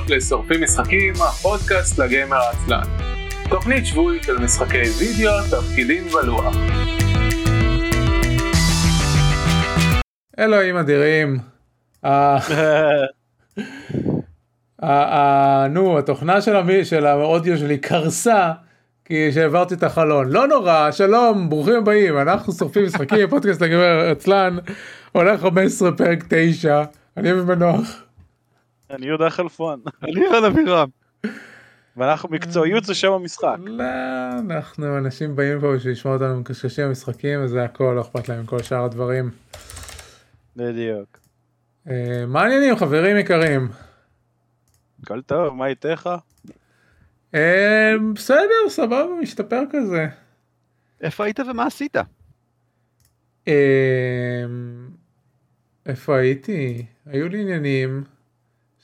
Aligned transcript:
הבאות 0.00 0.10
לשורפים 0.10 0.62
משחקים, 0.62 1.14
הפודקאסט 1.14 1.98
לגיימר 1.98 2.36
העצלן. 2.36 2.82
תוכנית 3.48 3.86
שבועית 3.86 4.22
של 4.22 4.38
משחקי 4.38 4.82
וידאו, 4.98 5.32
תפקידים 5.50 6.04
ולוח. 6.14 6.56
אלוהים 10.38 10.76
אדירים. 10.76 11.38
אה, 12.04 12.38
אה, 14.82 15.12
אה, 15.12 15.68
נו, 15.68 15.98
התוכנה 15.98 16.40
של 16.84 17.06
האודיו 17.06 17.58
שלי 17.58 17.78
קרסה. 17.78 18.52
כי 19.04 19.32
שהעברתי 19.32 19.74
את 19.74 19.82
החלון. 19.82 20.28
לא 20.28 20.48
נורא, 20.48 20.90
שלום, 20.90 21.48
ברוכים 21.48 21.74
הבאים, 21.74 22.18
אנחנו 22.18 22.52
שורפים 22.52 22.84
משחקים, 22.84 23.28
פודקאסט 23.30 23.62
לגמר 23.62 24.10
עצלן, 24.10 24.56
עולה 25.12 25.38
15 25.38 25.92
פרק 25.92 26.24
9, 26.28 26.82
אני 27.16 27.32
אביב 27.32 27.54
מנוח. 27.54 28.09
אני 28.90 29.06
יהודה 29.06 29.30
חלפון, 29.30 29.80
אני 30.02 30.26
רן 30.26 30.44
אבירם. 30.44 30.88
ואנחנו 31.96 32.28
מקצועיות 32.28 32.84
זה 32.84 32.94
שם 32.94 33.12
המשחק. 33.12 33.56
לא, 33.58 33.84
אנחנו 34.40 34.98
אנשים 34.98 35.36
באים 35.36 35.60
פה 35.60 35.74
בשביל 35.74 35.92
לשמוע 35.92 36.14
אותנו 36.14 36.40
מקשקשים 36.40 36.88
במשחקים, 36.88 37.44
וזה 37.44 37.64
הכל, 37.64 37.92
לא 37.96 38.00
אכפת 38.00 38.28
להם 38.28 38.46
כל 38.46 38.62
שאר 38.62 38.84
הדברים. 38.84 39.30
בדיוק. 40.56 41.18
אה, 41.90 42.24
מה 42.26 42.42
העניינים 42.42 42.76
חברים 42.76 43.16
יקרים? 43.16 43.68
הכל 45.02 45.22
טוב, 45.22 45.54
מה 45.54 45.66
איתך? 45.66 46.10
אה, 47.34 47.92
בסדר, 48.14 48.68
סבבה, 48.68 49.06
משתפר 49.22 49.62
כזה. 49.70 50.06
איפה 51.00 51.24
היית 51.24 51.40
ומה 51.40 51.66
עשית? 51.66 51.96
אה, 53.48 54.44
איפה 55.86 56.16
הייתי? 56.16 56.86
היו 57.06 57.28
לי 57.28 57.40
עניינים 57.40 58.04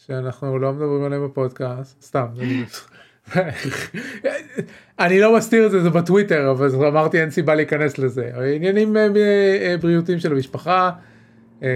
שאנחנו 0.07 0.59
לא 0.59 0.73
מדברים 0.73 1.05
עליהם 1.05 1.25
בפודקאסט, 1.25 2.03
סתם. 2.03 2.27
אני- 2.39 2.65
אני 4.99 5.21
לא 5.21 5.37
מסתיר 5.37 5.67
את 5.67 5.71
זה, 5.71 5.83
זה 5.83 5.91
בטוויטר, 5.91 6.51
אבל 6.51 6.87
אמרתי 6.87 7.21
אין 7.21 7.31
סיבה 7.31 7.55
להיכנס 7.55 7.99
לזה. 7.99 8.31
עניינים 8.57 8.97
אה, 8.97 9.07
אה, 9.17 9.75
בריאותיים 9.81 10.19
של 10.19 10.33
המשפחה, 10.33 10.91
אה, 11.63 11.69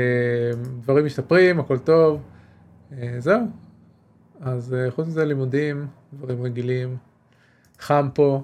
דברים 0.81 1.07
משתפרים, 1.07 1.61
הכל 1.61 1.79
טוב, 1.79 2.21
אה, 2.93 3.15
זהו. 3.19 3.41
אז 4.41 4.75
אה, 4.75 4.91
חוץ 4.91 5.07
מזה 5.07 5.25
לימודים, 5.25 5.87
דברים 6.13 6.43
רגילים, 6.43 6.97
חם 7.79 8.09
פה. 8.15 8.43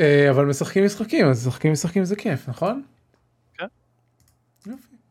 אה, 0.00 0.30
אבל 0.30 0.44
משחקים 0.44 0.84
משחקים, 0.84 1.26
אז 1.26 1.46
משחקים 1.48 1.72
משחקים 1.72 2.04
זה 2.04 2.16
כיף, 2.16 2.48
נכון? 2.48 2.82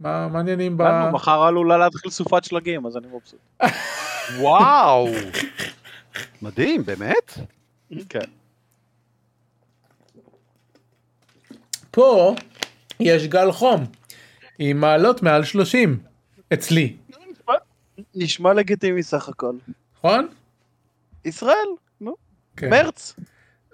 מה 0.03 0.37
העניינים 0.37 0.77
ב... 0.77 0.83
מחר 1.11 1.43
עלולה 1.43 1.77
להתחיל 1.77 2.11
סופת 2.11 2.43
שלגים, 2.43 2.85
אז 2.85 2.97
אני 2.97 3.07
מבסוט. 3.07 3.39
וואו. 4.39 5.07
מדהים, 6.41 6.83
באמת? 6.85 7.37
כן. 8.09 8.19
פה 11.91 12.35
יש 12.99 13.27
גל 13.27 13.51
חום, 13.51 13.85
עם 14.59 14.77
מעלות 14.81 15.23
מעל 15.23 15.43
30, 15.43 15.99
אצלי, 16.53 16.95
נשמע 18.15 18.53
לגיטימי 18.53 19.03
סך 19.03 19.29
הכל. 19.29 19.55
נכון? 19.97 20.27
ישראל, 21.25 21.67
נו, 22.01 22.15
כן. 22.57 22.69
מרץ. 22.69 23.15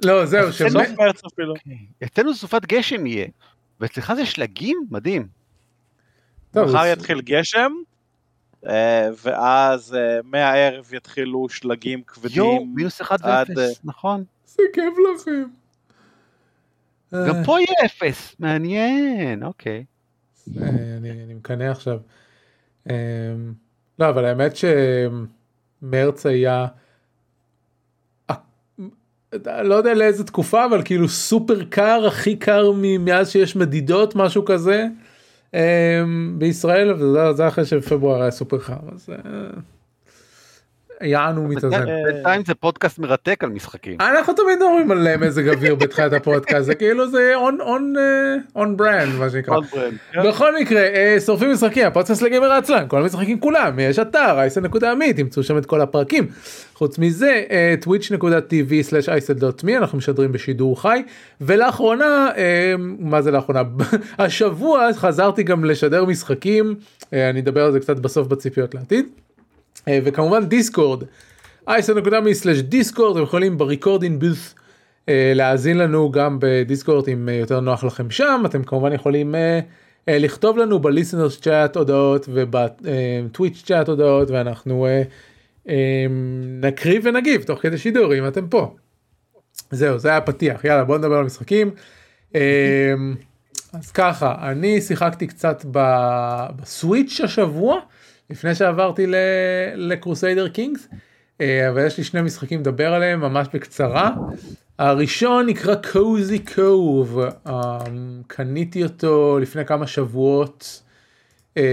לא, 0.05 0.25
זהו, 0.25 0.53
ש... 0.53 0.61
סוף 0.61 0.97
מרץ 0.97 1.21
אפילו. 1.33 1.53
אצלנו 2.03 2.33
סופת 2.33 2.65
גשם 2.65 3.05
יהיה. 3.05 3.27
ואצלך 3.79 4.13
זה 4.13 4.25
שלגים? 4.25 4.77
מדהים. 4.91 5.38
מחר 6.55 6.85
יתחיל 6.93 7.21
גשם, 7.21 7.71
אה, 8.67 9.09
ואז 9.23 9.95
אה, 9.95 10.19
מהערב 10.23 10.93
יתחילו 10.93 11.49
שלגים 11.49 11.99
יואו, 11.99 12.07
כבדים. 12.07 12.75
מינוס 12.75 13.01
אחד 13.01 13.17
עד, 13.21 13.49
ואפס, 13.49 13.79
נכון. 13.83 14.23
זה 14.45 14.63
כיף 14.73 14.93
לכם. 15.13 15.43
גם 17.13 17.35
אה, 17.35 17.43
פה 17.45 17.59
יהיה 17.59 17.85
אפס. 17.85 18.35
מעניין, 18.39 19.43
אוקיי. 19.43 19.83
אה, 20.61 20.67
אני 20.97 21.11
אני 21.11 21.33
מקנא 21.33 21.63
עכשיו. 21.63 21.99
אה, 22.89 22.95
לא, 23.99 24.09
אבל 24.09 24.25
האמת 24.25 24.53
שמרץ 24.55 26.25
היה, 26.25 26.67
אה, 28.29 29.63
לא 29.63 29.75
יודע 29.75 29.93
לאיזה 29.93 30.23
תקופה, 30.23 30.65
אבל 30.65 30.83
כאילו 30.83 31.09
סופר 31.09 31.63
קר, 31.63 32.07
הכי 32.07 32.35
קר 32.35 32.71
מאז 32.99 33.29
שיש 33.31 33.55
מדידות, 33.55 34.15
משהו 34.15 34.45
כזה, 34.45 34.81
אה, 34.81 34.87
בישראל, 36.37 36.93
וזה 36.93 37.33
זה 37.33 37.47
אחרי 37.47 37.65
שבפברואר 37.65 38.21
היה 38.21 38.31
סופר 38.31 38.59
קר, 38.59 38.77
אז 38.93 39.09
אה, 39.09 39.49
יענו 41.01 41.47
מתאזן. 41.47 41.85
בינתיים 42.05 42.41
זה 42.45 42.53
פודקאסט 42.53 42.99
מרתק 42.99 43.43
על 43.43 43.49
משחקים. 43.49 43.97
אנחנו 44.01 44.33
תמיד 44.33 44.55
מדברים 44.55 44.91
על 44.91 45.07
אה, 45.07 45.17
מזג 45.17 45.49
אוויר 45.49 45.75
בתחילת 45.75 46.13
הפודקאסט, 46.13 46.65
זה 46.65 46.75
כאילו 46.75 47.11
זה 47.11 47.33
on 47.37 47.97
אה, 48.57 48.63
brand 48.63 49.19
מה 49.19 49.29
שנקרא. 49.29 49.59
ברנד. 49.59 49.93
כן. 50.11 50.29
בכל 50.29 50.59
מקרה, 50.61 50.81
אה, 50.81 51.17
שורפים 51.25 51.51
משחקים, 51.51 51.87
הפודקאסט 51.87 52.21
לגמר 52.21 52.51
עצלן, 52.51 52.85
כל 52.87 53.01
המשחקים 53.01 53.39
כולם, 53.39 53.79
יש 53.79 53.99
אתר, 53.99 54.39
אייסל.עמית, 54.39 55.15
תמצאו 55.15 55.43
שם 55.43 55.57
את 55.57 55.65
כל 55.65 55.81
הפרקים. 55.81 56.27
חוץ 56.79 56.99
מזה, 56.99 57.43
אה, 57.51 57.75
twitch.tv/אייסל.me, 57.83 59.77
אנחנו 59.77 59.97
משדרים 59.97 60.31
בשידור 60.31 60.81
חי, 60.81 61.03
ולאחרונה, 61.41 62.29
אה, 62.37 62.73
מה 62.99 63.21
זה 63.21 63.31
לאחרונה? 63.31 63.61
השבוע 64.19 64.93
חזרתי 64.93 65.43
גם 65.43 65.65
לשדר 65.65 66.05
משחקים, 66.05 66.75
אה, 67.13 67.29
אני 67.29 67.39
אדבר 67.39 67.65
על 67.65 67.71
זה 67.71 67.79
קצת 67.79 67.99
בסוף 67.99 68.27
בציפיות 68.27 68.75
לעתיד. 68.75 69.05
אה, 69.89 69.99
וכמובן 70.03 70.45
דיסקורד, 70.45 71.03
אייסל.me/דיסקורד, 71.67 73.15
אתם 73.15 73.23
יכולים 73.23 73.57
בריקורדינג 73.57 74.19
בוס 74.19 74.55
אה, 75.09 75.31
להאזין 75.35 75.77
לנו 75.77 76.11
גם 76.11 76.37
בדיסקורד 76.41 77.09
אם 77.09 77.29
אה, 77.29 77.33
יותר 77.33 77.59
נוח 77.59 77.83
לכם 77.83 78.11
שם 78.11 78.43
אתם 78.45 78.63
כמובן 78.63 78.93
יכולים 78.93 79.35
לכתוב 80.07 80.57
לנו 80.57 80.79
בליסנרס 80.79 81.39
צ'אט 81.39 81.77
הודעות 81.77 82.29
ובטוויץ' 82.33 83.63
צ'אט 83.65 83.89
הודעות 83.89 84.29
ואנחנו 84.31 84.87
נקריא 86.61 86.99
ונגיב 87.03 87.43
תוך 87.43 87.61
כדי 87.61 87.77
שידור 87.77 88.15
אם 88.15 88.27
אתם 88.27 88.47
פה. 88.47 88.75
זהו 89.71 89.99
זה 89.99 90.09
היה 90.09 90.21
פתיח 90.21 90.65
יאללה 90.65 90.83
בוא 90.83 90.97
נדבר 90.97 91.15
על 91.15 91.25
משחקים. 91.25 91.71
אז 93.73 93.91
ככה 93.93 94.35
אני 94.51 94.81
שיחקתי 94.81 95.27
קצת 95.27 95.65
בסוויץ' 95.71 97.21
השבוע 97.23 97.79
לפני 98.29 98.55
שעברתי 98.55 99.05
לקרוסיידר 99.75 100.47
קינגס. 100.47 100.87
אה, 101.41 101.69
אבל 101.69 101.85
יש 101.85 101.97
לי 101.97 102.03
שני 102.03 102.21
משחקים 102.21 102.59
לדבר 102.59 102.93
עליהם 102.93 103.19
ממש 103.19 103.47
בקצרה. 103.53 104.11
הראשון 104.79 105.45
נקרא 105.45 105.75
קוזי 105.91 106.39
קוב, 106.39 107.19
קניתי 108.27 108.83
אותו 108.83 109.39
לפני 109.41 109.65
כמה 109.65 109.87
שבועות. 109.87 110.81
אה, 111.57 111.63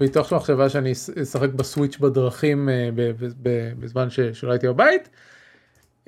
מתוך 0.00 0.32
מחשבה 0.32 0.68
שאני 0.68 0.92
אשחק 1.22 1.48
בסוויץ' 1.48 1.98
בדרכים 1.98 2.68
אה, 2.68 2.90
בזמן 3.78 4.08
שלא 4.32 4.52
הייתי 4.52 4.68
בבית. 4.68 5.08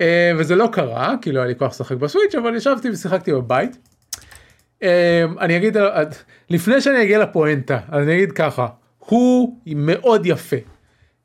אה, 0.01 0.31
וזה 0.37 0.55
לא 0.55 0.69
קרה 0.71 1.15
כי 1.21 1.31
לא 1.31 1.39
היה 1.39 1.47
לי 1.47 1.55
כוח 1.55 1.71
לשחק 1.71 1.97
בסוויץ' 1.97 2.35
אבל 2.35 2.55
ישבתי 2.55 2.89
ושיחקתי 2.89 3.33
בבית. 3.33 3.77
אה, 4.83 5.25
אני 5.39 5.57
אגיד 5.57 5.77
לפני 6.49 6.81
שאני 6.81 7.03
אגיע 7.03 7.19
לפואנטה 7.19 7.79
אני 7.91 8.15
אגיד 8.15 8.31
ככה 8.31 8.67
הוא 9.05 9.57
מאוד 9.75 10.25
יפה. 10.25 10.55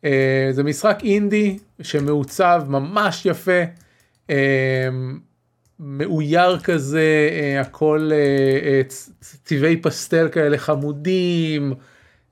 אה, 0.05 0.49
זה 0.51 0.63
משחק 0.63 0.99
אינדי 1.03 1.59
שמעוצב 1.83 2.63
ממש 2.69 3.27
יפה, 3.27 3.61
אה, 4.31 4.89
מאויר 5.81 6.59
כזה, 6.59 7.29
אה, 7.31 7.61
הכל 7.61 8.11
צבעי 9.45 9.77
פסטל 9.77 10.29
כאלה 10.33 10.59
חמודים, 10.59 11.75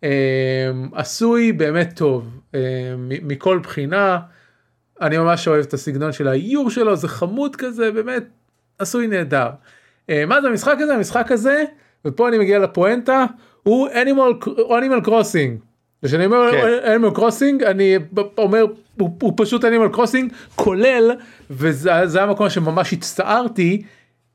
אה, 0.05 0.70
עשוי 0.93 1.52
באמת 1.52 1.93
טוב 1.97 2.40
מ- 2.99 3.29
מכל 3.29 3.58
בחינה. 3.58 4.19
אני 5.00 5.19
ממש 5.19 5.49
אוהב 5.49 5.64
את 5.64 5.75
הסגנון 5.75 6.12
של 6.12 6.29
האיור 6.29 6.70
שלו, 6.70 6.97
זה 6.97 7.08
חמוד 7.08 7.56
כזה, 7.56 7.90
באמת 7.90 8.25
עשוי 8.79 9.06
נהדר. 9.06 9.49
אה, 10.11 10.26
מה 10.26 10.40
זה 10.40 10.49
המשחק 10.49 10.76
הזה? 10.81 10.94
המשחק 10.94 11.32
הזה, 11.32 11.64
ופה 12.05 12.29
אני 12.29 12.38
מגיע 12.38 12.58
לפואנטה, 12.58 13.25
הוא 13.64 13.88
Animal, 13.88 14.46
Animal 14.69 15.06
Crossing. 15.06 15.64
וכשאני 16.02 16.26
אומר 16.26 16.50
כן. 16.52 16.96
Animal 16.96 17.19
Crossing, 17.19 17.66
אני 17.66 17.96
אומר, 18.38 18.64
הוא, 18.99 19.16
הוא 19.22 19.32
פשוט 19.37 19.64
Animal 19.64 19.96
Crossing, 19.96 20.34
כולל, 20.55 21.11
וזה 21.50 21.90
זה 22.05 22.22
המקום 22.22 22.50
שממש 22.50 22.93
הצטערתי, 22.93 23.82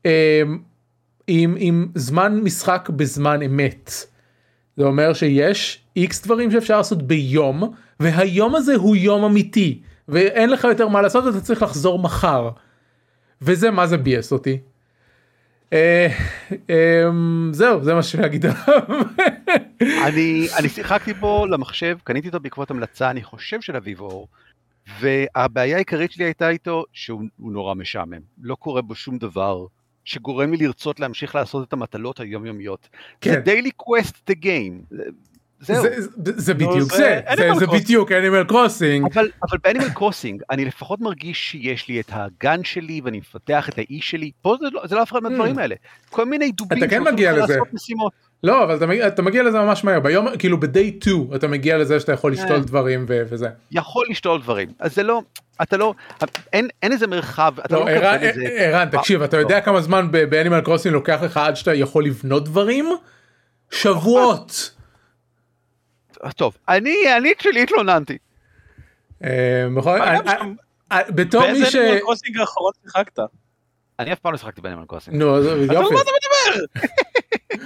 אה, 0.06 0.42
עם, 1.26 1.56
עם 1.58 1.88
זמן 1.94 2.40
משחק 2.42 2.88
בזמן 2.96 3.42
אמת. 3.42 3.90
זה 4.76 4.84
אומר 4.84 5.12
שיש 5.12 5.82
איקס 5.96 6.22
דברים 6.24 6.50
שאפשר 6.50 6.76
לעשות 6.76 7.02
ביום, 7.02 7.72
והיום 8.00 8.54
הזה 8.54 8.74
הוא 8.74 8.96
יום 8.96 9.24
אמיתי, 9.24 9.80
ואין 10.08 10.50
לך 10.50 10.64
יותר 10.64 10.88
מה 10.88 11.02
לעשות 11.02 11.24
ואתה 11.24 11.40
צריך 11.40 11.62
לחזור 11.62 11.98
מחר. 11.98 12.50
וזה 13.42 13.70
מה 13.70 13.86
זה 13.86 13.96
ביאס 13.96 14.32
אותי. 14.32 14.58
אה, 15.72 16.08
אמ, 16.52 17.50
זהו 17.52 17.84
זה 17.84 17.94
מה 17.94 18.02
שאני 18.02 18.26
אגיד. 18.26 18.44
אני, 20.06 20.46
אני 20.58 20.68
שיחקתי 20.68 21.14
בו 21.14 21.46
למחשב, 21.46 21.98
קניתי 22.04 22.28
אותו 22.28 22.40
בעקבות 22.40 22.70
המלצה, 22.70 23.10
אני 23.10 23.22
חושב 23.22 23.60
של 23.60 23.76
אביב 23.76 24.00
אור, 24.00 24.28
והבעיה 25.00 25.76
העיקרית 25.76 26.12
שלי 26.12 26.24
הייתה 26.24 26.48
איתו 26.48 26.84
שהוא 26.92 27.22
הוא 27.36 27.52
נורא 27.52 27.74
משעמם. 27.74 28.20
לא 28.42 28.54
קורה 28.54 28.82
בו 28.82 28.94
שום 28.94 29.18
דבר 29.18 29.66
שגורם 30.04 30.52
לי 30.52 30.66
לרצות 30.66 31.00
להמשיך 31.00 31.34
לעשות 31.34 31.68
את 31.68 31.72
המטלות 31.72 32.20
היומיומיות. 32.20 32.88
כן. 33.20 33.30
זה 33.30 33.40
daily 33.40 33.70
quest 33.70 34.26
the 34.26 34.34
game. 34.34 34.82
זהו. 35.60 35.82
זה- 35.82 36.00
זה- 36.00 36.08
זה 36.36 36.54
בדיוק 36.54 36.92
זה 36.92 36.96
זה, 36.96 37.20
Animal 37.28 37.36
זה- 37.36 37.50
זה 37.58 37.64
Crossing. 37.64 37.74
בדיוק 37.74 38.12
Animal 38.12 38.44
Crossing. 38.44 39.06
אבל, 39.14 39.28
אבל 39.50 39.58
ב 39.64 39.67
Animal 39.67 39.88
Crossing 39.94 40.42
אני 40.50 40.64
לפחות 40.64 41.00
מרגיש 41.00 41.50
שיש 41.50 41.88
לי 41.88 42.00
את 42.00 42.10
הגן 42.12 42.64
שלי 42.64 43.00
ואני 43.04 43.18
מפתח 43.18 43.68
את 43.68 43.78
האי 43.78 43.98
שלי, 44.00 44.30
פה 44.42 44.56
זה 44.60 44.66
לא, 44.72 44.82
זה 44.86 44.94
לא 44.94 45.02
אף 45.02 45.12
אחד 45.12 45.22
מהדברים 45.22 45.58
האלה. 45.58 45.74
כל 46.10 46.24
מיני 46.24 46.52
דובים 46.52 46.78
Hmm. 46.78 46.84
אתה 46.84 46.90
כן 46.90 47.02
מגיע 47.02 47.32
לזה. 47.32 47.58
לא 48.42 48.64
אבל 48.64 48.76
אתה 48.76 48.86
מגיע- 48.86 49.06
אתה 49.06 49.22
מגיע 49.22 49.42
לזה 49.42 49.58
ממש 49.58 49.84
מהר 49.84 50.00
ביום 50.00 50.36
כאילו 50.38 50.60
ב-day 50.60 51.00
2 51.04 51.34
אתה 51.34 51.48
מגיע 51.48 51.78
לזה 51.78 52.00
שאתה 52.00 52.12
יכול 52.12 52.32
לשתול 52.32 52.52
אה. 52.52 52.58
דברים 52.58 53.04
ו- 53.08 53.22
וזה. 53.30 53.48
יכול 53.70 54.06
לשתול 54.10 54.40
דברים. 54.40 54.68
אז 54.78 54.94
זה 54.94 55.02
לא, 55.02 55.22
אתה 55.62 55.76
לא, 55.76 55.94
אין, 56.52 56.68
אין 56.82 56.92
איזה 56.92 57.06
מרחב, 57.06 57.52
אתה 57.64 57.74
לא, 57.74 57.80
לא, 57.80 57.86
מקבל 57.86 58.04
ערן, 58.04 58.18
איזה... 58.18 58.42
ערן, 58.50 58.88
תקשיב, 58.88 59.22
אתה 59.22 59.36
יודע 59.36 59.60
כמה 59.60 59.80
זמן 59.80 60.08
באנימל 60.10 60.60
קרוסינג 60.60 60.94
לוקח 60.94 61.22
לך 61.22 61.36
עד 61.36 61.56
שאתה 61.56 61.74
יכול 61.74 62.04
לבנות 62.04 62.44
דברים? 62.44 62.88
שבועות. 63.70 64.70
טוב, 66.36 66.56
אני, 66.68 66.96
אני 67.16 67.32
את 67.32 67.40
שלי 67.40 67.62
התלוננתי. 67.62 68.18
אה, 69.24 69.66
בתור 71.08 71.40
מי 71.40 71.52
באיזה 71.52 71.70
ש... 71.70 71.76
אנימל 71.76 72.00
קרוסינג 72.00 72.38
האחרון 72.38 72.72
שיחקת? 72.82 73.18
אני 73.98 74.12
אף 74.12 74.18
פעם 74.18 74.32
לא 74.32 74.38
שיחקתי 74.38 74.60
ב 74.60 74.63
Animal 74.63 74.84
Crossing. 74.88 75.16
נו, 75.16 75.36
אז 75.36 75.46
על 75.46 75.60
יופי. 75.60 75.94
מה 75.94 76.00
אתה 76.00 76.10
מדבר? 76.16 76.64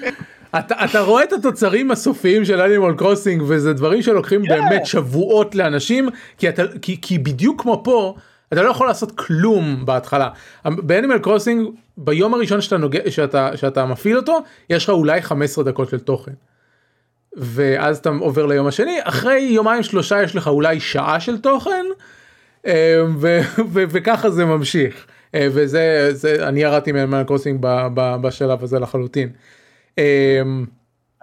אתה, 0.59 0.85
אתה 0.85 1.01
רואה 1.01 1.25
את 1.25 1.33
התוצרים 1.33 1.91
הסופיים 1.91 2.45
של 2.45 2.61
Animal 2.61 2.95
Crossing 2.97 3.43
וזה 3.47 3.73
דברים 3.73 4.03
שלוקחים 4.03 4.43
Yeah. 4.43 4.49
באמת 4.49 4.87
שבועות 4.87 5.55
לאנשים 5.55 6.09
כי 6.39 6.49
אתה 6.49 6.63
כי, 6.83 7.01
כי 7.03 7.19
בדיוק 7.19 7.63
כמו 7.63 7.81
פה 7.85 8.15
אתה 8.53 8.63
לא 8.63 8.71
יכול 8.71 8.87
לעשות 8.87 9.19
כלום 9.19 9.87
בהתחלה. 9.87 10.29
ב 10.65 10.72
Animal 10.72 11.19
Crossing 11.19 11.69
ביום 11.97 12.35
הראשון 12.35 12.61
שאתה 12.61 12.77
נוגע 12.77 13.11
שאתה 13.11 13.57
שאתה 13.57 13.87
מפעיל 13.87 14.17
אותו 14.17 14.39
יש 14.71 14.85
לך 14.85 14.91
אולי 14.91 15.23
15 15.23 15.65
דקות 15.65 15.89
של 15.89 15.99
תוכן. 15.99 16.33
ואז 17.37 17.99
אתה 17.99 18.11
עובר 18.21 18.47
ליום 18.47 18.67
השני 18.67 18.99
אחרי 19.03 19.41
יומיים 19.41 19.83
שלושה 19.83 20.23
יש 20.23 20.37
לך 20.37 20.49
אולי 20.49 20.81
שעה 20.81 21.21
של 21.21 21.41
תוכן 21.41 21.87
אה, 22.67 23.03
ו- 23.21 23.41
ו- 23.73 23.85
וככה 23.89 24.31
זה 24.31 24.45
ממשיך 24.45 25.07
אה, 25.35 25.49
וזה 25.53 26.09
זה 26.13 26.49
אני 26.49 26.63
ירדתי 26.63 26.93
מאנימל 26.93 27.23
קרוסינג 27.27 27.59
ב- 27.61 27.87
ב- 27.95 28.17
בשלב 28.23 28.63
הזה 28.63 28.79
לחלוטין. 28.79 29.33
אה, 29.99 30.43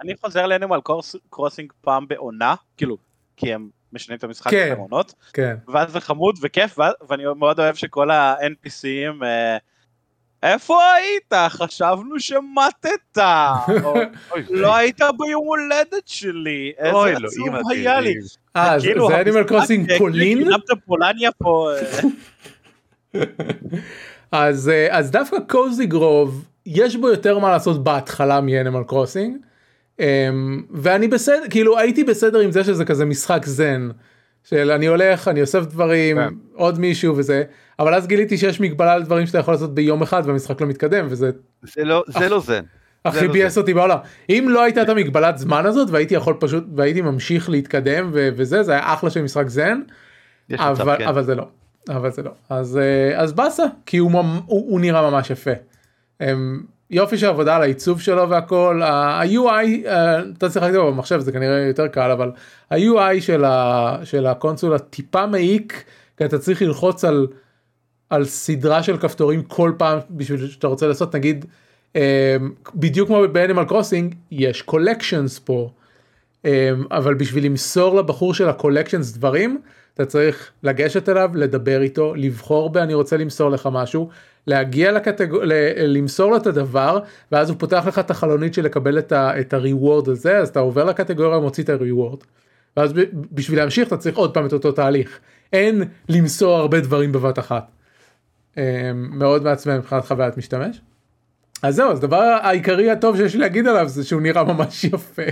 אני 0.00 0.16
חוזר 0.16 0.46
לאנימל 0.46 0.78
קרוסינג 1.30 1.72
פעם 1.80 2.08
בעונה, 2.08 2.54
כאילו, 2.76 2.96
כי 3.36 3.54
הם 3.54 3.68
משנים 3.92 4.18
את 4.18 4.24
המשחק 4.24 4.50
כן. 4.50 4.74
בעונות, 4.76 5.14
כן. 5.32 5.56
ואז 5.68 5.92
זה 5.92 6.00
חמוד 6.00 6.38
וכיף, 6.42 6.78
ואני 7.08 7.22
מאוד 7.36 7.60
אוהב 7.60 7.74
שכל 7.74 8.10
ה-NPCים, 8.10 9.24
איפה 10.42 10.78
היית? 10.94 11.48
חשבנו 11.48 12.20
שמטת, 12.20 13.18
לא 14.50 14.76
היית 14.76 15.00
ביום 15.18 15.46
הולדת 15.46 16.06
שלי, 16.06 16.72
איזה 16.78 16.92
אוי, 16.96 17.12
עצוב 17.12 17.48
היה 17.70 18.00
לי. 18.00 18.14
אה, 18.56 18.78
זה- 18.78 19.20
אנימל 19.20 19.42
קרוסינג 19.44 19.98
פולין? 19.98 20.48
פולניה 20.86 21.30
פה, 21.32 21.70
אה, 23.14 23.20
אז 24.32 24.68
אה, 24.68 24.98
אז 24.98 25.10
דווקא 25.10 25.36
קוזי 25.48 25.86
גרוב 25.86 26.44
יש 26.66 26.96
בו 26.96 27.08
יותר 27.08 27.38
מה 27.38 27.50
לעשות 27.50 27.84
בהתחלה 27.84 28.40
מאנימל 28.40 28.82
קרוסינג. 28.86 29.36
ואני 30.70 31.08
בסדר 31.08 31.42
כאילו 31.50 31.78
הייתי 31.78 32.04
בסדר 32.04 32.38
עם 32.38 32.52
זה 32.52 32.64
שזה 32.64 32.84
כזה 32.84 33.04
משחק 33.04 33.46
זן. 33.46 33.88
של 34.44 34.70
אני 34.70 34.86
הולך 34.86 35.28
אני 35.28 35.40
אוסף 35.40 35.66
דברים 35.66 36.16
כן. 36.16 36.34
עוד 36.54 36.78
מישהו 36.80 37.16
וזה 37.16 37.42
אבל 37.78 37.94
אז 37.94 38.06
גיליתי 38.06 38.38
שיש 38.38 38.60
מגבלה 38.60 38.92
על 38.92 39.02
דברים 39.02 39.26
שאתה 39.26 39.38
יכול 39.38 39.54
לעשות 39.54 39.74
ביום 39.74 40.02
אחד 40.02 40.22
והמשחק 40.26 40.60
לא 40.60 40.66
מתקדם 40.66 41.06
וזה 41.08 41.30
זה 41.62 41.84
לא, 41.84 42.04
זה 42.08 42.28
לא 42.28 42.40
זן. 42.40 42.62
הכי 43.04 43.26
לא 43.26 43.32
ביאס 43.32 43.58
אותי 43.58 43.74
בעולם 43.74 43.98
אם 44.28 44.46
לא 44.50 44.62
הייתה 44.62 44.82
את 44.82 44.88
המגבלת 44.88 45.38
זמן 45.38 45.66
הזאת 45.66 45.90
והייתי 45.90 46.14
יכול 46.14 46.34
פשוט 46.40 46.64
והייתי 46.76 47.00
ממשיך 47.00 47.50
להתקדם 47.50 48.10
ו- 48.12 48.28
וזה 48.36 48.62
זה 48.62 48.72
היה 48.72 48.94
אחלה 48.94 49.10
של 49.10 49.22
משחק 49.22 49.48
זן 49.48 49.80
מצב, 50.50 50.76
אבל, 50.80 50.96
כן. 50.98 51.08
אבל 51.08 51.22
זה 51.24 51.34
לא, 51.34 51.46
אבל 51.88 52.10
זה 52.10 52.22
לא. 52.22 52.30
אז, 52.50 52.76
אה, 52.76 53.20
אז 53.20 53.32
באסה, 53.32 53.64
כי 53.86 53.98
הוא, 53.98 54.10
הוא, 54.12 54.42
הוא 54.46 54.80
נראה 54.80 55.10
ממש 55.10 55.30
יפה. 55.30 55.50
הם, 56.20 56.62
יופי 56.92 57.18
של 57.18 57.26
עבודה 57.26 57.56
על 57.56 57.62
העיצוב 57.62 58.00
שלו 58.00 58.28
והכל, 58.30 58.82
ה-UI, 58.82 59.86
אה, 59.86 60.20
אתה 60.38 60.48
צריך 60.48 60.64
להגיד 60.64 60.80
במחשב 60.80 61.20
זה 61.20 61.32
כנראה 61.32 61.58
יותר 61.60 61.88
קל, 61.88 62.10
אבל 62.10 62.30
ה-UI 62.70 63.20
של, 63.20 63.44
ה, 63.44 63.96
של 64.04 64.26
הקונסולה 64.26 64.78
טיפה 64.78 65.26
מעיק, 65.26 65.84
כי 66.16 66.24
אתה 66.24 66.38
צריך 66.38 66.62
ללחוץ 66.62 67.04
על, 67.04 67.26
על 68.10 68.24
סדרה 68.24 68.82
של 68.82 68.96
כפתורים 68.96 69.42
כל 69.42 69.72
פעם 69.78 69.98
בשביל 70.10 70.48
שאתה 70.48 70.66
רוצה 70.66 70.86
לעשות, 70.86 71.14
נגיד, 71.14 71.44
אה, 71.96 72.36
בדיוק 72.74 73.08
כמו 73.08 73.22
ב 73.32 73.37
Animal 73.37 73.64
Crossing, 73.64 74.14
יש 74.30 74.62
collections 74.62 75.38
פה. 75.38 75.70
אמ, 76.44 76.50
אבל 76.90 77.14
בשביל 77.14 77.44
למסור 77.44 77.96
לבחור 77.96 78.34
של 78.34 78.48
ה 78.48 78.53
collections 78.53 79.12
דברים 79.12 79.60
אתה 79.94 80.06
צריך 80.06 80.50
לגשת 80.62 81.08
אליו 81.08 81.30
לדבר 81.34 81.82
איתו 81.82 82.14
לבחור 82.14 82.70
ב"אני 82.70 82.94
רוצה 82.94 83.16
למסור 83.16 83.50
לך 83.50 83.68
משהו" 83.72 84.08
להגיע 84.46 84.92
לקטגור... 84.92 85.44
ל- 85.44 85.52
למסור 85.76 86.30
לו 86.30 86.36
את 86.36 86.46
הדבר 86.46 86.98
ואז 87.32 87.50
הוא 87.50 87.58
פותח 87.58 87.84
לך 87.86 87.98
את 87.98 88.10
החלונית 88.10 88.54
של 88.54 88.64
לקבל 88.64 88.98
את, 88.98 89.12
ה... 89.12 89.40
את 89.40 89.54
ה 89.54 89.62
reward 89.62 90.08
הזה 90.08 90.38
אז 90.38 90.48
אתה 90.48 90.60
עובר 90.60 90.84
לקטגוריה 90.84 91.38
ומוציא 91.38 91.64
את 91.64 91.68
ה 91.68 91.74
reward. 91.74 92.18
ואז. 92.76 92.92
בשביל 93.32 93.58
להמשיך 93.58 93.88
אתה 93.88 93.96
צריך 93.96 94.16
עוד 94.16 94.34
פעם 94.34 94.46
את 94.46 94.52
אותו 94.52 94.72
תהליך 94.72 95.18
אין 95.52 95.84
למסור 96.08 96.56
הרבה 96.56 96.80
דברים 96.80 97.12
בבת 97.12 97.38
אחת. 97.38 97.70
אמ, 98.56 98.62
מאוד 98.96 99.42
מעצבן 99.44 99.76
מבחינת 99.76 100.04
חוויית 100.04 100.36
משתמש. 100.36 100.80
אז 101.62 101.74
זהו, 101.74 101.90
אז 101.90 101.98
הדבר 101.98 102.38
העיקרי 102.42 102.90
הטוב 102.90 103.16
שיש 103.16 103.34
לי 103.34 103.40
להגיד 103.40 103.66
עליו 103.66 103.88
זה 103.88 104.04
שהוא 104.04 104.22
נראה 104.22 104.44
ממש 104.44 104.84
יפה. 104.84 105.22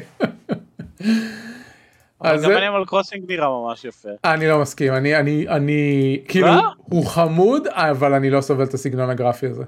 אז 2.21 2.43
גם 2.45 2.51
אנימל 2.51 2.85
קרוסינג 2.87 3.25
נראה 3.33 3.49
ממש 3.49 3.85
יפה. 3.85 4.09
אני 4.25 4.49
לא 4.49 4.61
מסכים, 4.61 4.93
אני, 4.95 5.17
אני, 5.17 5.49
אני, 5.49 6.21
כאילו? 6.29 6.49
הוא 6.77 7.07
חמוד, 7.07 7.67
אבל 7.67 8.15
אני 8.15 8.31
לא 8.31 8.41
סובל 8.41 8.65
את 8.65 8.75
הסגנון 8.75 9.11
הגרפי 9.11 9.47
הזה. 9.47 9.65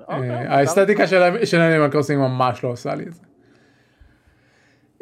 אוקיי, 0.00 0.30
אה, 0.30 0.58
האסתטיקה 0.58 1.06
של 1.44 1.60
אנימל 1.60 1.88
קרוסינג 1.88 2.20
ממש 2.20 2.64
לא 2.64 2.68
עושה 2.68 2.94
לי 2.94 3.04
את 3.04 3.12
זה. 3.14 3.20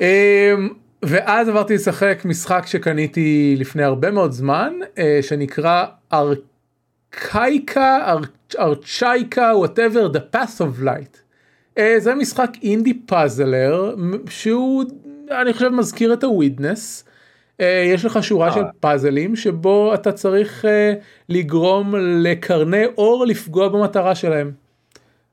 אמ, 0.01 0.69
ואז 1.03 1.49
עברתי 1.49 1.75
לשחק 1.75 2.23
משחק 2.25 2.67
שקניתי 2.67 3.57
לפני 3.59 3.83
הרבה 3.83 4.11
מאוד 4.11 4.33
זמן, 4.33 4.73
אה, 4.99 5.19
שנקרא 5.23 5.85
Archaica, 6.13 7.99
Ar- 8.07 8.21
Archaica, 8.59 9.53
whatever, 9.53 10.17
The 10.17 10.37
Path 10.37 10.59
of 10.61 10.85
Light. 10.85 11.17
אה, 11.79 11.95
זה 11.99 12.15
משחק 12.15 12.51
אינדי 12.63 12.95
puzzler, 13.07 13.95
שהוא, 14.29 14.85
אני 15.31 15.53
חושב, 15.53 15.69
מזכיר 15.69 16.13
את 16.13 16.25
The 16.25 16.47
Witness. 16.47 17.05
אה, 17.61 17.85
יש 17.95 18.05
לך 18.05 18.23
שורה 18.23 18.53
של 18.53 18.61
פאזלים 18.81 19.37
שבו 19.37 19.95
אתה 19.95 20.13
צריך 20.13 20.65
אה, 20.65 20.95
לגרום 21.29 21.95
לקרני 21.99 22.85
אור 22.99 23.27
לפגוע 23.27 23.69
במטרה 23.69 24.15
שלהם. 24.15 24.51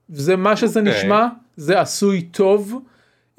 זה 0.10 0.36
מה 0.36 0.56
שזה 0.56 0.80
אוקיי. 0.80 0.94
נשמע, 0.94 1.28
זה 1.58 1.80
עשוי 1.80 2.22
טוב, 2.22 2.80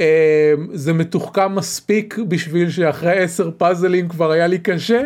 אה, 0.00 0.54
זה 0.72 0.92
מתוחכם 0.92 1.54
מספיק 1.54 2.18
בשביל 2.28 2.70
שאחרי 2.70 3.18
עשר 3.18 3.50
פאזלים 3.58 4.08
כבר 4.08 4.30
היה 4.30 4.46
לי 4.46 4.58
קשה. 4.58 5.02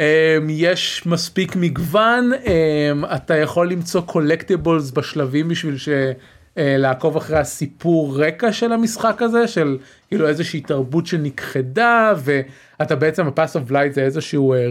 אה, 0.00 0.38
יש 0.48 1.06
מספיק 1.06 1.56
מגוון, 1.56 2.32
אה, 2.46 3.16
אתה 3.16 3.36
יכול 3.36 3.70
למצוא 3.70 4.00
קולקטיבולס 4.00 4.90
בשלבים 4.90 5.48
בשביל 5.48 5.76
ש... 5.76 5.88
אה, 5.88 6.12
לעקוב 6.56 7.16
אחרי 7.16 7.38
הסיפור 7.38 8.22
רקע 8.22 8.52
של 8.52 8.72
המשחק 8.72 9.22
הזה 9.22 9.48
של 9.48 9.78
כאילו 10.08 10.28
איזושהי 10.28 10.60
תרבות 10.60 11.06
שנכחדה 11.06 12.12
ואתה 12.18 12.96
בעצם 12.96 13.26
ה-pass 13.26 13.56
of 13.66 13.70
light 13.70 13.92
זה 13.92 14.02
איזשהו 14.02 14.52
אה, 14.52 14.58
אה, 14.58 14.66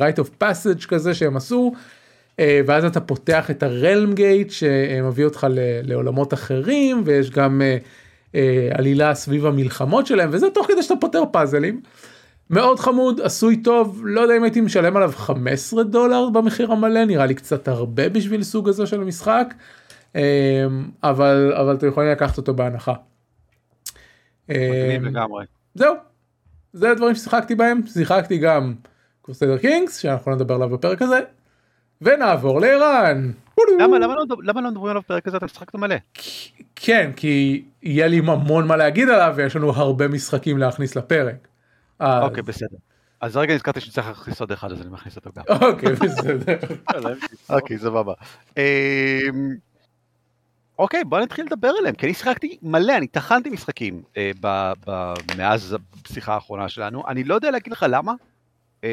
אה, 0.00 0.10
rite 0.10 0.18
of 0.18 0.42
passage 0.42 0.86
כזה 0.86 1.14
שהם 1.14 1.36
עשו 1.36 1.72
אה, 2.40 2.60
ואז 2.66 2.84
אתה 2.84 3.00
פותח 3.00 3.50
את 3.50 3.62
הרלם 3.62 4.14
גייט 4.14 4.50
שמביא 4.50 5.24
אותך 5.24 5.46
ל- 5.50 5.80
לעולמות 5.82 6.34
אחרים 6.34 7.02
ויש 7.04 7.30
גם 7.30 7.62
אה, 7.62 7.76
אה, 8.34 8.68
עלילה 8.74 9.14
סביב 9.14 9.46
המלחמות 9.46 10.06
שלהם 10.06 10.28
וזה 10.32 10.46
תוך 10.50 10.66
כדי 10.66 10.82
שאתה 10.82 10.94
פותר 11.00 11.22
פאזלים. 11.32 11.80
מאוד 12.50 12.80
חמוד 12.80 13.20
עשוי 13.20 13.56
טוב 13.56 14.00
לא 14.04 14.20
יודע 14.20 14.36
אם 14.36 14.42
הייתי 14.42 14.60
משלם 14.60 14.96
עליו 14.96 15.12
15 15.16 15.82
דולר 15.82 16.28
במחיר 16.30 16.72
המלא 16.72 17.04
נראה 17.04 17.26
לי 17.26 17.34
קצת 17.34 17.68
הרבה 17.68 18.08
בשביל 18.08 18.42
סוג 18.42 18.68
הזה 18.68 18.86
של 18.86 19.00
המשחק 19.02 19.54
אה, 19.54 19.64
אבל 21.02 21.52
אבל 21.56 21.74
אתם 21.74 21.88
יכולים 21.88 22.10
לקחת 22.10 22.36
אותו 22.38 22.54
בהנחה. 22.54 22.94
לגמרי. 24.48 25.44
זהו. 25.74 25.94
זה 26.72 26.90
הדברים 26.90 27.14
ששיחקתי 27.14 27.54
בהם 27.54 27.80
שיחקתי 27.86 28.38
גם 28.38 28.74
קורסדר 29.22 29.58
קינגס 29.58 29.98
שאנחנו 29.98 30.34
נדבר 30.34 30.54
עליו 30.54 30.68
בפרק 30.68 31.02
הזה 31.02 31.20
ונעבור 32.02 32.60
לערן. 32.60 33.30
למה, 33.80 33.98
למה, 33.98 34.14
לא, 34.14 34.24
למה 34.42 34.60
לא 34.60 34.70
מדברים 34.70 34.90
עליו 34.90 35.02
בפרק 35.02 35.28
הזה? 35.28 35.36
אתה 35.36 35.44
משחק 35.44 35.74
מלא. 35.74 35.96
כן, 36.76 37.10
כי 37.16 37.64
יהיה 37.82 38.06
לי 38.06 38.18
המון 38.18 38.66
מה 38.66 38.76
להגיד 38.76 39.08
עליו 39.08 39.32
ויש 39.36 39.56
לנו 39.56 39.70
הרבה 39.70 40.08
משחקים 40.08 40.58
להכניס 40.58 40.96
לפרק. 40.96 41.48
אז- 41.98 42.22
אוקיי, 42.22 42.42
בסדר. 42.42 42.76
אז 43.20 43.36
רגע 43.36 43.54
נזכרתי 43.54 43.80
שצריך 43.80 44.08
להכניס 44.08 44.40
עוד 44.40 44.52
אחד, 44.52 44.72
אז 44.72 44.80
אני 44.82 44.90
מכניס 44.90 45.16
אותו 45.16 45.30
גם. 45.36 45.44
אוקיי, 45.62 45.92
בסדר. 45.92 46.56
אוקיי, 47.50 47.78
סבבה. 47.78 48.12
אוקיי, 50.78 51.04
בוא 51.04 51.20
נתחיל 51.20 51.46
לדבר 51.46 51.68
עליהם, 51.78 51.94
כי 51.94 52.06
אני 52.06 52.14
שיחקתי 52.14 52.58
מלא, 52.62 52.96
אני 52.96 53.06
טחנתי 53.06 53.50
משחקים 53.50 54.02
אה, 54.16 54.30
ב- 54.40 54.72
ב- 54.86 55.14
מאז 55.36 55.76
השיחה 56.04 56.34
האחרונה 56.34 56.68
שלנו, 56.68 57.02
אני 57.08 57.24
לא 57.24 57.34
יודע 57.34 57.50
להגיד 57.50 57.72
לך 57.72 57.86
למה. 57.88 58.12
אמ, 58.84 58.88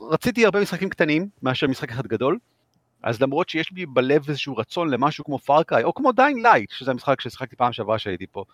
רציתי 0.00 0.44
הרבה 0.44 0.60
משחקים 0.60 0.88
קטנים 0.88 1.28
מאשר 1.42 1.66
משחק 1.66 1.90
אחד 1.90 2.06
גדול, 2.06 2.38
אז 3.02 3.22
למרות 3.22 3.48
שיש 3.48 3.72
לי 3.72 3.86
בלב 3.86 4.24
איזשהו 4.28 4.56
רצון 4.56 4.90
למשהו 4.90 5.24
כמו 5.24 5.38
Far 5.38 5.58
Cry, 5.58 5.84
או 5.84 5.94
כמו 5.94 6.12
Dying 6.12 6.42
Light, 6.42 6.70
שזה 6.70 6.90
המשחק 6.90 7.20
ששיחקתי 7.20 7.56
פעם 7.56 7.72
שעברה 7.72 7.98
שהייתי 7.98 8.26
פה, 8.26 8.44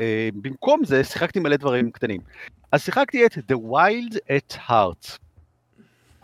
אה, 0.00 0.28
במקום 0.34 0.84
זה 0.84 1.04
שיחקתי 1.04 1.40
מלא 1.40 1.56
דברים 1.56 1.90
קטנים. 1.90 2.20
אז 2.72 2.82
שיחקתי 2.84 3.26
את 3.26 3.32
The 3.32 3.54
Wild 3.72 4.14
at 4.16 4.56
Heart. 4.68 5.18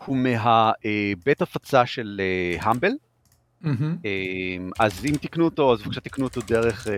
הוא 0.05 0.17
מהבית 0.17 1.41
הפצה 1.41 1.85
של 1.85 2.21
אה, 2.23 2.57
Humble, 2.61 2.87
מהמם. 2.87 2.97
אז 4.79 5.05
אם 5.05 5.15
תקנו 5.21 5.45
אותו, 5.45 5.73
אז 5.73 5.81
בבקשה 5.81 6.01
תקנו 6.01 6.25
אותו 6.25 6.41
דרך... 6.47 6.87
אה, 6.87 6.93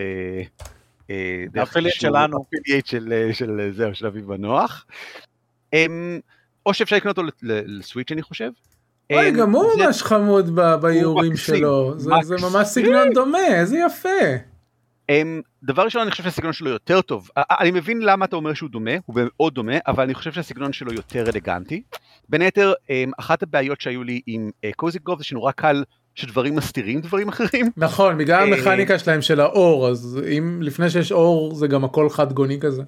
אה, 1.10 1.46
ה 1.56 1.60
affiliate 1.60 1.96
שלנו. 1.96 2.38
ה 2.38 2.42
affiliate 2.42 2.86
של, 2.86 3.14
אה, 3.14 3.34
של 3.34 3.72
זהו, 3.76 3.96
של 3.96 4.06
אביב 4.06 4.28
מנוח. 4.28 4.86
אמ, 5.74 6.20
או 6.66 6.74
שאפשר 6.74 6.96
לקנות 6.96 7.18
אותו 7.18 7.28
ל- 7.28 7.52
ל- 7.52 7.80
ל 7.80 7.84
Switch 7.84 8.12
אני 8.12 8.22
חושב. 8.22 8.50
אוי, 9.14 9.30
אמ, 9.30 9.36
גם 9.36 9.52
הוא 9.52 9.66
זה- 9.78 9.86
ממש 9.86 10.04
חמוד 10.04 10.56
ב- 10.56 10.76
באיורים 10.76 11.36
שלו. 11.38 12.00
זה- 12.00 12.10
זה. 12.24 12.36
ממש 12.42 12.68
סגנון 12.68 13.10
דומה, 13.14 13.48
איזה 13.60 13.78
יפה. 13.86 14.10
אמ, 15.10 15.42
דבר 15.64 15.84
ראשון 15.84 16.02
אני 16.02 16.12
חושב 16.12 16.24
שהסגנון 16.24 16.54
שלו 16.54 16.70
יותר 16.70 17.02
טוב, 17.02 17.30
אני 17.38 17.72
מבין 17.72 18.02
למה 18.02 18.26
אתה 18.26 18.36
אומר 18.36 18.54
שהוא 18.54 18.70
דומה, 18.70 18.92
הוא 19.06 19.16
מאוד 19.20 19.54
דומה, 19.54 19.74
אבל 19.88 20.04
אני 20.04 20.14
חושב 20.14 20.32
שהסגנון 20.32 20.74
שלו 20.74 20.94
יותר 20.94 21.30
אלגנטי. 21.30 21.82
בין 22.30 22.42
היתר, 22.42 22.74
אחת 23.20 23.44
הבעיות 23.44 23.82
שהיו 23.82 24.04
לי 24.04 24.22
עם 24.28 24.50
Cozy 24.76 25.00
Grove 25.00 25.18
זה 25.20 25.24
שנורא 25.24 25.52
קל 25.52 25.84
שדברים 26.16 26.56
מסתירים 26.56 27.02
דברים 27.02 27.30
אחרים. 27.30 27.72
נכון, 27.78 28.18
בגלל 28.18 28.36
אה, 28.36 28.44
המכניקה 28.44 29.00
שלהם 29.00 29.22
של 29.22 29.40
האור, 29.40 29.88
אז 29.88 30.20
אם 30.38 30.62
לפני 30.62 30.90
שיש 30.90 31.12
אור 31.12 31.56
זה 31.56 31.68
גם 31.68 31.84
הכל 31.84 32.10
חד 32.10 32.34
גוני 32.34 32.60
כזה. 32.60 32.84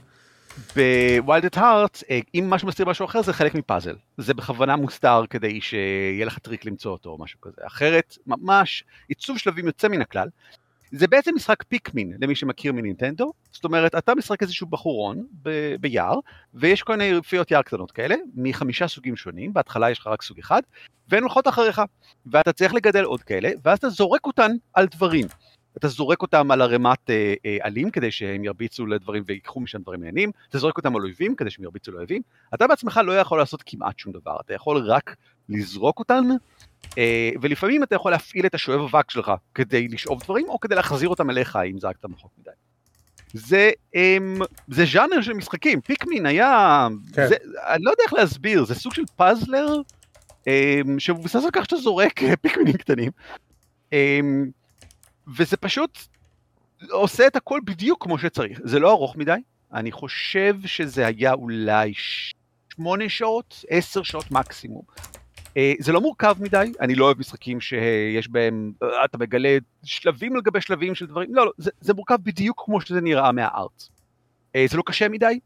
ב 0.76 0.90
Wild 0.90 1.46
at 1.46 1.58
Heart, 1.58 2.04
אם 2.36 2.46
משהו 2.50 2.68
מסתיר 2.68 2.86
משהו 2.86 3.06
אחר 3.06 3.22
זה 3.22 3.34
חלק 3.34 3.56
מפאזל. 3.56 3.96
זה 4.18 4.34
בכוונה 4.34 4.76
מוסתר 4.76 5.24
כדי 5.30 5.62
שיהיה 5.62 6.26
לך 6.26 6.40
טריק 6.40 6.66
למצוא 6.66 6.92
אותו 6.92 7.10
או 7.10 7.18
משהו 7.20 7.42
כזה. 7.42 7.62
אחרת, 7.68 8.18
ממש 8.28 8.84
עיצוב 9.08 9.38
שלבים 9.38 9.66
יוצא 9.66 9.88
מן 9.88 10.02
הכלל. 10.02 10.28
זה 10.92 11.08
בעצם 11.08 11.32
משחק 11.36 11.64
פיקמין 11.64 12.14
למי 12.22 12.36
שמכיר 12.36 12.74
מנינטנדו, 12.74 13.34
זאת 13.52 13.64
אומרת 13.64 13.96
אתה 13.96 14.16
משחק 14.16 14.42
איזשהו 14.42 14.68
בחורון 14.68 15.26
ב- 15.44 15.76
ביער 15.80 16.20
ויש 16.54 16.84
כל 16.84 16.96
מיני 16.96 17.14
רפיות 17.14 17.52
יער 17.52 17.62
קטנות 17.62 17.92
כאלה 17.92 18.16
מחמישה 18.36 18.88
סוגים 18.88 19.16
שונים, 19.16 19.54
בהתחלה 19.54 19.92
יש 19.92 20.00
לך 20.00 20.08
רק 20.08 20.22
סוג 20.22 20.40
אחד 20.40 20.62
והן 21.10 21.24
הולכות 21.24 21.48
אחריך. 21.48 21.82
ואתה 22.32 22.54
צריך 22.54 22.74
לגדל 22.74 23.04
עוד 23.04 23.24
כאלה 23.24 23.50
ואז 23.64 23.78
אתה 23.78 23.90
זורק 23.90 24.26
אותן 24.26 24.52
על 24.74 24.86
דברים. 24.86 25.28
אתה 25.78 25.88
זורק 25.88 26.22
אותם 26.22 26.52
על 26.52 26.62
ערימת 26.62 27.10
אה, 27.10 27.34
אה, 27.46 27.58
עלים 27.62 27.92
כדי 27.92 28.12
שהם 28.12 28.44
ירביצו 28.44 28.86
לדברים 28.86 29.24
ויקחו 29.26 29.60
משם 29.60 29.82
דברים 29.82 30.00
מעניינים, 30.00 30.32
אתה 30.50 30.58
זורק 30.58 30.78
אותם 30.78 30.96
על 30.96 31.02
אויבים 31.02 31.36
כדי 31.36 31.50
שהם 31.50 31.66
ירביצו 31.66 31.92
לאויבים, 31.92 32.22
אתה 32.54 32.68
בעצמך 32.68 33.02
לא 33.04 33.20
יכול 33.20 33.40
לעשות 33.40 33.64
כמעט 33.66 34.00
שום 34.00 34.14
דבר, 34.14 34.38
אתה 34.46 34.54
יכול 34.54 34.78
רק 34.78 35.16
לזרוק 35.50 36.00
אותן, 36.00 36.24
ולפעמים 37.42 37.84
אתה 37.84 37.96
יכול 37.96 38.12
להפעיל 38.12 38.46
את 38.46 38.56
השואב 38.56 38.82
אבק 38.82 39.12
שלך 39.12 39.32
כדי 39.56 39.88
לשאוב 39.88 40.24
דברים, 40.24 40.50
או 40.50 40.60
כדי 40.60 40.76
להחזיר 40.76 41.10
אותם 41.10 41.30
אליך 41.30 41.60
אם 41.72 41.80
זרקת 41.80 42.06
רחוק 42.06 42.32
מדי. 42.40 42.52
זה, 43.34 43.72
אמ, 43.96 44.42
זה 44.68 44.86
ז'אנר 44.86 45.22
של 45.22 45.34
משחקים, 45.34 45.82
פיקמין 45.82 46.26
היה, 46.26 46.88
כן. 47.14 47.28
זה, 47.28 47.36
אני 47.68 47.84
לא 47.84 47.92
יודע 47.92 48.04
איך 48.04 48.14
להסביר, 48.14 48.66
זה 48.66 48.76
סוג 48.76 48.94
של 48.94 49.04
פאזלר, 49.16 49.82
אמ, 50.48 51.00
שמבוסס 51.00 51.44
על 51.44 51.52
כך 51.54 51.64
שאתה 51.64 51.78
זורק 51.78 52.24
אה, 52.24 52.36
פיקמינים 52.36 52.74
קטנים. 52.74 53.12
אמ, 53.94 54.50
וזה 55.38 55.58
פשוט 55.58 56.00
עושה 56.90 57.28
את 57.28 57.36
הכל 57.36 57.60
בדיוק 57.64 58.04
כמו 58.04 58.20
שצריך. 58.20 58.60
זה 58.64 58.80
לא 58.80 58.92
ארוך 58.92 59.16
מדי, 59.16 59.40
אני 59.74 59.92
חושב 59.92 60.56
שזה 60.66 61.08
היה 61.08 61.34
אולי 61.34 61.94
שמונה 61.94 63.10
שעות, 63.10 63.66
עשר 63.70 64.04
שעות 64.04 64.32
מקסימום. 64.32 64.82
אה, 65.58 65.74
זה 65.80 65.92
לא 65.92 66.02
מורכב 66.02 66.36
מדי, 66.40 66.72
אני 66.82 66.96
לא 66.96 67.06
אוהב 67.06 67.20
משחקים 67.20 67.62
שיש 67.62 68.28
בהם, 68.30 68.72
אה, 68.84 69.06
אתה 69.06 69.18
מגלה 69.18 69.58
שלבים 69.84 70.36
על 70.36 70.42
גבי 70.42 70.62
שלבים 70.62 70.96
של 70.96 71.06
דברים, 71.06 71.36
לא, 71.36 71.46
לא, 71.46 71.52
זה, 71.58 71.72
זה 71.82 71.94
מורכב 71.94 72.18
בדיוק 72.24 72.62
כמו 72.66 72.82
שזה 72.82 73.02
נראה 73.02 73.32
מהארט. 73.32 73.84
אה, 74.56 74.66
זה 74.70 74.78
לא 74.78 74.84
קשה 74.86 75.10
מדי, 75.10 75.40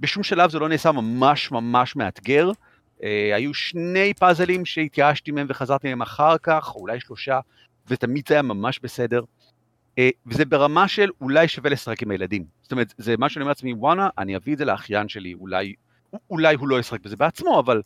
בשום 0.00 0.22
שלב 0.22 0.50
זה 0.50 0.58
לא 0.58 0.68
נעשה 0.68 0.92
ממש 0.92 1.50
ממש 1.50 1.96
מאתגר. 1.96 2.50
היו 3.34 3.54
שני 3.54 4.14
פאזלים 4.14 4.64
שהתייאשתי 4.64 5.30
מהם 5.30 5.46
וחזרתי 5.50 5.88
מהם 5.88 6.02
אחר 6.02 6.38
כך, 6.42 6.74
או 6.74 6.80
אולי 6.80 7.00
שלושה, 7.00 7.40
ותמיד 7.88 8.28
זה 8.28 8.34
היה 8.34 8.42
ממש 8.42 8.80
בסדר. 8.82 9.22
וזה 10.26 10.44
ברמה 10.44 10.88
של 10.88 11.10
אולי 11.20 11.48
שווה 11.48 11.70
לשחק 11.70 12.02
עם 12.02 12.10
הילדים. 12.10 12.44
זאת 12.62 12.72
אומרת, 12.72 12.94
זה 12.98 13.16
מה 13.16 13.28
שאני 13.28 13.42
אומר 13.42 13.50
לעצמי, 13.50 13.72
וואנה, 13.72 14.08
אני 14.18 14.36
אביא 14.36 14.52
את 14.52 14.58
זה 14.58 14.64
לאחיין 14.64 15.08
שלי, 15.08 15.34
אולי, 15.34 15.74
אולי 16.30 16.54
הוא 16.54 16.68
לא 16.68 16.80
ישחק 16.80 17.00
בזה 17.00 17.16
בעצמו, 17.16 17.60
אבל 17.60 17.82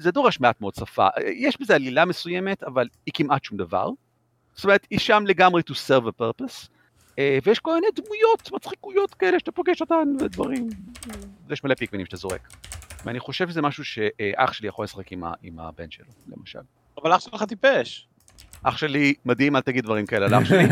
זה 0.00 0.10
דורש 0.10 0.40
מעט 0.40 0.60
מאוד 0.60 0.74
שפה. 0.74 1.06
יש 1.34 1.60
בזה 1.60 1.74
עלילה 1.74 2.04
מסוימת, 2.04 2.62
אבל 2.62 2.88
היא 3.06 3.12
כמעט 3.14 3.44
שום 3.44 3.58
דבר. 3.58 3.90
זאת 4.54 4.64
אומרת, 4.64 4.86
היא 4.90 4.98
שם 4.98 5.24
לגמרי 5.26 5.62
to 5.70 5.72
serve 5.72 6.06
a 6.06 6.20
purpose, 6.20 6.68
אה, 7.18 7.38
ויש 7.44 7.58
כל 7.58 7.74
מיני 7.74 7.86
דמויות 7.94 8.52
מצחיקויות 8.52 9.14
כאלה 9.14 9.38
שאתה 9.38 9.52
פוגש 9.52 9.80
אותן 9.80 10.08
ודברים, 10.20 10.68
ויש 11.48 11.64
מלא 11.64 11.74
פיקמינים 11.74 12.06
שאתה 12.06 12.16
זורק. 12.16 12.48
ואני 13.04 13.20
חושב 13.20 13.48
שזה 13.48 13.62
משהו 13.62 13.84
שאח 13.84 14.52
שלי 14.52 14.68
יכול 14.68 14.84
לשחק 14.84 15.12
עם, 15.12 15.58
הבן 15.58 15.90
שלו, 15.90 16.06
למשל. 16.36 16.58
אבל 17.02 17.12
אח 17.12 17.20
שלך 17.20 17.42
טיפש. 17.42 18.08
אח 18.62 18.76
שלי 18.76 19.14
מדהים, 19.24 19.56
אל 19.56 19.60
תגיד 19.60 19.84
דברים 19.84 20.06
כאלה 20.06 20.26
על 20.26 20.34
אח 20.34 20.44
שלי. 20.44 20.64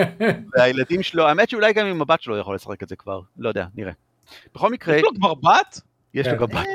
והילדים 0.52 1.02
שלו, 1.02 1.28
האמת 1.28 1.50
שאולי 1.50 1.72
גם 1.72 1.86
עם 1.86 2.02
הבת 2.02 2.22
שלו 2.22 2.38
יכול 2.38 2.54
לשחק 2.54 2.82
את 2.82 2.88
זה 2.88 2.96
כבר, 2.96 3.20
לא 3.38 3.48
יודע, 3.48 3.66
נראה. 3.74 3.92
בכל 4.54 4.70
מקרה, 4.70 4.96
יש 4.96 5.02
לו 5.02 5.14
כבר 5.14 5.34
בת? 5.34 5.80
יש 6.14 6.26
לו 6.26 6.32
כן. 6.32 6.38
גם 6.38 6.46
בת. 6.46 6.66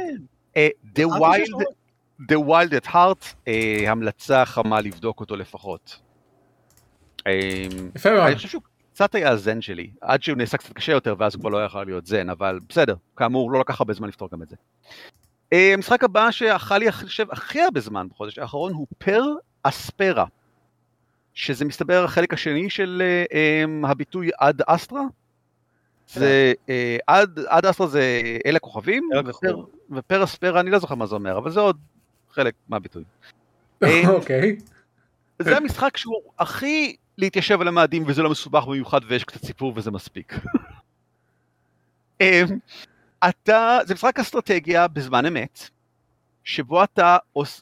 אה, 0.57 0.67
The 0.95 1.19
Wild, 1.19 1.63
The 2.29 2.35
Wild 2.35 2.85
at 2.85 2.87
Heart, 2.87 3.25
אה, 3.47 3.83
המלצה 3.87 4.45
חמה 4.45 4.81
לבדוק 4.81 5.19
אותו 5.19 5.35
לפחות. 5.35 5.99
אה, 7.27 7.67
יפה 7.95 8.11
מאוד. 8.11 8.23
אני 8.23 8.35
חושב 8.35 8.47
שהוא 8.47 8.61
קצת 8.93 9.15
היה 9.15 9.29
הזן 9.29 9.61
שלי, 9.61 9.89
עד 10.01 10.23
שהוא 10.23 10.37
נעשה 10.37 10.57
קצת 10.57 10.73
קשה 10.73 10.91
יותר 10.91 11.15
ואז 11.17 11.35
הוא 11.35 11.39
כבר 11.39 11.49
לא 11.49 11.65
יכול 11.65 11.85
להיות 11.85 12.05
זן, 12.05 12.29
אבל 12.29 12.59
בסדר, 12.69 12.95
כאמור, 13.17 13.51
לא 13.51 13.59
לקח 13.59 13.79
הרבה 13.81 13.93
זמן 13.93 14.07
לפתור 14.07 14.29
גם 14.31 14.41
את 14.41 14.49
זה. 14.49 14.55
אה, 15.53 15.73
המשחק 15.73 16.03
הבא 16.03 16.31
שאכל 16.31 16.77
לי, 16.77 16.85
אני 16.85 16.91
חושב, 16.91 17.25
הכי 17.31 17.61
הרבה 17.61 17.79
זמן 17.79 18.07
בחודש 18.09 18.37
האחרון 18.37 18.73
הוא 18.73 18.87
פר 18.97 19.23
אספרה, 19.63 20.25
שזה 21.33 21.65
מסתבר 21.65 22.03
החלק 22.03 22.33
השני 22.33 22.69
של 22.69 23.01
אה, 23.05 23.23
אה, 23.37 23.89
הביטוי 23.89 24.29
עד 24.37 24.61
אסטרה. 24.67 25.03
זה 26.07 26.53
אה, 26.69 26.97
עד, 27.07 27.39
עד 27.47 27.65
אסטרה 27.65 27.87
זה 27.87 28.21
אל 28.45 28.55
הכוכבים, 28.55 29.09
אל 29.13 29.29
ופר. 29.29 29.55
ופר 29.91 30.23
אספרה 30.23 30.59
אני 30.59 30.71
לא 30.71 30.79
זוכר 30.79 30.95
מה 30.95 31.05
זה 31.05 31.15
אומר, 31.15 31.37
אבל 31.37 31.51
זה 31.51 31.59
עוד 31.59 31.77
חלק 32.31 32.53
מהביטוי. 32.69 33.03
אה, 33.83 34.09
אוקיי. 34.09 34.57
זה 35.39 35.57
המשחק 35.57 35.97
שהוא 35.97 36.21
הכי 36.39 36.95
להתיישב 37.17 37.61
על 37.61 37.67
המאדים 37.67 38.03
וזה 38.07 38.23
לא 38.23 38.29
מסובך 38.29 38.65
במיוחד 38.65 39.01
ויש 39.07 39.23
קצת 39.23 39.45
סיפור 39.45 39.73
וזה 39.75 39.91
מספיק. 39.91 40.35
אמ, 42.21 42.45
אתה, 43.29 43.79
זה 43.85 43.93
משחק 43.93 44.19
אסטרטגיה 44.19 44.87
בזמן 44.87 45.25
אמת, 45.25 45.69
שבו 46.43 46.83
אתה 46.83 47.17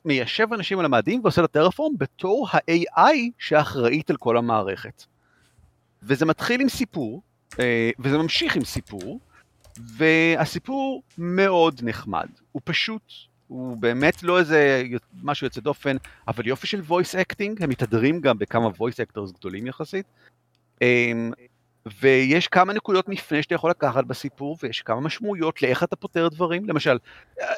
מיישב 0.05 0.53
אנשים 0.53 0.79
על 0.79 0.85
המאדים 0.85 1.21
ועושה 1.23 1.41
את 1.41 1.45
הטרפורם 1.45 1.93
בתור 1.97 2.47
ה-AI 2.51 3.15
שאחראית 3.38 4.09
על 4.09 4.17
כל 4.17 4.38
המערכת. 4.38 5.05
וזה 6.03 6.25
מתחיל 6.25 6.61
עם 6.61 6.69
סיפור, 6.69 7.21
אה, 7.59 7.89
וזה 7.99 8.17
ממשיך 8.17 8.55
עם 8.55 8.65
סיפור, 8.65 9.19
והסיפור 9.77 11.03
מאוד 11.17 11.79
נחמד. 11.83 12.27
הוא 12.51 12.61
פשוט, 12.65 13.13
הוא 13.50 13.77
באמת 13.77 14.24
לא 14.24 14.39
איזה 14.39 14.84
משהו 15.24 15.46
יוצא 15.46 15.62
דופן, 15.62 15.98
אבל 16.27 16.48
יופי 16.48 16.68
של 16.68 16.82
voice 16.89 17.15
acting, 17.15 17.63
הם 17.63 17.70
מתהדרים 17.70 18.22
גם 18.22 18.38
בכמה 18.38 18.68
voice 18.68 19.06
actors 19.08 19.34
גדולים 19.39 19.68
יחסית. 19.68 20.06
אמ, 20.82 21.32
ויש 22.01 22.48
כמה 22.48 22.74
נקודות 22.74 23.10
מפנה 23.10 23.41
שאתה 23.44 23.56
יכול 23.56 23.70
לקחת 23.70 24.06
בסיפור, 24.06 24.58
ויש 24.63 24.82
כמה 24.82 25.01
משמעויות 25.01 25.62
לאיך 25.62 25.84
אתה 25.84 25.96
פותר 25.96 26.27
דברים. 26.27 26.70
למשל, 26.70 26.98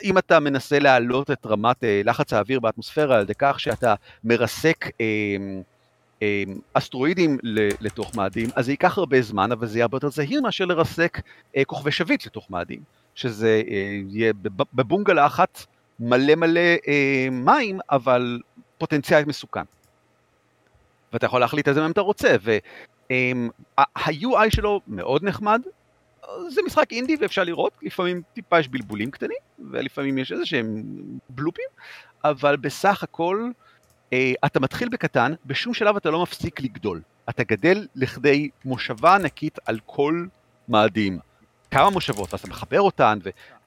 אם 0.03 0.17
אתה 0.17 0.39
מנסה 0.39 0.79
להעלות 0.79 1.31
את 1.31 1.45
רמת 1.45 1.83
אה, 1.83 2.01
לחץ 2.05 2.33
האוויר 2.33 2.59
באטמוספירה 2.59 3.15
על 3.15 3.21
ידי 3.21 3.33
כך 3.37 3.59
שאתה 3.59 3.95
מרסק 4.23 4.85
אמ, 4.99 5.61
אמ, 6.21 6.59
אסטרואידים 6.73 7.37
לתוך 7.81 8.15
מאדים, 8.15 8.49
אז 8.55 8.65
זה 8.65 8.71
ייקח 8.71 8.97
הרבה 8.97 9.21
זמן, 9.21 9.51
אבל 9.51 9.67
זה 9.67 9.77
יהיה 9.77 9.85
הרבה 9.85 9.95
יותר 9.95 10.09
זהיר 10.09 10.41
מאשר 10.41 10.65
לרסק 10.65 11.21
אה, 11.57 11.65
כוכבי 11.65 11.91
שביט 11.91 12.25
לתוך 12.25 12.51
מאדים. 12.51 12.79
שזה 13.15 13.61
אה, 13.67 13.99
יהיה 14.09 14.33
בב- 14.33 14.63
בבונגלה 14.73 15.25
אחת 15.25 15.65
מלא 16.01 16.35
מלא 16.35 16.75
אה, 16.87 17.27
מים, 17.31 17.79
אבל 17.91 18.39
פוטנציאל 18.77 19.25
מסוכן. 19.25 19.63
ואתה 21.13 21.25
יכול 21.25 21.39
להחליט 21.39 21.67
איזה 21.67 21.81
מהם 21.81 21.91
אתה 21.91 22.01
רוצה, 22.01 22.35
וה-UI 23.09 24.49
שלו 24.49 24.81
מאוד 24.87 25.23
נחמד, 25.23 25.61
זה 26.49 26.61
משחק 26.65 26.91
אינדי 26.91 27.15
ואפשר 27.19 27.43
לראות, 27.43 27.73
לפעמים 27.81 28.21
טיפה 28.33 28.59
יש 28.59 28.67
בלבולים 28.67 29.11
קטנים, 29.11 29.37
ולפעמים 29.71 30.17
יש 30.17 30.31
איזה 30.31 30.45
שהם 30.45 30.83
בלופים, 31.29 31.65
אבל 32.23 32.57
בסך 32.57 33.03
הכל 33.03 33.49
אה, 34.13 34.33
אתה 34.45 34.59
מתחיל 34.59 34.89
בקטן, 34.89 35.33
בשום 35.45 35.73
שלב 35.73 35.95
אתה 35.95 36.09
לא 36.09 36.21
מפסיק 36.21 36.61
לגדול. 36.61 37.01
אתה 37.29 37.43
גדל 37.43 37.87
לכדי 37.95 38.49
מושבה 38.65 39.15
ענקית 39.15 39.59
על 39.65 39.79
כל 39.85 40.25
מאדים. 40.69 41.19
כמה 41.71 41.89
מושבות, 41.89 42.33
ואז 42.33 42.39
אתה 42.39 42.49
מחבר 42.49 42.81
אותן, 42.81 43.19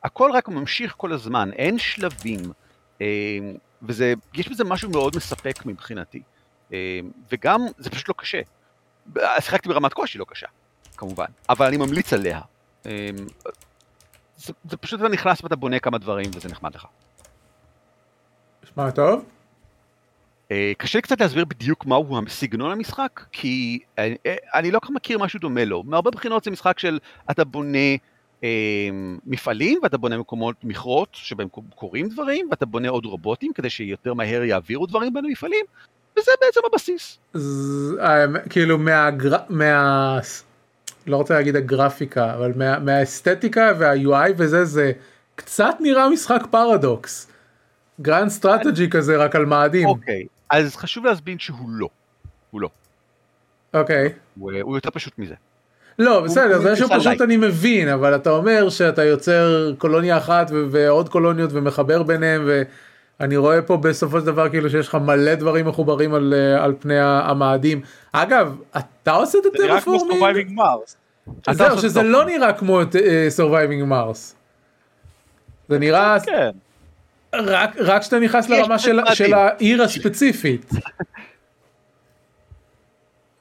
והכל 0.05 0.31
רק 0.35 0.49
ממשיך 0.49 0.95
כל 0.97 1.13
הזמן, 1.13 1.51
אין 1.53 1.79
שלבים, 1.79 2.41
אה, 3.01 3.07
וזה, 3.83 4.15
יש 4.35 4.49
בזה 4.49 4.65
משהו 4.65 4.91
מאוד 4.91 5.17
מספק 5.17 5.67
מבחינתי. 5.67 6.23
אה, 6.73 7.01
וגם, 7.33 7.61
זה 7.79 7.91
פשוט 7.91 8.09
לא 8.09 8.15
קשה. 8.17 8.41
שיחקתי 9.41 9.69
ברמת 9.69 9.93
קושי 9.93 10.19
לא 10.19 10.25
קשה, 10.29 10.47
כמובן, 10.97 11.27
אבל 11.49 11.67
אני 11.67 11.77
ממליץ 11.77 12.13
עליה. 12.13 12.41
זה, 14.37 14.53
זה 14.65 14.77
פשוט 14.77 15.01
אתה 15.01 15.09
נכנס 15.09 15.43
ואתה 15.43 15.57
בונה 15.57 15.79
כמה 15.79 15.99
דברים 15.99 16.31
וזה 16.35 16.49
נחמד 16.49 16.75
לך. 16.75 16.87
נשמע 18.65 18.91
טוב? 18.91 19.25
אה, 20.51 20.73
קשה 20.79 20.99
לי 20.99 21.03
קצת 21.03 21.21
להסביר 21.21 21.45
בדיוק 21.45 21.87
מהו 21.87 22.21
סגנון 22.29 22.73
המשחק, 22.73 23.25
כי 23.33 23.79
אני, 23.99 24.17
אה, 24.27 24.37
אני 24.55 24.71
לא 24.71 24.79
כל 24.79 24.87
כך 24.87 24.93
מכיר 24.93 25.19
משהו 25.19 25.41
דומה 25.41 25.65
לו. 25.65 25.83
מהרבה 25.83 26.11
בחינות 26.11 26.45
זה 26.45 26.51
משחק 26.51 26.79
של 26.79 26.99
אתה 27.31 27.45
בונה 27.45 27.79
אה, 27.79 27.97
מפעלים, 29.27 29.79
ואתה 29.83 29.99
בונה 29.99 30.19
מקומות, 30.19 30.57
מכרות 30.65 31.09
שבהם 31.13 31.49
קורים 31.75 32.09
דברים, 32.09 32.49
ואתה 32.51 32.67
בונה 32.67 32.89
עוד 32.89 33.05
רובוטים 33.05 33.53
כדי 33.53 33.71
שיותר 33.71 34.15
מהר 34.15 34.43
יעבירו 34.43 34.87
דברים 34.87 35.15
בין 35.15 35.25
המפעלים, 35.25 35.65
וזה 36.19 36.31
בעצם 36.41 36.61
הבסיס. 36.73 37.19
ז, 37.35 37.95
כאילו 38.51 38.79
מהגר... 38.79 39.37
מה... 39.49 40.19
לא 41.07 41.17
רוצה 41.17 41.35
להגיד 41.35 41.57
הגרפיקה, 41.57 42.35
אבל 42.35 42.53
מה... 42.57 42.79
מהאסתטיקה 42.79 43.73
וה-UI 43.79 44.33
וזה, 44.37 44.65
זה 44.65 44.93
קצת 45.35 45.75
נראה 45.81 46.09
משחק 46.09 46.43
פרדוקס. 46.51 47.31
grand 48.01 48.29
strategy 48.29 48.91
כזה 48.91 49.17
רק 49.17 49.37
על 49.37 49.47
מאדים. 49.47 49.87
אוקיי, 49.89 50.27
אז 50.51 50.77
חשוב 50.77 51.07
להסביר 51.07 51.37
שהוא 51.39 51.69
לא. 51.69 51.89
הוא 52.51 52.61
לא. 52.61 52.69
אוקיי. 53.75 54.13
הוא, 54.39 54.53
הוא 54.61 54.77
יותר 54.77 54.91
פשוט 54.91 55.19
מזה. 55.19 55.35
לא 55.99 56.21
בסדר 56.21 56.59
זה 56.59 56.77
שהוא 56.77 56.91
פשוט 56.99 57.21
אני 57.21 57.37
מבין 57.37 57.89
אבל 57.89 58.15
אתה 58.15 58.31
אומר 58.31 58.69
שאתה 58.69 59.05
יוצר 59.05 59.73
קולוניה 59.79 60.17
אחת 60.17 60.51
ועוד 60.71 61.09
קולוניות 61.09 61.51
ומחבר 61.53 62.03
ביניהם 62.03 62.49
ואני 63.21 63.37
רואה 63.37 63.63
פה 63.63 63.77
בסופו 63.77 64.21
של 64.21 64.27
דבר 64.27 64.49
כאילו 64.49 64.71
שיש 64.71 64.89
לך 64.89 64.95
מלא 64.95 65.35
דברים 65.35 65.67
מחוברים 65.67 66.15
על, 66.15 66.35
על 66.59 66.75
פני 66.79 67.01
המאדים. 67.01 67.81
אגב 68.13 68.57
אתה 68.77 69.13
עושה 69.13 69.39
את 69.39 69.47
הטרפורמינג? 69.47 70.13
זה 70.13 70.17
נראה 70.19 70.45
כמו 70.45 70.65
Surviving 70.73 71.47
Mars. 71.47 71.53
זהו 71.53 71.79
שזה 71.79 72.03
לא 72.03 72.25
נראה 72.25 72.53
כמו 72.53 72.83
uh, 72.83 72.85
Surviving 73.37 73.91
Mars. 73.91 74.35
זה 75.69 75.79
נראה 75.79 76.17
כן. 76.21 76.51
רק 77.35 77.71
רק 77.79 78.01
כשאתה 78.01 78.19
נכנס 78.19 78.49
לרמה 78.49 78.79
של, 78.79 79.01
של 79.15 79.35
העיר 79.35 79.83
הספציפית. 79.83 80.71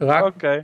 רק 0.02 0.24
אוקיי. 0.24 0.62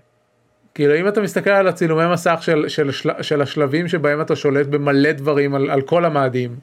כאילו 0.73 0.95
אם 0.95 1.07
אתה 1.07 1.21
מסתכל 1.21 1.49
על 1.49 1.67
הצילומי 1.67 2.13
מסך 2.13 2.39
של, 2.41 2.65
של, 2.67 2.91
של, 2.91 3.09
של 3.21 3.41
השלבים 3.41 3.87
שבהם 3.87 4.21
אתה 4.21 4.35
שולט 4.35 4.67
במלא 4.67 5.11
דברים 5.11 5.55
על, 5.55 5.69
על 5.69 5.81
כל 5.81 6.05
המאדים. 6.05 6.55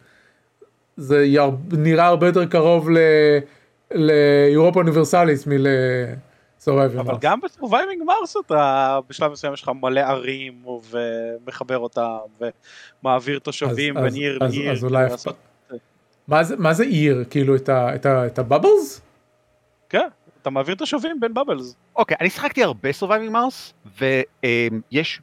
זה 0.97 1.25
יר, 1.25 1.51
נראה 1.73 2.07
הרבה 2.07 2.27
יותר 2.27 2.47
קרוב 2.47 2.89
ל 3.91 4.04
Europa 4.04 4.81
Universalis 4.81 5.47
מל 5.47 5.75
Surviving 5.75 7.01
אבל 7.01 7.15
גם 7.21 7.41
ב 7.41 7.47
Surviving 7.47 8.03
Mars 8.03 8.37
אתה 8.47 8.99
בשלב 9.09 9.33
מסוים 9.33 9.53
יש 9.53 9.63
לך 9.63 9.71
מלא 9.83 10.01
ערים 10.01 10.65
ומחבר 10.91 11.79
אותם 11.79 12.17
ומעביר 13.03 13.39
תושבים 13.39 13.95
בין 13.95 14.15
עיר 14.15 14.39
לעיר. 14.41 14.73
אז 14.73 14.85
אולי 14.85 15.07
מה 16.29 16.45
זה, 16.45 16.57
מה 16.57 16.73
זה 16.73 16.85
עיר? 16.85 17.25
כאילו 17.31 17.57
את, 17.57 17.69
ה, 17.69 17.95
את, 17.95 18.07
ה, 18.07 18.27
את 18.27 18.39
ה 18.39 18.46
bubbles? 18.46 19.01
כן, 19.89 20.09
אתה 20.47 20.53
מעביר 20.53 20.75
תושבים 20.75 21.21
בין 21.21 21.35
bubbles. 21.35 21.77
אוקיי, 21.97 22.17
אני 22.21 22.31
שחקתי 22.31 22.65
הרבה 22.65 22.89
Surviving 23.01 23.33
Mars, 23.33 23.91
ויש... 23.99 25.21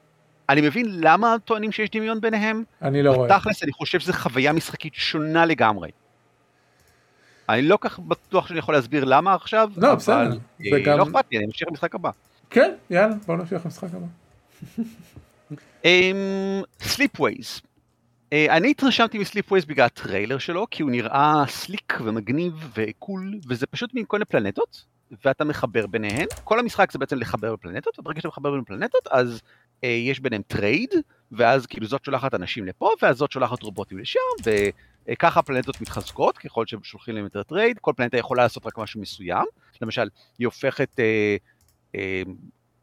אני 0.50 0.62
מבין 0.62 0.86
למה 0.90 1.36
טוענים 1.46 1.72
שיש 1.72 1.90
דמיון 1.90 2.22
ביניהם. 2.22 2.64
אני 2.82 3.04
לא 3.04 3.12
רואה. 3.12 3.28
בתכלס, 3.38 3.64
אני 3.64 3.72
חושב 3.72 4.00
שזו 4.00 4.14
חוויה 4.14 4.54
משחקית 4.54 4.94
שונה 4.96 5.46
לגמרי. 5.46 5.90
אני 7.50 7.62
לא 7.62 7.78
כך 7.82 8.00
בטוח 8.00 8.48
שאני 8.48 8.60
יכול 8.60 8.76
להסביר 8.76 9.04
למה 9.06 9.34
עכשיו, 9.34 9.70
לא, 9.78 9.88
אבל 9.88 9.96
בסדר. 9.96 10.16
אה, 10.16 10.72
זה 10.72 10.80
גם... 10.86 10.98
לא 10.98 11.04
אכפת 11.04 11.26
לי, 11.32 11.38
אני 11.38 11.46
ממשיך 11.46 11.68
למשחק 11.68 11.96
הבא. 11.96 12.10
כן, 12.50 12.72
יאללה, 12.90 13.16
בוא 13.28 13.36
נמשיך 13.36 13.66
למשחק 13.66 13.90
הבא. 13.94 14.06
אמ, 15.86 16.62
Slipways. 16.82 17.62
אה, 17.62 17.73
אני 18.50 18.72
התרשמתי 18.72 19.18
מ 19.18 19.23
Slipways 19.23 19.66
בגלל 19.66 19.86
הטריילר 19.86 20.38
שלו, 20.38 20.68
כי 20.72 20.84
הוא 20.84 20.92
נראה 20.92 21.44
slick 21.48 22.00
ומגניב 22.04 22.54
ו 22.76 22.86
cool, 22.86 23.40
וזה 23.48 23.68
פשוט 23.68 23.94
מין 23.94 24.06
כל 24.08 24.18
מיני 24.18 24.26
פלנטות, 24.26 24.86
ואתה 25.26 25.44
מחבר 25.44 25.88
ביניהן. 25.88 26.28
כל 26.44 26.60
המשחק 26.60 26.92
זה 26.92 27.00
בעצם 27.00 27.18
לחבר 27.18 27.54
בפלנטות, 27.54 28.00
וברגע 28.00 28.20
שאתה 28.20 28.28
מחבר 28.28 28.52
בין 28.52 28.64
פלנטות, 28.64 29.08
אז 29.12 29.42
אה, 29.84 29.90
יש 29.90 30.20
ביניהם 30.20 30.42
trade, 30.48 30.90
ואז 31.32 31.66
כאילו 31.66 31.88
זאת 31.88 32.06
שולחת 32.06 32.34
אנשים 32.34 32.66
לפה, 32.66 32.92
ואז 33.02 33.18
זאת 33.18 33.32
שולחת 33.32 33.64
רובוטים 33.64 33.98
לשם, 33.98 34.20
וככה 35.08 35.40
הפלנטות 35.40 35.82
מתחזקות, 35.82 36.38
ככל 36.38 36.66
שהם 36.66 36.84
שולחים 36.84 37.16
להם 37.16 37.24
יותר 37.24 37.44
trade, 37.44 37.80
כל 37.80 37.94
פלנטה 37.96 38.18
יכולה 38.18 38.44
לעשות 38.44 38.66
רק 38.66 38.78
משהו 38.78 39.02
מסוים, 39.02 39.46
למשל, 39.82 40.08
היא 40.40 40.48
הופכת... 40.48 41.00
אה, 41.00 41.36
אה, 41.96 42.24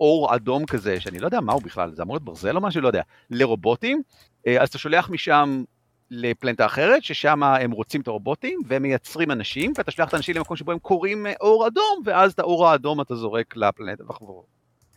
ore 0.01 0.35
אדום 0.35 0.67
כזה, 0.67 1.01
שאני 1.01 1.19
לא 1.19 1.27
יודע 1.27 1.41
מה 1.41 1.53
הוא 1.53 1.63
בכלל, 1.63 1.95
זה 1.95 2.03
אמור 2.03 2.15
להיות 2.15 2.25
ברזל 2.25 2.57
או 2.57 2.61
משהו, 2.61 2.81
לא 2.81 2.87
יודע, 2.87 3.03
לרובוטים, 3.31 4.03
אה, 4.47 4.63
אז 4.63 4.69
אתה 4.69 4.79
שולח 4.79 5.11
משם 5.11 5.65
לפלנטה 6.11 6.67
אחרת, 6.67 7.05
ששם 7.05 7.43
הם 7.43 7.71
רוצים 7.71 8.01
את 8.01 8.09
הרובוטים, 8.09 8.61
והם 8.67 8.83
מייצרים 8.83 9.31
אנשים, 9.31 9.73
ואתה 9.77 9.91
שולח 9.91 10.09
את 10.09 10.15
האנשים 10.15 10.37
למקום 10.37 10.57
שבו 10.57 10.73
הם 10.73 10.79
קוראים 10.79 11.27
אה, 11.27 11.33
ore 11.41 11.67
אדום, 11.67 12.03
ואז 12.05 12.33
את 12.33 12.39
ה 12.39 12.46
ore 12.46 12.69
האדום 12.69 13.01
אתה 13.01 13.15
זורק 13.15 13.57
לפלנטה. 13.57 14.05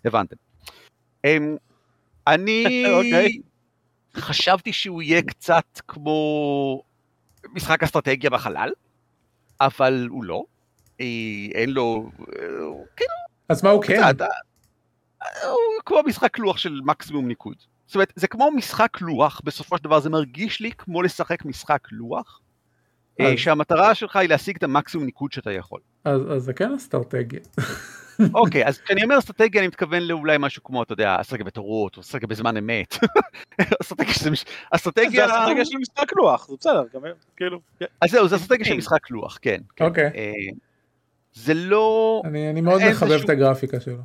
הבנתם. 0.06 0.36
אמ, 1.26 1.56
אני 2.28 2.86
אוקיי. 2.98 3.38
חשבתי 4.16 4.74
שהוא 4.74 5.02
יהיה 5.02 5.22
קצת 5.22 5.82
כמו 5.88 6.84
משחק 7.54 7.84
אסטרטגיה 7.84 8.30
בחלל, 8.30 8.70
אבל 9.62 10.08
הוא 10.10 10.24
לא. 10.24 10.44
אה, 11.02 11.06
אין 11.54 11.70
לו, 11.70 12.10
כאילו, 12.96 13.14
אז 13.50 13.64
מה 13.64 13.70
הוא 13.70 13.84
כן? 13.84 14.02
הוא 15.44 15.58
כמו 15.86 15.98
משחק 16.06 16.40
לוח 16.40 16.58
של 16.58 16.80
מקסימום 16.86 17.28
ניקוד. 17.28 17.56
זאת 17.86 17.96
אומרת, 17.96 18.14
זה 18.16 18.28
כמו 18.28 18.52
משחק 18.52 19.02
לוח, 19.02 19.42
בסופו 19.44 19.78
של 19.78 19.84
דבר 19.84 20.00
זה 20.00 20.10
מרגיש 20.10 20.60
לי 20.62 20.72
כמו 20.78 21.02
לשחק 21.02 21.46
משחק 21.46 21.80
לוח, 21.92 22.42
אה, 23.20 23.34
אז- 23.34 23.40
שהמטרה 23.40 23.96
שלך 23.96 24.16
היא 24.16 24.30
להשיג 24.30 24.56
את 24.56 24.64
המקסימום 24.64 25.06
ניקוד 25.06 25.32
שאתה 25.32 25.52
יכול. 25.52 25.80
אז, 26.06 26.22
אז 26.36 26.44
זה 26.44 26.54
כן 26.54 26.74
אסטרטגיה. 26.74 27.40
אוקיי, 28.34 28.66
אז 28.68 28.78
כשאני 28.78 29.04
אומר 29.04 29.20
אסטרטגיה 29.20 29.62
אני 29.62 29.68
מתכוון 29.68 30.04
לאולי 30.04 30.38
משהו 30.40 30.64
כמו, 30.64 30.84
אתה 30.84 30.94
יודע, 30.94 31.18
אסטרטגיה 31.22 31.46
בתורות, 31.46 31.98
או 31.98 32.02
אסטרטגיה 32.02 32.28
בזמן 32.28 32.58
אמת. 32.58 32.96
אסטרטגיה 33.82 34.14
שזה 34.14 34.32
מש- 34.32 34.46
אסטרטגיה... 34.72 35.28
זה 35.28 35.34
אסטרטגיה 35.34 35.66
של 35.66 35.78
משחק 35.78 36.14
לוח, 36.16 36.48
זה 36.48 36.56
בסדר, 36.60 36.84
גם 36.94 37.02
כאילו, 37.38 37.60
כן. 37.80 37.86
אז 38.02 38.10
זהו, 38.12 38.28
זה 38.28 38.36
אסטרטגיה 38.36 38.66
של 38.66 38.74
משחק 38.78 39.10
לוח, 39.12 39.38
כן. 39.42 39.62
כן. 39.76 39.86
אוקיי. 39.86 40.06
אה, 40.16 40.32
זה 41.34 41.54
לא... 41.54 42.22
אני, 42.26 42.50
אני 42.50 42.62
מאוד 42.62 42.82
מחבב 42.92 43.22
את 43.24 43.30
הגרפיקה 43.30 43.80
שלו. 43.80 43.98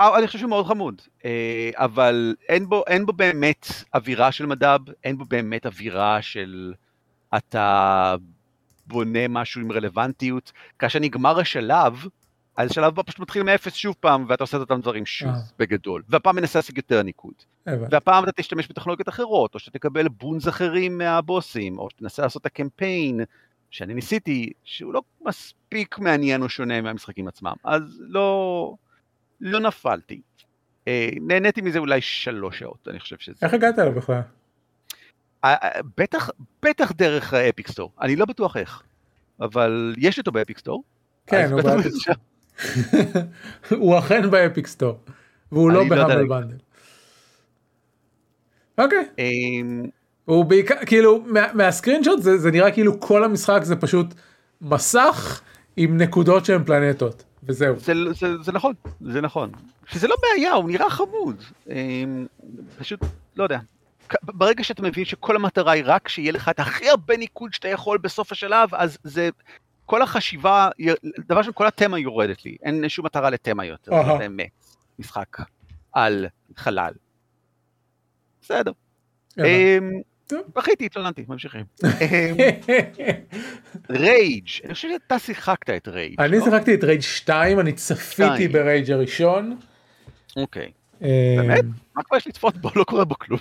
אה, 0.00 0.18
אני 0.18 0.26
חושב 0.26 0.38
שהוא 0.38 0.50
מאוד 0.50 0.66
חמוד, 0.66 1.02
אה, 1.24 1.70
אבל 1.74 2.34
אין 2.48 2.68
בו, 2.68 2.84
אין 2.86 3.06
בו 3.06 3.12
באמת 3.12 3.66
אווירה 3.94 4.32
של 4.32 4.46
מדב, 4.46 4.78
אין 5.04 5.18
בו 5.18 5.24
באמת 5.24 5.66
אווירה 5.66 6.22
של 6.22 6.74
אתה 7.36 8.16
בונה 8.86 9.28
משהו 9.28 9.60
עם 9.60 9.72
רלוונטיות. 9.72 10.52
כאשר 10.78 10.98
נגמר 10.98 11.40
השלב, 11.40 12.04
אז 12.56 12.70
השלב 12.70 12.84
הבא 12.84 13.02
פשוט 13.06 13.20
מתחיל 13.20 13.42
מאפס 13.42 13.74
שוב 13.74 13.94
פעם, 14.00 14.24
ואתה 14.28 14.44
עושה 14.44 14.56
את 14.56 14.60
אותם 14.60 14.80
דברים 14.80 15.06
שוב, 15.06 15.28
אה. 15.28 15.40
בגדול. 15.58 16.02
והפעם 16.08 16.36
מנסה 16.36 16.58
להשיג 16.58 16.76
יותר 16.76 17.02
ניקוד. 17.02 17.34
והפעם 17.66 18.24
אתה 18.24 18.32
תשתמש 18.32 18.68
בטכנולוגיות 18.68 19.08
אחרות, 19.08 19.54
או 19.54 19.58
שאתה 19.58 19.78
תקבל 19.78 20.08
boons 20.08 20.48
אחרים 20.48 20.98
מהבוסים, 20.98 21.78
או 21.78 21.90
שתנסה 21.90 22.22
לעשות 22.22 22.42
את 22.42 22.46
הקמפיין, 22.46 23.20
שאני 23.70 23.94
ניסיתי, 23.94 24.52
שהוא 24.64 24.94
לא 24.94 25.02
מספיק 25.26 25.98
מעניין 25.98 26.42
או 26.42 26.48
שונה 26.48 26.80
מהמשחקים 26.80 27.28
עצמם. 27.28 27.54
אז 27.64 28.02
לא, 28.08 28.74
לא 29.40 29.60
נפלתי. 29.60 30.20
אה, 30.88 31.08
נהניתי 31.20 31.60
מזה 31.60 31.78
אולי 31.78 32.00
שלוש 32.00 32.58
שעות, 32.58 32.88
אני 32.90 33.00
חושב 33.00 33.16
שזה... 33.18 33.36
איך 33.42 33.54
הגעת 33.54 33.78
אליו 33.78 33.92
בכלל? 33.92 34.20
אה, 35.44 35.54
אה, 35.62 35.80
בטח, 35.96 36.30
בטח 36.62 36.92
דרך 36.92 37.34
ה 37.34 37.41
Epic 37.41 37.68
Store, 37.68 37.92
אני 38.00 38.16
לא 38.16 38.24
בטוח 38.24 38.56
איך, 38.56 38.82
אבל 39.40 39.94
יש 39.98 40.18
אותו 40.18 40.32
ב 40.32 40.37
Epic 40.37 40.58
Store. 40.58 40.82
כן, 41.26 41.52
הוא 41.52 41.62
ב 41.62 41.68
Epic 41.68 41.92
אפשר. 41.96 42.12
הוא 43.80 43.98
אכן 43.98 44.30
ב 44.30 44.37
Epic 44.37 44.66
Store. 44.66 44.98
והוא 45.52 45.70
לא 45.70 45.84
לא 45.84 45.88
ב 45.88 45.93
Humble 45.93 46.26
Bundle. 46.28 46.56
אוקיי. 48.78 49.08
אמ, 49.18 49.84
הוא 50.24 50.44
בעיקר 50.44 50.74
כאילו 50.86 51.22
מה, 51.26 51.52
מה 51.52 52.04
screenshot 52.04 52.22
זה, 52.22 52.38
זה 52.38 52.50
נראה 52.50 52.70
כאילו 52.70 53.00
כל 53.00 53.24
המשחק 53.24 53.60
זה 53.62 53.76
פשוט 53.76 54.06
מסך 54.60 55.42
עם 55.80 55.96
נקודות 55.96 56.44
שהן 56.44 56.64
פלנטות, 56.64 57.24
וזהו. 57.42 57.78
זה, 57.78 57.92
זה, 58.12 58.42
זה 58.42 58.52
נכון, 58.52 58.74
זה 59.00 59.20
נכון. 59.20 59.50
שזה 59.86 60.08
לא 60.08 60.16
בעיה, 60.22 60.52
הוא 60.52 60.70
נראה 60.70 60.90
חמוד. 60.90 61.42
אמ, 61.70 62.26
פשוט, 62.78 63.00
לא 63.36 63.42
יודע. 63.42 63.58
ברגע 64.22 64.64
שאתה 64.64 64.82
מבין 64.82 65.04
שכל 65.04 65.36
המטרה 65.36 65.72
היא 65.72 65.82
רק 65.86 66.08
שיהיה 66.08 66.32
לך 66.32 66.48
את 66.48 66.60
הכי 66.60 66.88
הרבה 66.88 67.16
ניקוד 67.16 67.52
שאתה 67.52 67.68
יכול 67.68 67.98
בסוף 67.98 68.32
השלב, 68.32 68.74
אז 68.74 68.98
זה, 69.04 69.30
כל 69.86 70.02
החשיבה, 70.02 70.68
דבר 71.18 71.38
ראשון, 71.38 71.52
כל 71.54 71.66
התמה 71.66 71.98
יורדת 71.98 72.44
לי, 72.44 72.56
אין 72.62 72.88
שום 72.88 73.06
מטרה 73.06 73.30
לתמה 73.30 73.64
יותר, 73.64 73.90
זה 73.90 74.18
באמת 74.18 74.50
משחק 74.98 75.36
על 75.92 76.26
חלל. 76.56 76.92
בסדר. 78.42 78.72
אמ, 79.38 79.44
בכיתי, 80.56 80.86
התלוננתי, 80.86 81.24
ממשיכים. 81.28 81.64
Rage, 83.90 84.48
אמ, 84.48 84.64
אני 84.64 84.74
חושב 84.74 84.88
שאתה 84.88 85.18
שיחקת 85.18 85.70
את 85.70 85.88
Rage. 85.88 86.20
אני 86.20 86.38
לא? 86.38 86.44
שיחקתי 86.44 86.74
את 86.74 86.84
Rage 86.84 87.00
2, 87.00 87.60
אני 87.60 87.72
צפיתי 87.72 88.48
ב 88.48 88.56
Rage 88.56 88.90
הראשון. 88.90 89.56
אוקיי. 90.36 90.70
אמ, 91.02 91.06
באמת? 91.36 91.64
מה 91.96 92.02
כבר 92.02 92.16
יש 92.16 92.26
לצפות 92.26 92.56
בו? 92.56 92.70
לא 92.76 92.84
קורה 92.84 93.04
בו 93.04 93.14
כלום. 93.18 93.40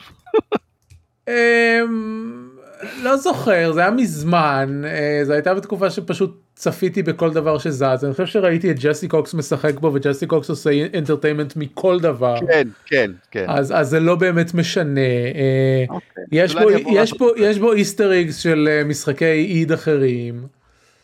לא 3.03 3.17
זוכר, 3.17 3.71
זה 3.71 3.79
היה 3.79 3.91
מזמן, 3.91 4.81
אה, 4.85 5.19
זה 5.23 5.33
הייתה 5.33 5.53
בתקופה 5.53 5.89
שפשוט 5.89 6.41
צפיתי 6.55 7.03
בכל 7.03 7.33
דבר 7.33 7.57
שזז, 7.57 8.03
אני 8.03 8.11
חושב 8.11 8.25
שראיתי 8.25 8.71
את 8.71 8.79
ג'סי 8.79 9.07
קוקס 9.07 9.33
משחק 9.33 9.79
בו 9.79 9.91
וג'סי 9.93 10.27
קוקס 10.27 10.49
עושה 10.49 10.69
entertainment 10.69 11.55
מכל 11.55 11.99
דבר. 11.99 12.35
כן, 12.47 12.67
כן, 12.85 13.11
כן. 13.31 13.45
אז, 13.47 13.73
אז 13.75 13.89
זה 13.89 13.99
לא 13.99 14.15
באמת 14.15 14.53
משנה. 14.53 15.01
אה, 15.01 15.85
אוקיי. 15.89 16.23
יש, 16.31 16.55
בו, 16.55 16.71
יש, 16.71 17.13
בו, 17.17 17.29
יש 17.37 17.59
בו 17.59 17.73
Easter 17.73 18.11
eggs 18.11 18.37
של 18.37 18.69
אה, 18.71 18.83
משחקי 18.83 19.25
id 19.25 19.71
אחרים. 19.71 20.47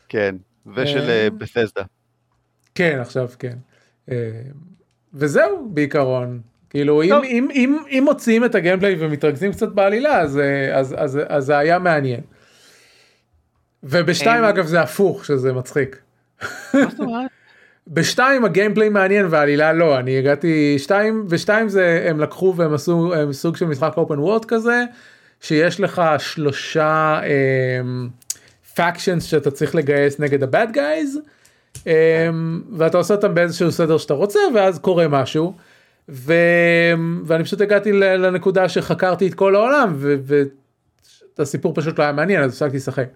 כן, 0.09 0.35
ושל 0.75 1.29
Bethesda. 1.37 1.83
כן, 2.75 2.97
עכשיו 3.01 3.29
כן. 3.39 3.57
וזהו 5.13 5.69
בעיקרון. 5.73 6.52
כאילו 6.73 7.03
אם, 7.03 7.13
אם, 7.23 7.47
אם, 7.53 7.77
אם 7.89 8.03
מוציאים 8.05 8.45
את 8.45 8.55
ה 8.55 8.60
gameplay 8.60 8.95
ומתרכזים 8.99 9.51
קצת 9.51 9.69
בעלילה 9.69 10.19
אז, 10.19 10.39
אז, 10.73 10.95
אז, 10.97 11.19
אז 11.27 11.45
זה 11.45 11.57
היה 11.57 11.79
מעניין. 11.79 12.21
ובשתיים 13.83 14.43
אגב 14.43 14.65
זה 14.65 14.81
הפוך 14.81 15.25
שזה 15.25 15.53
מצחיק. 15.53 15.97
בשתיים 17.87 18.45
ה 18.45 18.50
gameplay 18.50 18.89
מעניין 18.89 19.25
והעלילה 19.29 19.73
לא 19.73 19.99
אני 19.99 20.17
הגעתי 20.17 20.75
שתיים 20.79 21.25
ושתיים 21.29 21.69
זה 21.69 22.05
הם 22.09 22.19
לקחו 22.19 22.53
והם 22.57 22.73
עשו 22.73 23.13
הם 23.13 23.33
סוג 23.33 23.55
של 23.55 23.65
משחק 23.65 23.93
open 23.97 24.19
world 24.19 24.45
כזה 24.45 24.83
שיש 25.41 25.79
לך 25.79 26.01
שלושה 26.17 27.19
factions 28.75 29.23
שאתה 29.23 29.51
צריך 29.51 29.75
לגייס 29.75 30.19
נגד 30.19 30.43
ה 30.43 30.50
bad 30.50 30.71
guys 30.71 31.19
ואתה 32.77 32.97
עושה 32.97 33.13
אותם 33.13 33.35
באיזשהו 33.35 33.71
סדר 33.71 33.97
שאתה 33.97 34.13
רוצה 34.13 34.39
ואז 34.55 34.79
קורה 34.79 35.07
משהו. 35.07 35.53
ו... 36.09 36.33
ואני 37.25 37.43
פשוט 37.43 37.61
הגעתי 37.61 37.91
לנקודה 37.91 38.69
שחקרתי 38.69 39.27
את 39.27 39.33
כל 39.33 39.55
העולם 39.55 39.95
והסיפור 41.37 41.73
פשוט 41.75 41.99
לא 41.99 42.03
היה 42.03 42.13
מעניין 42.13 42.43
אז 42.43 42.51
הפסקתי 42.51 42.77
לשחק. 42.77 43.07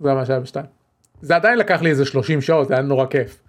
זה 0.00 0.14
מה 0.14 0.26
שהיה 0.26 0.40
בשתיים. 0.40 0.66
זה 1.20 1.36
עדיין 1.36 1.58
לקח 1.58 1.82
לי 1.82 1.90
איזה 1.90 2.04
30 2.04 2.40
שעות 2.40 2.68
זה 2.68 2.74
היה 2.74 2.82
נורא 2.82 3.06
כיף. 3.06 3.42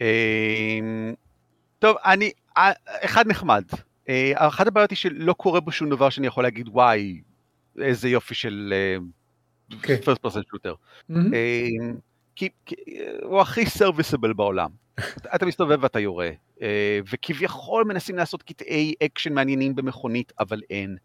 אמ, 0.00 1.14
טוב 1.78 1.96
אני 2.04 2.30
אה, 2.56 2.72
אחד 2.86 3.28
נחמד 3.28 3.64
אה, 4.08 4.32
אחת 4.34 4.66
הבעיות 4.66 4.90
היא 4.90 4.96
שלא 4.96 5.32
קורה 5.32 5.60
בו 5.60 5.72
שום 5.72 5.90
דבר 5.90 6.10
שאני 6.10 6.26
יכול 6.26 6.44
להגיד 6.44 6.68
וואי 6.68 7.20
איזה 7.80 8.08
יופי 8.08 8.34
של 8.34 8.74
אה, 8.74 8.96
person 9.96 10.38
shooter. 10.38 10.74
אמ, 11.10 11.16
כי 12.36 12.48
הוא 13.22 13.40
הכי 13.40 13.66
serviceable 13.66 14.32
בעולם. 14.32 14.85
אתה 15.34 15.46
מסתובב 15.46 15.78
ואתה 15.82 16.00
יורה, 16.00 16.30
אה, 16.62 17.00
וכביכול 17.12 17.84
מנסים 17.84 18.16
לעשות 18.16 18.42
קטעי 18.42 18.94
אקשן 19.02 19.32
מעניינים 19.32 19.74
במכונית, 19.74 20.32
אבל 20.40 20.60
אין. 20.70 20.96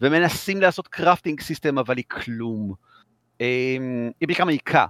ומנסים 0.00 0.60
לעשות 0.60 0.88
crafting 0.88 1.40
system, 1.40 1.78
אבל 1.78 1.96
היא 1.96 2.04
כלום. 2.10 2.74
אה, 3.40 3.76
היא 4.20 4.28
בעיקר 4.28 4.44
מעיקה. 4.44 4.86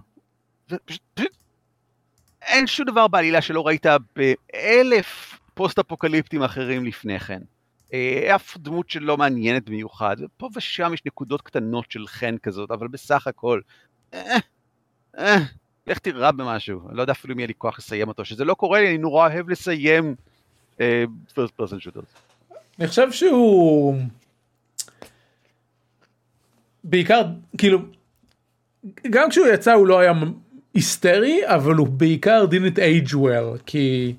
אין 2.42 2.66
שום 2.66 2.86
דבר 2.86 3.08
בעלילה 3.08 3.42
שלא 3.42 3.66
ראית 3.66 3.86
באלף 4.16 5.40
פוסט-אפוקליפטים 5.54 6.42
אחרים 6.42 6.84
לפני 6.84 7.20
כן. 7.20 7.42
אה, 7.94 8.34
אף 8.34 8.56
דמות 8.56 8.90
שלא 8.90 9.16
מעניינת 9.16 9.68
במיוחד, 9.68 10.16
פה 10.36 10.48
ושם 10.54 10.94
יש 10.94 11.02
נקודות 11.06 11.42
קטנות 11.42 11.90
של 11.90 12.06
חן 12.06 12.38
כזאת, 12.42 12.70
אבל 12.70 12.88
בסך 12.88 13.26
הכל, 13.26 13.60
לך 15.90 15.98
תירה 15.98 16.32
במשהו, 16.32 16.88
אני 16.88 16.96
לא 16.96 17.02
יודע 17.02 17.12
אפילו 17.12 17.34
אם 17.34 17.38
יהיה 17.38 17.46
לי 17.46 17.54
כוח 17.58 17.78
לסיים 17.78 18.08
אותו, 18.08 18.24
שזה 18.24 18.44
לא 18.44 18.54
קורה 18.54 18.80
לי, 18.80 18.88
אני 18.88 18.98
נורא 18.98 19.28
אוהב 19.28 19.50
לסיים 19.50 20.14
first 21.30 21.52
person 21.60 21.74
shooters. 21.86 22.18
אני 22.78 22.88
חושב 22.88 23.12
שהוא 23.12 23.96
בעיקר 26.84 27.22
כאילו 27.58 27.78
גם 29.10 29.30
כשהוא 29.30 29.46
יצא 29.46 29.72
הוא 29.72 29.86
לא 29.86 29.98
היה 29.98 30.12
היסטרי 30.74 31.40
אבל 31.44 31.74
הוא 31.74 31.88
בעיקר 31.88 32.44
didn't 32.50 32.76
age 32.76 33.14
well 33.14 33.62
כי 33.66 34.14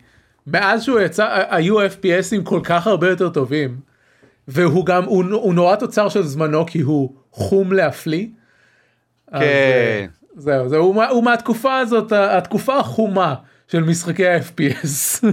מאז 0.48 0.84
שהוא 0.84 1.00
יצא 1.00 1.46
היו 1.50 1.86
FPSים 1.86 2.44
כל 2.44 2.62
כך 2.64 2.88
הרבה 2.88 3.10
יותר 3.10 3.30
טובים 3.30 3.80
והוא 4.48 4.86
גם 4.86 5.04
הוא, 5.04 5.24
הוא 5.32 5.54
נורא 5.54 5.76
תוצר 5.76 6.10
של 6.10 6.24
זמנו 6.24 6.66
כי 6.66 6.80
הוא 6.80 7.14
חום 7.32 7.74
להפליא. 7.74 8.28
כן. 9.32 9.38
אז, 9.38 10.19
זהו, 10.40 10.70
זהו, 10.70 10.86
הוא, 10.86 11.04
הוא 11.04 11.24
מהתקופה 11.24 11.78
הזאת, 11.78 12.12
התקופה 12.12 12.78
החומה 12.80 13.36
של 13.68 13.84
משחקי 13.84 14.28
ה-FPS. 14.28 15.26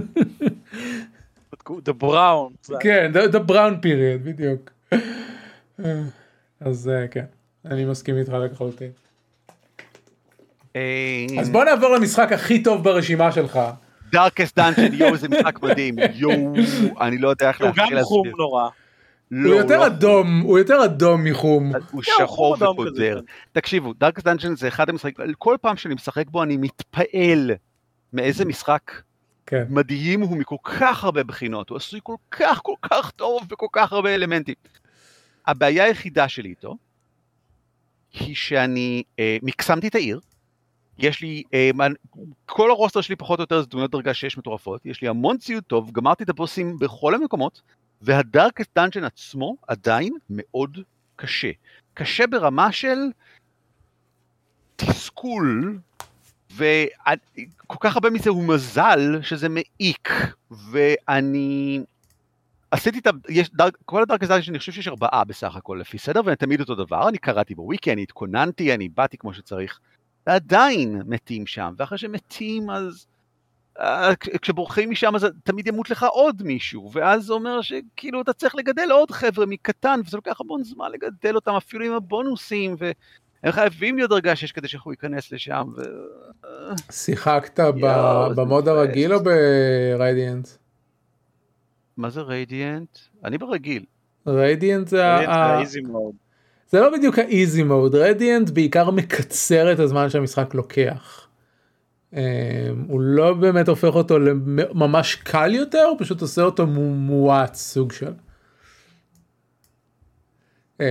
The 1.69 2.03
Brown. 2.03 2.73
כן, 2.79 3.11
the, 3.13 3.33
the 3.33 3.49
Brown 3.49 3.83
period, 3.83 4.23
בדיוק. 4.23 4.69
אז 6.59 6.89
אה, 6.89 7.07
כן, 7.07 7.25
אני 7.65 7.85
מסכים 7.85 8.17
איתך 8.17 8.33
לחלוטין. 8.33 8.91
אה, 10.75 11.25
אז 11.39 11.49
בוא 11.49 11.63
נעבור 11.63 11.89
למשחק 11.89 12.31
הכי 12.31 12.63
טוב 12.63 12.83
ברשימה 12.83 13.31
שלך. 13.31 13.59
דארקסט 14.11 14.55
דאנג'ן, 14.55 14.93
יואו 14.93 15.17
זה 15.17 15.29
משחק 15.29 15.63
מדהים, 15.63 15.95
יואו, 16.15 16.53
אני 17.01 17.17
לא 17.17 17.29
יודע 17.29 17.49
איך 17.49 17.61
להתחיל 17.61 17.83
להסביר. 17.83 18.17
הוא 18.17 18.25
גם 18.25 18.31
חום 18.31 18.39
נורא. 18.39 18.69
לא, 19.31 19.49
הוא 19.49 19.61
יותר 19.61 19.79
לא. 19.79 19.87
אדום, 19.87 20.41
הוא 20.41 20.59
יותר 20.59 20.85
אדום 20.85 21.23
מחום. 21.23 21.71
הוא 21.91 22.03
שחור 22.03 22.57
וקודר. 22.71 23.19
תקשיבו, 23.51 23.93
Darkest 23.93 24.23
Dungeon 24.23 24.55
זה 24.55 24.67
אחד 24.67 24.89
המשחקים, 24.89 25.25
כל 25.37 25.55
פעם 25.61 25.77
שאני 25.77 25.95
משחק 25.95 26.27
בו 26.29 26.43
אני 26.43 26.57
מתפעל 26.57 27.51
מאיזה 28.13 28.45
משחק 28.45 28.91
כן. 29.45 29.63
מדהים 29.69 30.21
הוא 30.21 30.37
מכל 30.37 30.55
כך 30.63 31.03
הרבה 31.03 31.23
בחינות, 31.23 31.69
הוא 31.69 31.75
עשוי 31.75 31.99
כל 32.03 32.15
כך 32.31 32.59
כל 32.63 32.73
כך 32.81 33.11
טוב 33.11 33.47
בכל 33.49 33.67
כך 33.71 33.93
הרבה 33.93 34.15
אלמנטים. 34.15 34.55
הבעיה 35.47 35.83
היחידה 35.83 36.29
שלי 36.29 36.49
איתו, 36.49 36.77
היא 38.13 38.35
שאני 38.35 39.03
אה, 39.19 39.37
מקסמתי 39.43 39.87
את 39.87 39.95
העיר, 39.95 40.19
יש 40.97 41.21
לי, 41.21 41.43
אה, 41.53 41.69
כל 42.45 42.71
ה 42.71 42.75
roster 42.75 43.01
שלי 43.01 43.15
פחות 43.15 43.39
או 43.39 43.43
יותר 43.43 43.61
זה 43.61 43.67
דמויות 43.67 43.91
דרגה 43.91 44.13
6 44.13 44.37
מטורפות, 44.37 44.85
יש 44.85 45.01
לי 45.01 45.07
המון 45.07 45.37
ציוד 45.37 45.63
טוב, 45.63 45.91
גמרתי 45.91 46.23
את 46.23 46.29
הבוסים 46.29 46.79
בכל 46.79 47.15
המקומות, 47.15 47.61
וה 48.01 48.16
Darkest 48.16 48.69
Dungeon 48.75 49.03
עצמו 49.03 49.55
עדיין 49.67 50.13
מאוד 50.29 50.77
קשה. 51.15 51.51
קשה 51.93 52.27
ברמה 52.27 52.71
של 52.71 52.97
תסכול, 54.75 55.79
וכל 56.51 57.77
כך 57.79 57.95
הרבה 57.95 58.09
מזה 58.09 58.29
הוא 58.29 58.43
מזל 58.43 59.21
שזה 59.21 59.49
מעיק, 59.49 60.09
ואני... 60.51 61.81
עשיתי 62.71 62.99
את 62.99 63.07
ה... 63.07 63.11
יש 63.29 63.49
Dark, 63.49 63.77
כל 63.85 64.01
ה 64.01 64.04
Darkest 64.04 64.29
Dungeon, 64.29 64.49
אני 64.49 64.59
חושב 64.59 64.71
שיש 64.71 64.87
ארבעה 64.87 65.23
בסך 65.23 65.55
הכל 65.55 65.77
לפי 65.81 65.97
סדר, 65.97 66.21
ואני 66.25 66.35
תמיד 66.35 66.59
אותו 66.59 66.75
דבר, 66.75 67.09
אני 67.09 67.17
קראתי 67.17 67.55
בוויקי, 67.55 67.93
אני 67.93 68.03
התכוננתי, 68.03 68.73
אני 68.73 68.89
באתי 68.89 69.17
כמו 69.17 69.33
שצריך, 69.33 69.79
ועדיין 70.27 71.01
מתים 71.05 71.47
שם, 71.47 71.73
ואחרי 71.77 71.97
שמתים 71.97 72.69
אז... 72.69 73.07
אה, 73.79 74.15
כשבורחים 74.41 74.89
משם 74.89 75.15
אז 75.15 75.27
תמיד 75.43 75.67
ימות 75.67 75.89
לך 75.89 76.03
עוד 76.03 76.43
מישהו, 76.43 76.91
ואז 76.93 77.23
זה 77.23 77.33
אומר 77.33 77.61
שכאילו 77.61 78.21
אתה 78.21 78.33
צריך 78.33 78.55
לגדל 78.55 78.91
עוד 78.91 79.11
חבר'ה 79.11 79.45
מקטן, 79.45 79.99
וזה 80.05 80.17
לוקח 80.17 80.41
המון 80.41 80.63
זמן 80.63 80.91
לגדל 80.91 81.35
אותם 81.35 81.51
אפילו 81.51 81.85
עם 81.85 81.93
הבונוסים, 81.93 82.75
והם 82.77 83.51
חייבים 83.51 83.97
להיות 83.97 84.09
דרגה 84.09 84.35
שש 84.35 84.51
כדי 84.51 84.67
שהוא 84.67 84.93
ייכנס 84.93 85.31
לשם. 85.31 85.67
ו... 85.77 85.81
שיחקת 86.91 87.59
ב 88.35 88.41
mode 88.41 88.67
הרגיל 88.67 89.13
או 89.13 89.19
ב 89.23 89.37
Radiant? 89.37 90.47
מה 91.97 92.09
זה 92.09 92.21
Radiant? 92.21 92.97
אני 93.25 93.37
ברגיל. 93.37 93.85
Radiant 94.27 94.87
זה 94.87 95.05
ה 95.05 95.20
easy 95.20 95.81
mode. 95.81 96.15
זה 96.69 96.79
לא 96.79 96.97
בדיוק 96.97 97.19
ה 97.19 97.28
easy 97.28 97.63
mode, 97.63 97.95
Radiant 97.95 98.49
בעיקר 98.49 98.91
מקצר 98.91 99.73
את 99.73 99.79
הזמן 99.79 100.09
שהמשחק 100.09 100.53
לוקח. 100.53 101.26
אמ, 102.13 102.19
הוא 102.87 103.01
לא 103.01 103.33
באמת 103.33 103.67
הופך 103.67 103.95
אותו 103.95 104.19
לממש 104.19 105.15
קל 105.15 105.55
יותר, 105.55 105.83
הוא 105.83 105.97
פשוט 105.99 106.21
עושה 106.21 106.41
אותו 106.41 106.67
מואץ 106.67 107.57
סוג 107.61 107.91
של. 107.91 108.13
אמ, 110.79 110.85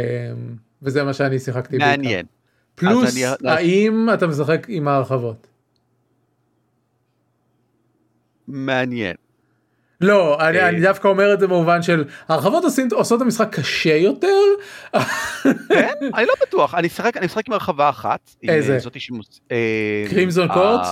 וזה 0.83 1.05
מה 1.05 1.13
שאני 1.13 1.39
שיחקתי 1.39 1.79
מעניין. 1.79 2.27
פלוס 2.75 3.17
אני- 3.17 3.51
האם 3.51 4.09
אתה 4.15 4.27
משחק 4.27 4.67
עם 4.69 4.89
ההרחבות? 4.89 5.47
מעניין. 8.49 9.15
לא, 10.01 10.39
אני, 10.41 10.59
אה. 10.59 10.69
אני 10.69 10.81
דווקא 10.81 11.09
אומר 11.09 11.35
את 11.35 11.41
זה 11.41 11.47
במובן 11.47 11.83
של 11.83 12.05
הרחבות 12.29 12.65
עושים, 12.65 12.89
עושות 12.93 13.17
את 13.17 13.23
המשחק 13.23 13.55
קשה 13.55 13.97
יותר. 13.97 14.43
כן? 15.69 15.95
אני 16.15 16.27
לא 16.27 16.33
בטוח, 16.47 16.75
אני 16.75 16.89
אשחק 16.89 17.17
אני 17.17 17.27
אשחק 17.27 17.49
עם 17.49 17.53
הרחבה 17.53 17.89
אחת. 17.89 18.31
איזה? 18.49 18.79
זאתי 18.79 19.01
שמוס... 19.01 19.41
אה, 19.53 20.05
קרימזון 20.11 20.49
קורט? 20.49 20.87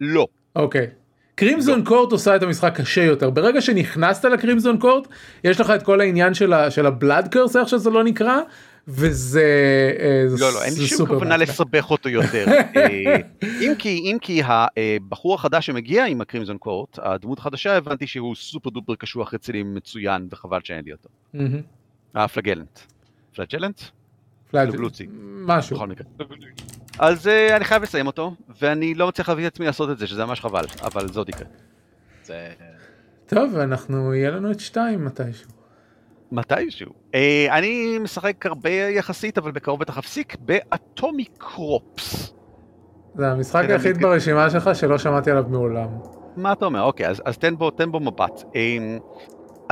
לא. 0.00 0.26
אוקיי. 0.56 0.86
Crimson 1.34 1.84
Court 1.84 2.12
עושה 2.12 2.36
את 2.36 2.42
המשחק 2.42 2.80
קשה 2.80 3.02
יותר 3.02 3.30
ברגע 3.30 3.60
שנכנסת 3.60 4.24
ל 4.24 4.31
Crimson 4.31 4.78
Court 4.78 5.08
יש 5.44 5.60
לך 5.60 5.70
את 5.70 5.82
כל 5.82 6.00
העניין 6.00 6.34
של 6.70 6.86
ה 6.86 6.93
blood 6.93 7.28
curse 7.28 7.56
איך 7.56 7.68
שזה 7.68 7.90
לא 7.90 8.04
נקרא 8.04 8.38
וזה 8.88 9.42
אה, 10.00 10.24
לא, 10.40 10.52
לא, 10.52 10.62
אין 10.64 10.74
לי 10.78 10.86
שום 10.86 11.06
כוונה. 11.08 11.36
לסבך 11.36 11.90
אותו 11.90 12.08
יותר. 12.08 12.46
אה, 12.76 13.16
אם 13.60 13.72
כי, 13.78 13.88
אם 14.04 14.18
כי 14.20 14.42
הבחור 14.46 15.34
החדש 15.34 15.66
שמגיע 15.66 16.04
עם 16.06 16.20
ה 16.20 16.25
Crimson 16.25 16.58
Court, 16.58 16.98
הדמות 17.02 17.38
החדשה, 17.38 17.76
הבנתי 17.76 18.06
שהוא 18.06 18.34
super 18.34 18.70
duper 18.70 18.94
קשוח 18.94 19.34
רציני 19.34 19.62
מצוין, 19.62 20.28
וחבל 20.30 20.58
שאין 20.64 20.84
לי 20.84 20.92
אותו. 20.92 21.08
ה 22.14 22.19
Flagellant. 22.19 22.78
Flagellant? 23.36 23.80
Flag- 24.50 24.70
גלוצי. 24.72 25.06
משהו. 25.46 25.76
בכל 25.76 25.86
מקרה. 25.88 26.06
אז 26.98 27.28
אה, 27.28 27.56
אני 27.56 27.64
חייב 27.64 27.82
לסיים 27.82 28.06
אותו, 28.06 28.34
ואני 28.60 28.94
לא 28.94 29.08
מצליח 29.08 29.28
להביא 29.28 29.46
את 29.46 29.52
עצמי 29.52 29.66
לעשות 29.66 29.90
את 29.90 29.98
זה, 29.98 30.06
שזה 30.06 30.24
ממש 30.24 30.40
חבל, 30.40 30.64
אבל 30.82 31.08
זאת 31.08 31.28
יקרה. 31.28 31.46
טוב 33.26 33.56
אנחנו 33.56 34.14
יהיה 34.14 34.30
לנו 34.30 34.50
את 34.50 34.60
שתיים 34.60 35.04
מתישהו. 35.04 35.50
מתישהו. 36.32 36.92
אה, 37.14 37.46
אני 37.58 37.98
משחק 37.98 38.46
הרבה 38.46 38.70
יחסית, 38.70 39.38
אבל 39.38 39.50
בקרוב 39.50 39.80
בטח 39.80 39.98
אפסיק, 39.98 40.36
באטומי 40.40 41.24
קרופס. 41.38 42.34
זה 43.14 43.26
המשחק 43.30 43.62
כן, 43.66 43.70
היחיד 43.70 43.94
אני- 43.94 44.02
ברשימה 44.02 44.50
שלך 44.50 44.70
שלא 44.74 44.98
שמעתי 44.98 45.30
עליו 45.30 45.44
מעולם. 45.48 45.88
מה 46.36 46.52
אתה 46.52 46.64
אומר? 46.64 46.82
אוקיי, 46.82 47.08
אז, 47.08 47.22
אז 47.24 47.38
תן, 47.38 47.56
בו, 47.56 47.70
תן 47.70 47.92
בו 47.92 48.00
מבט. 48.00 48.44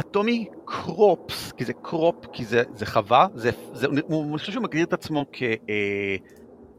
אטומי 0.01 0.47
קרופס, 0.65 1.53
כי 1.53 1.65
זה 1.65 1.73
קרופ, 1.73 2.27
כי 2.33 2.45
זה, 2.45 2.63
זה 2.75 2.87
חווה, 2.87 3.27
זה, 3.35 3.51
זה, 3.73 3.87
הוא, 4.09 4.25
אני 4.31 4.39
חושב 4.39 4.53
שהוא 4.53 4.65
מגדיר 4.65 4.85
את 4.85 4.93
עצמו 4.93 5.25
כ... 5.33 5.43
אה, 5.43 6.17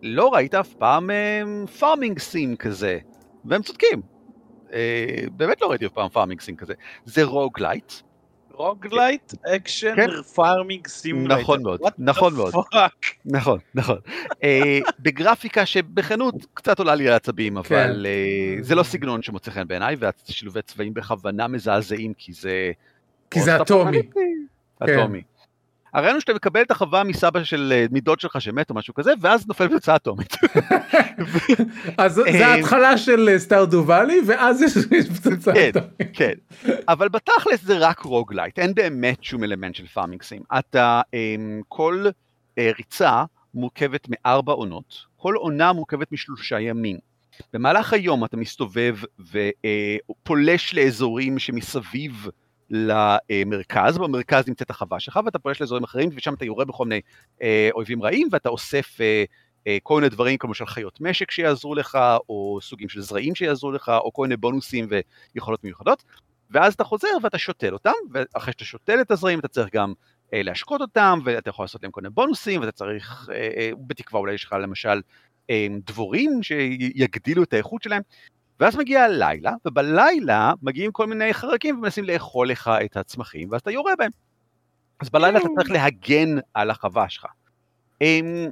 לא 0.02 0.34
ראית 0.34 0.56
אף 0.56 0.74
פעם 0.74 1.10
farming 1.80 2.20
sim 2.20 2.56
כזה, 2.56 2.98
והם 3.46 3.62
צודקים. 3.62 4.02
אה, 4.74 5.06
באמת 5.32 5.62
לא 5.62 5.68
ראיתי 5.70 5.86
אף 5.86 5.92
פעם 5.92 6.10
farming 6.10 6.42
sim 6.42 6.56
כזה. 6.56 6.74
זה 7.06 7.24
רוגלייט, 7.24 7.94
רוגלייט 8.62 9.34
אקשן 9.56 9.96
כן. 9.96 10.22
farming 10.22 10.88
simulator. 10.88 11.42
נכון 11.42 11.64
מאוד, 11.64 11.80
נכון 11.98 12.34
מאוד. 12.34 12.54
נכון, 13.26 13.60
נכון. 13.76 13.98
אה, 14.44 14.80
בגרפיקה 15.00 15.66
שבכנות 15.66 16.36
קצת 16.54 16.80
עולה 16.80 16.96
לי 16.96 17.08
על 17.08 17.14
העצבים, 17.14 17.58
אבל 17.58 17.68
כן. 17.70 18.06
אה, 18.06 18.56
זה 18.62 18.76
לא 18.76 18.84
סגנון 18.84 19.22
שמוצא 19.22 19.52
חן 19.52 19.68
בעיניי, 19.68 19.96
והשילובי 20.00 20.62
צבעים 20.62 20.94
בכוונה 20.94 21.48
מזעזעים, 21.48 22.14
כי 22.14 22.34
זה... 22.34 22.72
כי 23.32 23.42
זה 23.42 23.62
אטומי. 23.62 24.02
אטומי. 24.84 25.22
הרעיון 25.94 26.14
הוא 26.16 26.22
שאתה 26.22 26.34
מקבל 26.34 26.62
את 26.62 26.72
החווה 26.72 27.04
מסבא 27.04 27.44
של 27.44 27.74
אה, 27.76 27.86
מדוד 27.92 28.20
שלך 28.20 28.42
שמת 28.42 28.70
או 28.70 28.76
משהו 28.76 28.94
כזה, 28.94 29.14
ואז 29.22 29.48
נופל 29.48 29.68
פצצה 29.68 29.96
אטומית. 29.96 30.34
אז 31.98 32.14
זה 32.14 32.22
אה, 32.28 32.48
ההתחלה 32.48 32.98
של 32.98 33.30
Stardew 33.38 33.84
Valley 33.88 34.22
ואז 34.28 34.62
יש 34.92 35.10
פצצה. 35.10 35.54
כן. 35.54 35.70
אטומית. 35.70 35.92
כן, 36.14 36.34
אבל 36.88 37.10
בתכלס 37.10 37.62
זה 37.64 37.78
רק 37.78 38.00
roguelite, 38.00 38.60
אין 38.60 38.74
באמת 38.74 39.24
שום 39.24 39.44
אלמנט 39.44 39.76
של 39.76 39.88
farming 39.88 40.24
sim. 40.24 40.42
אתה, 40.60 41.02
אמ, 41.14 41.62
כל 41.68 42.06
אה, 42.58 42.72
ריצה 42.78 43.24
מורכבת 43.54 44.08
מארבע 44.10 44.54
עונות, 44.54 44.96
כל 45.18 45.36
עונה 45.36 45.74
מורכבת 45.74 46.12
משלושה 46.12 46.60
ימים. 46.60 46.98
במהלך 47.54 47.94
היום 47.94 48.26
אתה 48.26 48.38
מסתובב 48.38 48.98
ופולש 49.20 50.74
לאזורים 50.74 51.40
שמסביב 51.40 52.28
למרכז, 52.72 53.98
במרכז 53.98 54.48
נמצאת 54.48 54.70
החווה 54.70 55.00
שלך 55.00 55.20
ואתה 55.26 55.40
פולש 55.40 55.62
לאזורים 55.62 55.84
אחרים 55.84 56.10
ושם 56.16 56.34
אתה 56.34 56.46
יורה 56.46 56.66
בכל 56.66 56.86
מיני 56.86 57.02
אה, 57.42 57.70
אויבים 57.74 58.04
רעים 58.04 58.28
ואתה 58.32 58.50
אוסף 58.50 59.02
אה, 59.02 59.24
אה, 59.68 59.78
כל 59.84 59.96
מיני 59.96 60.10
דברים 60.10 60.38
כמו 60.38 60.50
למשל 60.50 60.66
חיות 60.66 61.02
משק 61.02 61.32
שיעזרו 61.32 61.76
לך 61.76 61.98
או 62.30 62.60
סוגים 62.62 62.90
של 62.90 63.02
זרעים 63.02 63.36
שיעזרו 63.36 63.72
לך 63.72 63.90
או 63.90 64.14
כל 64.14 64.22
מיני 64.22 64.38
בונוסים 64.38 64.88
ויכולות 65.36 65.64
מיוחדות 65.64 66.04
ואז 66.52 66.74
אתה 66.74 66.84
חוזר 66.84 67.08
ואתה 67.24 67.38
שותל 67.38 67.74
אותם 67.74 67.92
ואחרי 68.12 68.54
שאתה 68.54 68.66
שותל 68.66 69.02
את 69.02 69.12
הזרעים 69.12 69.40
אתה 69.40 69.48
צריך 69.48 69.70
גם 69.74 69.94
אה, 70.34 70.44
להשקות 70.44 70.82
אותם 70.82 71.20
ואתה 71.24 71.50
יכול 71.50 71.64
לעשות 71.64 71.84
להם 71.84 71.92
כל 71.92 72.02
מיני 72.02 72.14
בונוסים 72.14 72.62
ואתה 72.62 72.72
צריך 72.72 73.30
אה, 73.32 73.36
אה, 73.58 73.72
בתקווה 73.88 74.20
אולי 74.20 74.34
יש 74.34 74.46
לך 74.46 74.54
למשל 74.54 75.02
אה, 75.50 75.68
דבורים 75.86 76.44
שיגדילו 76.44 77.44
את 77.44 77.54
האיכות 77.54 77.84
שלהם 77.84 78.02
ואז 78.62 78.76
מגיע 78.76 79.04
הלילה, 79.04 79.54
ובלילה 79.66 80.54
מגיעים 80.62 80.92
כל 80.92 81.08
מיני 81.08 81.34
חרקים 81.34 81.78
ומנסים 81.78 82.04
לאכול 82.04 82.50
לך 82.50 82.72
את 82.86 82.98
הצמחים, 82.98 83.52
ואז 83.52 83.62
אתה 83.62 83.72
יורה 83.72 83.96
בהם. 83.98 84.12
אז 85.00 85.10
בלילה 85.10 85.40
אתה 85.40 85.48
צריך 85.58 85.72
להגן 85.72 86.38
על 86.54 86.70
החווה 86.70 87.10
שלך. 87.10 87.26
אמ, 88.02 88.48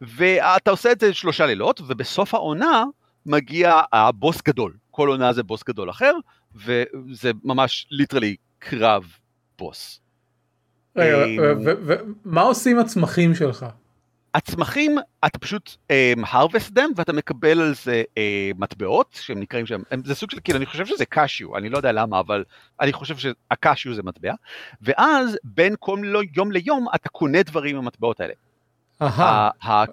ואתה 0.00 0.70
עושה 0.70 0.92
את 0.92 1.00
זה 1.00 1.14
שלושה 1.14 1.46
לילות, 1.46 1.80
ובסוף 1.80 2.34
העונה 2.34 2.84
מגיע 3.26 3.80
הבוס 3.92 4.42
גדול. 4.42 4.74
כל 4.90 5.08
עונה 5.08 5.32
זה 5.32 5.42
בוס 5.42 5.64
גדול 5.64 5.90
אחר, 5.90 6.14
וזה 6.54 7.30
ממש 7.44 7.86
ליטרלי 7.90 8.36
קרב 8.58 9.04
בוס. 9.58 10.00
רגע, 10.96 11.24
אמ, 11.24 11.38
ו- 11.40 11.64
ו- 11.64 11.86
ו- 11.86 12.00
מה 12.24 12.40
עושים 12.40 12.78
הצמחים 12.78 13.34
שלך? 13.34 13.66
הצמחים, 14.34 14.98
אתה 15.26 15.38
פשוט 15.38 15.76
um, 15.92 16.24
harvest 16.24 16.70
them 16.76 16.92
ואתה 16.96 17.12
מקבל 17.12 17.60
על 17.60 17.74
זה 17.74 18.02
uh, 18.08 18.58
מטבעות 18.58 19.18
שהם 19.20 19.40
נקראים 19.40 19.66
שם, 19.66 19.82
הם, 19.90 20.02
זה 20.04 20.14
סוג 20.14 20.30
של, 20.30 20.38
כאילו 20.44 20.58
אני 20.58 20.66
חושב 20.66 20.86
שזה 20.86 21.04
קשיו, 21.06 21.56
אני 21.56 21.68
לא 21.68 21.76
יודע 21.76 21.92
למה, 21.92 22.20
אבל 22.20 22.44
אני 22.80 22.92
חושב 22.92 23.16
שהקשיו 23.16 23.94
זה 23.94 24.02
מטבע, 24.02 24.32
ואז 24.82 25.38
בין 25.44 25.74
כל 25.78 25.98
לא, 26.02 26.20
יום 26.36 26.52
ליום 26.52 26.86
אתה 26.94 27.08
קונה 27.08 27.42
דברים 27.42 27.76
עם 27.76 27.82
המטבעות 27.82 28.20
האלה. 28.20 28.32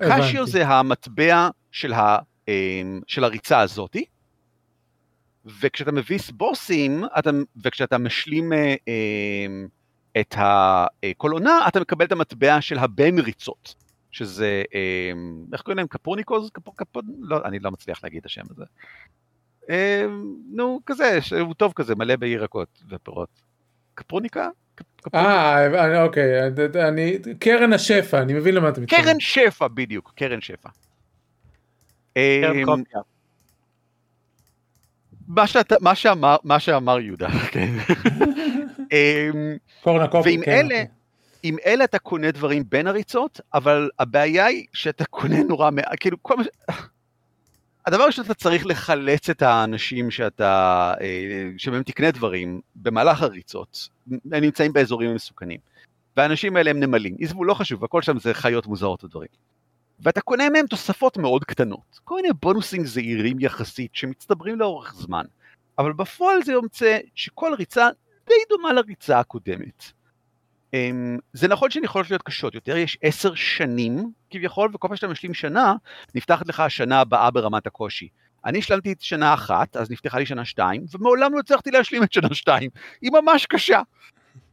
הקשיו. 0.02 0.48
זה 0.48 0.68
המטבע 0.68 1.50
של, 1.72 1.94
ה, 1.94 2.18
um, 2.20 2.50
של 3.08 3.24
הריצה 3.24 3.60
הזאתי, 3.60 4.06
וכשאתה 5.60 5.92
מביס 5.92 6.32
בוסים, 6.32 7.04
אתה, 7.20 7.30
וכשאתה 7.64 7.98
משלים 7.98 8.52
uh, 8.52 8.56
um, 8.56 9.70
את 10.20 10.36
ה, 10.38 10.86
כל 11.18 11.32
עונה, 11.32 11.68
אתה 11.68 11.80
מקבל 11.80 12.06
את 12.06 12.12
המטבע 12.12 12.62
של 12.62 12.78
הבין 12.78 13.20
ריצות. 13.20 13.85
שזה, 14.16 14.64
אה, 14.76 15.12
איך 15.54 15.62
קוראים 15.62 15.78
להם? 15.78 15.88
קפורניקוז? 15.88 16.50
קפור, 16.54 16.74
קפור, 16.78 17.02
לא, 17.20 17.42
אני 17.46 17.60
לא 17.60 17.72
מצליח 17.72 18.04
להגיד 18.04 18.20
את 18.20 18.26
השם 18.26 18.42
הזה. 18.50 18.64
אה, 19.70 20.06
נו, 20.52 20.80
כזה, 20.86 21.22
שהוא 21.22 21.54
טוב 21.54 21.74
כזה, 21.76 21.96
מלא 21.96 22.16
בירקות 22.16 22.84
ופירות. 22.90 23.30
קפורניקה? 23.94 24.50
קפ- 24.76 24.84
קפורניקה? 25.02 25.32
אה, 25.32 25.86
אני- 25.86 26.02
אוקיי, 26.02 26.48
אני, 26.88 27.18
קרן 27.40 27.74
השפע, 27.74 28.22
אני 28.22 28.34
מבין 28.34 28.56
למה 28.56 28.70
אתה 28.70 28.82
מתכוון. 28.82 29.02
קרן 29.04 29.20
שפע, 29.20 29.68
בדיוק, 29.68 30.14
קרן 30.16 30.42
שפע. 30.42 30.70
אה, 32.18 32.42
קרן 32.44 32.66
קופיה. 32.66 33.02
מה 35.82 35.96
שאמר- 35.96 36.38
מה 36.44 36.60
שאמר 36.60 37.00
יהודה, 37.00 37.30
כן. 37.52 37.74
אה, 38.94 39.30
קורנקופי, 39.84 40.30
ועם 40.30 40.46
כן, 40.46 40.52
אלה- 40.52 40.64
אוקיי. 40.64 40.88
עם 41.48 41.58
אלה 41.66 41.84
אתה 41.84 42.00
קונה 42.00 42.32
דברים 42.32 42.64
בין 42.70 42.88
הריצות, 42.88 43.42
אבל 43.54 43.90
הבעיה 44.00 44.46
היא 44.46 44.66
שאתה 44.74 45.06
קונה 45.06 45.44
נורא 45.44 45.72
מעט, 45.72 45.96
כאילו 46.00 46.18
כל 46.22 46.36
מה. 46.38 46.44
הדבר 47.88 48.10
שאתה 48.10 48.34
צריך 48.34 48.66
לחלץ 48.66 49.30
את 49.30 49.42
האנשים 49.42 50.12
שאתה, 50.12 50.94
אה, 51.02 51.50
שבהם 51.58 51.84
תקנה 51.84 52.12
דברים 52.12 52.62
במהלך 52.76 53.22
הריצות, 53.22 53.90
הם 54.12 54.42
נמצאים 54.42 54.74
באזורים 54.74 55.16
מסוכנים. 55.16 55.60
והאנשים 56.18 56.58
האלה 56.58 56.70
הם 56.70 56.80
נמלים, 56.80 57.16
עזבו, 57.20 57.44
לא 57.44 57.54
חשוב, 57.54 57.84
הכל 57.84 58.02
שם 58.02 58.20
זה 58.20 58.34
חיות 58.34 58.68
מוזרות 58.68 59.04
ודברים. 59.04 59.28
ואתה 60.00 60.22
קונה 60.22 60.50
מהם 60.50 60.68
תוספות 60.68 61.18
מאוד 61.18 61.44
קטנות, 61.44 62.00
כל 62.04 62.16
מיני 62.16 62.30
בונוסים 62.42 62.86
זעירים 62.86 63.40
יחסית 63.40 63.96
שמצטברים 63.96 64.60
לאורך 64.60 64.94
זמן, 64.94 65.26
אבל 65.78 65.94
בפועל 65.94 66.44
זה 66.44 66.52
יוצא 66.52 66.98
שכל 67.16 67.54
ריצה 67.58 67.90
די 68.28 68.34
דומה 68.50 68.74
לריצה 68.74 69.20
הקודמת. 69.20 69.95
אמ, 70.74 71.18
זה 71.34 71.48
נכון 71.48 71.72
שהן 71.72 71.84
יכולות 71.84 72.10
להיות 72.10 72.22
קשות 72.22 72.56
יותר, 72.56 72.78
יש 72.78 72.98
עשר 73.02 73.36
שנים 73.36 74.12
כביכול, 74.30 74.72
וכל 74.74 74.88
פעם 74.88 74.98
שאתה 74.98 75.08
משלים 75.08 75.34
שנה, 75.34 75.74
נפתחת 76.16 76.48
לך 76.48 76.60
השנה 76.60 77.00
הבאה 77.00 77.32
ברמת 77.32 77.68
הקושי. 77.68 78.08
אני 78.46 78.60
השלמתי 78.60 78.92
את 78.92 79.02
שנה 79.02 79.34
אחת, 79.34 79.78
אז 79.78 79.92
נפתחה 79.92 80.20
לי 80.20 80.26
שנה 80.26 80.46
שתיים, 80.46 80.86
ומעולם 80.94 81.34
לא 81.34 81.40
הצלחתי 81.40 81.72
להשלים 81.72 82.04
את 82.04 82.14
שנה 82.14 82.34
שתיים. 82.34 82.70
היא 83.02 83.12
ממש 83.12 83.46
קשה. 83.46 83.82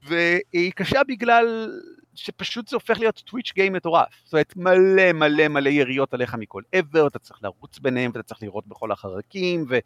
והיא 0.03 0.73
קשה 0.75 1.01
בגלל 1.09 1.71
שפשוט 2.15 2.69
זה 2.69 2.77
הופך 2.77 2.99
להיות 2.99 3.23
טוויץ' 3.27 3.53
גיים 3.55 3.73
מטורף. 3.73 4.09
זאת 4.25 4.33
אומרת, 4.33 4.57
מלא 4.57 5.13
מלא 5.13 5.49
מלא 5.49 5.69
יריות 5.69 6.15
עליך 6.15 6.35
מכל 6.35 6.63
עבר, 6.73 7.07
אתה 7.07 7.19
צריך 7.19 7.41
לרוץ 7.43 7.79
ביניהם, 7.79 8.11
ואתה 8.15 8.23
צריך 8.23 8.43
לראות 8.43 8.67
בכל 8.67 8.93
החרקים, 8.93 9.65
ו... 9.69 9.79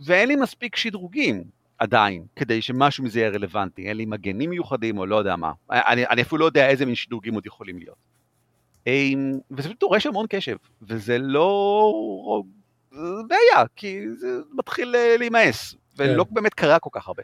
ואין 0.00 0.28
לי 0.28 0.36
מספיק 0.36 0.76
שדרוגים. 0.76 1.44
עדיין, 1.78 2.24
כדי 2.36 2.62
שמשהו 2.62 3.04
מזה 3.04 3.20
יהיה 3.20 3.30
רלוונטי, 3.30 3.88
אין 3.88 3.96
לי 3.96 4.06
מגנים 4.06 4.50
מיוחדים 4.50 4.98
או 4.98 5.06
לא 5.06 5.16
יודע 5.16 5.36
מה. 5.36 5.52
אני, 5.70 6.06
אני 6.06 6.22
אפילו 6.22 6.38
לא 6.38 6.44
יודע 6.44 6.68
איזה 6.68 6.86
מין 6.86 6.94
שדרוגים 6.94 7.34
עוד 7.34 7.46
יכולים 7.46 7.78
להיות. 7.78 8.08
וזה 9.50 9.68
פשוט 9.68 9.80
דורש 9.80 10.06
המון 10.06 10.26
קשב, 10.28 10.56
וזה 10.82 11.18
לא... 11.18 12.42
זה 12.92 13.22
בעיה, 13.28 13.66
כי 13.76 14.00
זה 14.16 14.28
מתחיל 14.52 14.96
אה, 14.96 15.16
להימאס, 15.18 15.74
ולא 15.96 16.24
כן. 16.24 16.34
באמת 16.34 16.54
קרה 16.54 16.78
כל 16.78 16.90
כך 16.92 17.08
הרבה. 17.08 17.22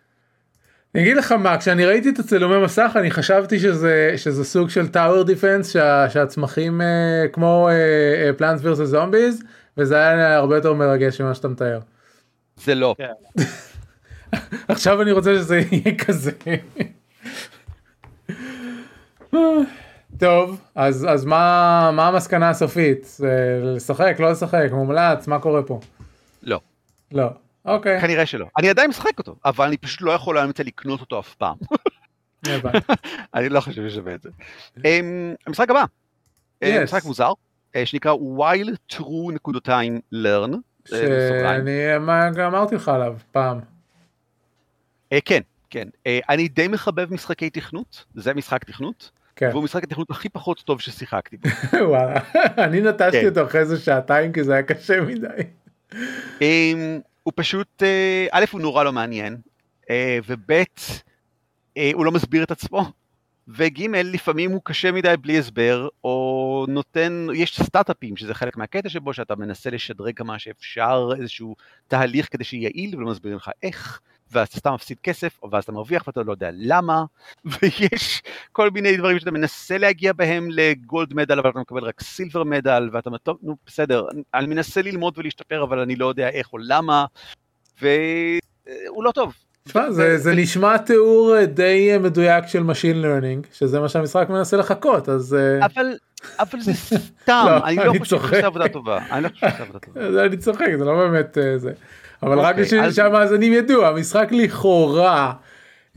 אני 0.95 1.03
אגיד 1.03 1.17
לך 1.17 1.33
מה, 1.33 1.59
כשאני 1.59 1.87
ראיתי 1.87 2.11
את 2.11 2.19
הצילומי 2.19 2.65
מסך 2.65 2.93
אני 2.97 3.11
חשבתי 3.11 3.59
שזה, 3.59 4.15
שזה 4.17 4.45
סוג 4.45 4.71
של 4.71 4.89
טאוור 4.89 5.23
דיפנס 5.23 5.73
שה, 5.73 6.11
שהצמחים 6.11 6.81
אה, 6.81 7.29
כמו 7.33 7.69
פלאנס 8.37 8.61
ורסס 8.63 8.85
זומביז 8.85 9.43
וזה 9.77 9.97
היה 9.97 10.37
הרבה 10.37 10.57
יותר 10.57 10.73
מרגש 10.73 11.21
ממה 11.21 11.35
שאתה 11.35 11.49
מתאר. 11.49 11.81
זה 12.57 12.75
לא. 12.75 12.95
עכשיו 14.69 15.03
אני 15.03 15.13
רוצה 15.13 15.35
שזה 15.35 15.61
יהיה 15.71 15.99
כזה. 15.99 16.31
טוב 20.19 20.61
אז 20.75 21.07
אז 21.11 21.25
מה 21.25 21.91
מה 21.93 22.09
המסקנה 22.09 22.51
הסופית 22.51 23.17
לשחק 23.65 24.17
לא 24.19 24.31
לשחק 24.31 24.69
מומלץ 24.73 25.27
מה 25.27 25.39
קורה 25.39 25.63
פה 25.63 25.81
לא. 26.43 26.61
לא 27.13 27.29
אוקיי 27.65 28.01
כנראה 28.01 28.27
שלא. 28.27 28.47
אני 28.59 28.71
עדיין 28.71 28.91
משחק 28.91 29.19
אותו, 29.19 29.37
אבל 29.45 29.67
אני 29.67 29.77
פשוט 29.77 30.01
לא 30.03 30.13
יכול 30.13 30.35
להמצא 30.35 30.63
לקנות 30.63 31.01
אותו 31.01 31.21
אף 31.21 31.35
פעם. 31.35 31.57
אני 33.35 33.49
לא 33.49 33.61
חושב 33.61 33.89
ששווה 33.89 34.15
את 34.15 34.23
זה. 34.23 34.31
אמ, 34.85 35.35
המשחק 35.47 35.71
הבא, 35.71 35.85
Yes. 36.65 36.67
משחק 36.85 37.05
מוזר, 37.05 37.33
אה, 37.77 37.87
שנקרא 37.87 38.13
while 38.15 38.95
true 38.97 39.33
נקודתיים 39.33 40.01
learn. 40.15 40.55
אה. 40.93 40.99
שאני 40.99 41.97
אמרתי 42.47 42.75
לך 42.75 42.89
עליו 42.89 43.17
פעם. 43.33 43.74
אה, 45.13 45.19
כן, 45.25 45.41
כן. 45.71 45.89
אה, 46.07 46.19
אני 46.29 46.49
די 46.49 46.69
מחבב 46.69 47.15
משחקי 47.15 47.51
תכנות, 47.51 48.05
זה 48.15 48.35
משחק 48.35 48.65
תכנות, 48.65 49.11
כן. 49.37 49.49
והוא 49.53 49.65
משחק 49.65 49.85
התכנות 49.85 50.11
הכי 50.11 50.29
פחות 50.29 50.61
טוב 50.61 50.81
ששיחקתי 50.81 51.37
בו. 51.37 51.49
וואלה, 51.89 52.21
אני 52.65 52.81
נטשתי 52.81 53.21
כן. 53.21 53.29
אותו 53.29 53.45
אחרי 53.47 53.61
איזה 53.61 53.79
שעתיים 53.79 54.33
כי 54.33 54.45
זה 54.45 54.53
היה 54.53 54.63
קשה 54.63 55.01
מדי. 55.01 55.43
אמ, 56.41 57.01
הוא 57.23 57.33
פשוט, 57.37 57.83
אה, 57.83 58.27
א', 58.31 58.45
הוא 58.53 58.61
נורא 58.61 58.85
לא 58.85 58.93
מעניין, 58.93 59.37
אה, 59.91 60.19
וב', 60.27 60.51
אה, 61.77 61.91
הוא 61.95 62.05
לא 62.05 62.13
מסביר 62.13 62.43
את 62.43 62.51
עצמו, 62.51 62.93
וג', 63.49 63.83
לפעמים 63.91 64.51
הוא 64.51 64.61
קשה 64.65 64.93
מדי 64.93 65.15
בלי 65.21 65.39
הסבר, 65.39 65.89
או 66.05 66.67
נותן, 66.69 67.27
יש 67.35 67.63
סטארט-אפים, 67.63 68.17
שזה 68.17 68.35
חלק 68.35 68.57
מהקטע 68.57 68.89
שבו 68.89 69.15
שאתה 69.15 69.37
מנסה 69.37 69.71
לשדרג 69.71 70.17
כמה 70.17 70.39
שאפשר 70.39 71.09
איזשהו 71.21 71.57
תהליך 71.89 72.29
כדי 72.33 72.45
שיהיה 72.45 72.71
יעיל, 72.75 72.97
ולא 72.97 73.07
מסבירים 73.07 73.37
לך 73.37 73.51
איך, 73.63 74.01
ואז 74.35 74.49
אתה 74.49 74.57
סתם 74.57 74.75
מפסיד 74.75 74.97
כסף, 75.03 75.39
ואז 75.53 75.63
אתה 75.65 75.73
מרוויח 75.73 76.07
ואתה 76.07 76.23
לא 76.23 76.33
יודע 76.33 76.51
למה, 76.53 77.05
ויש 77.63 78.23
כל 78.53 78.71
מיני 78.71 78.97
דברים 78.97 79.19
שאתה 79.19 79.31
מנסה 79.31 79.79
להגיע 79.79 80.13
בהם 80.13 80.49
לגולד 80.51 81.15
מדל, 81.15 81.39
אבל 81.39 81.51
אתה 81.51 81.59
מקבל 81.59 81.85
רק 81.85 82.01
סילבר 82.03 82.45
מדל, 82.45 82.89
ואתה 82.93 83.09
אומר, 83.09 83.19
טוב, 83.19 83.39
נו, 83.43 83.57
בסדר, 83.67 84.05
אני- 84.35 84.47
מנסה 84.47 84.83
ללמוד 84.83 85.19
ולהשתפר, 85.19 85.63
אבל 85.63 85.79
אני 85.79 85.97
לא 85.97 86.07
יודע 86.07 86.29
איך 86.29 86.53
או 86.53 86.59
למה, 86.59 87.05
והוא 87.83 89.05
לא 89.05 89.11
טוב. 89.11 89.35
תשמע, 89.69 89.91
זה, 89.91 90.19
זה 90.19 90.35
נשמע 90.35 90.77
תיאור 90.79 91.37
אה, 91.37 91.47
די 91.47 91.93
אה, 91.93 91.99
מדויק 91.99 92.47
של 92.47 92.63
Machine 92.63 93.05
Learning, 93.05 93.47
שזה 93.55 93.81
מה 93.81 93.89
שהמשחק 93.89 94.27
מנסה 94.29 94.57
לחכות, 94.57 95.09
אז 95.09 95.35
אה, 95.35 95.65
אבל, 95.67 95.87
אבל 96.39 96.61
זה 96.61 96.73
סתם, 96.75 97.47
לא, 97.49 97.67
אני 97.67 97.77
לא 97.77 97.93
חושב. 97.99 98.17
עושה 98.17 98.47
עבודה 98.47 98.69
טובה. 98.69 98.99
אני 99.11 99.23
לא 99.25 99.29
חושב 99.29 99.47
עושה 99.47 99.63
עבודה 99.63 99.79
טובה. 99.79 100.25
אני 100.27 100.37
צוחק, 100.37 100.67
זה 100.79 100.85
לא 100.85 100.95
באמת 100.97 101.39
אה, 101.39 101.59
זה. 101.59 101.73
אבל 102.25 102.39
רק 102.39 102.49
אוקיי, 102.51 102.65
בשביל 102.65 102.81
אז- 102.81 102.95
שהמאזינים 102.97 103.53
ידעו, 103.53 103.87
המשחק 103.87 104.29
לכאורה, 104.33 105.33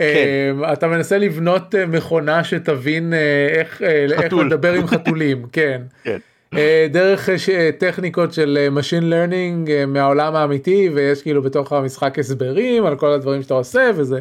אה, 0.02 0.52
אתה 0.74 0.88
מנסה 0.88 1.18
לבנות 1.18 1.76
אה, 1.76 1.86
מכונה 1.86 2.44
שתבין 2.44 3.14
אה, 3.14 3.20
איך 3.60 3.82
איך. 3.82 4.34
לדבר 4.34 4.74
עם 4.74 4.88
חתולים, 4.88 5.46
כן. 5.52 5.82
כן. 6.04 6.18
דרך 6.92 7.30
טכניקות 7.78 8.34
של 8.34 8.68
Machine 8.78 9.04
Learning 9.04 9.70
מהעולם 9.88 10.36
האמיתי 10.36 10.90
ויש 10.94 11.22
כאילו 11.22 11.42
בתוך 11.42 11.74
המשחק 11.74 12.20
הסברים 12.20 12.86
על 12.86 12.96
כל 12.96 13.12
הדברים 13.12 13.42
שאתה 13.44 13.54
עושה 13.54 13.90
וזה. 13.96 14.20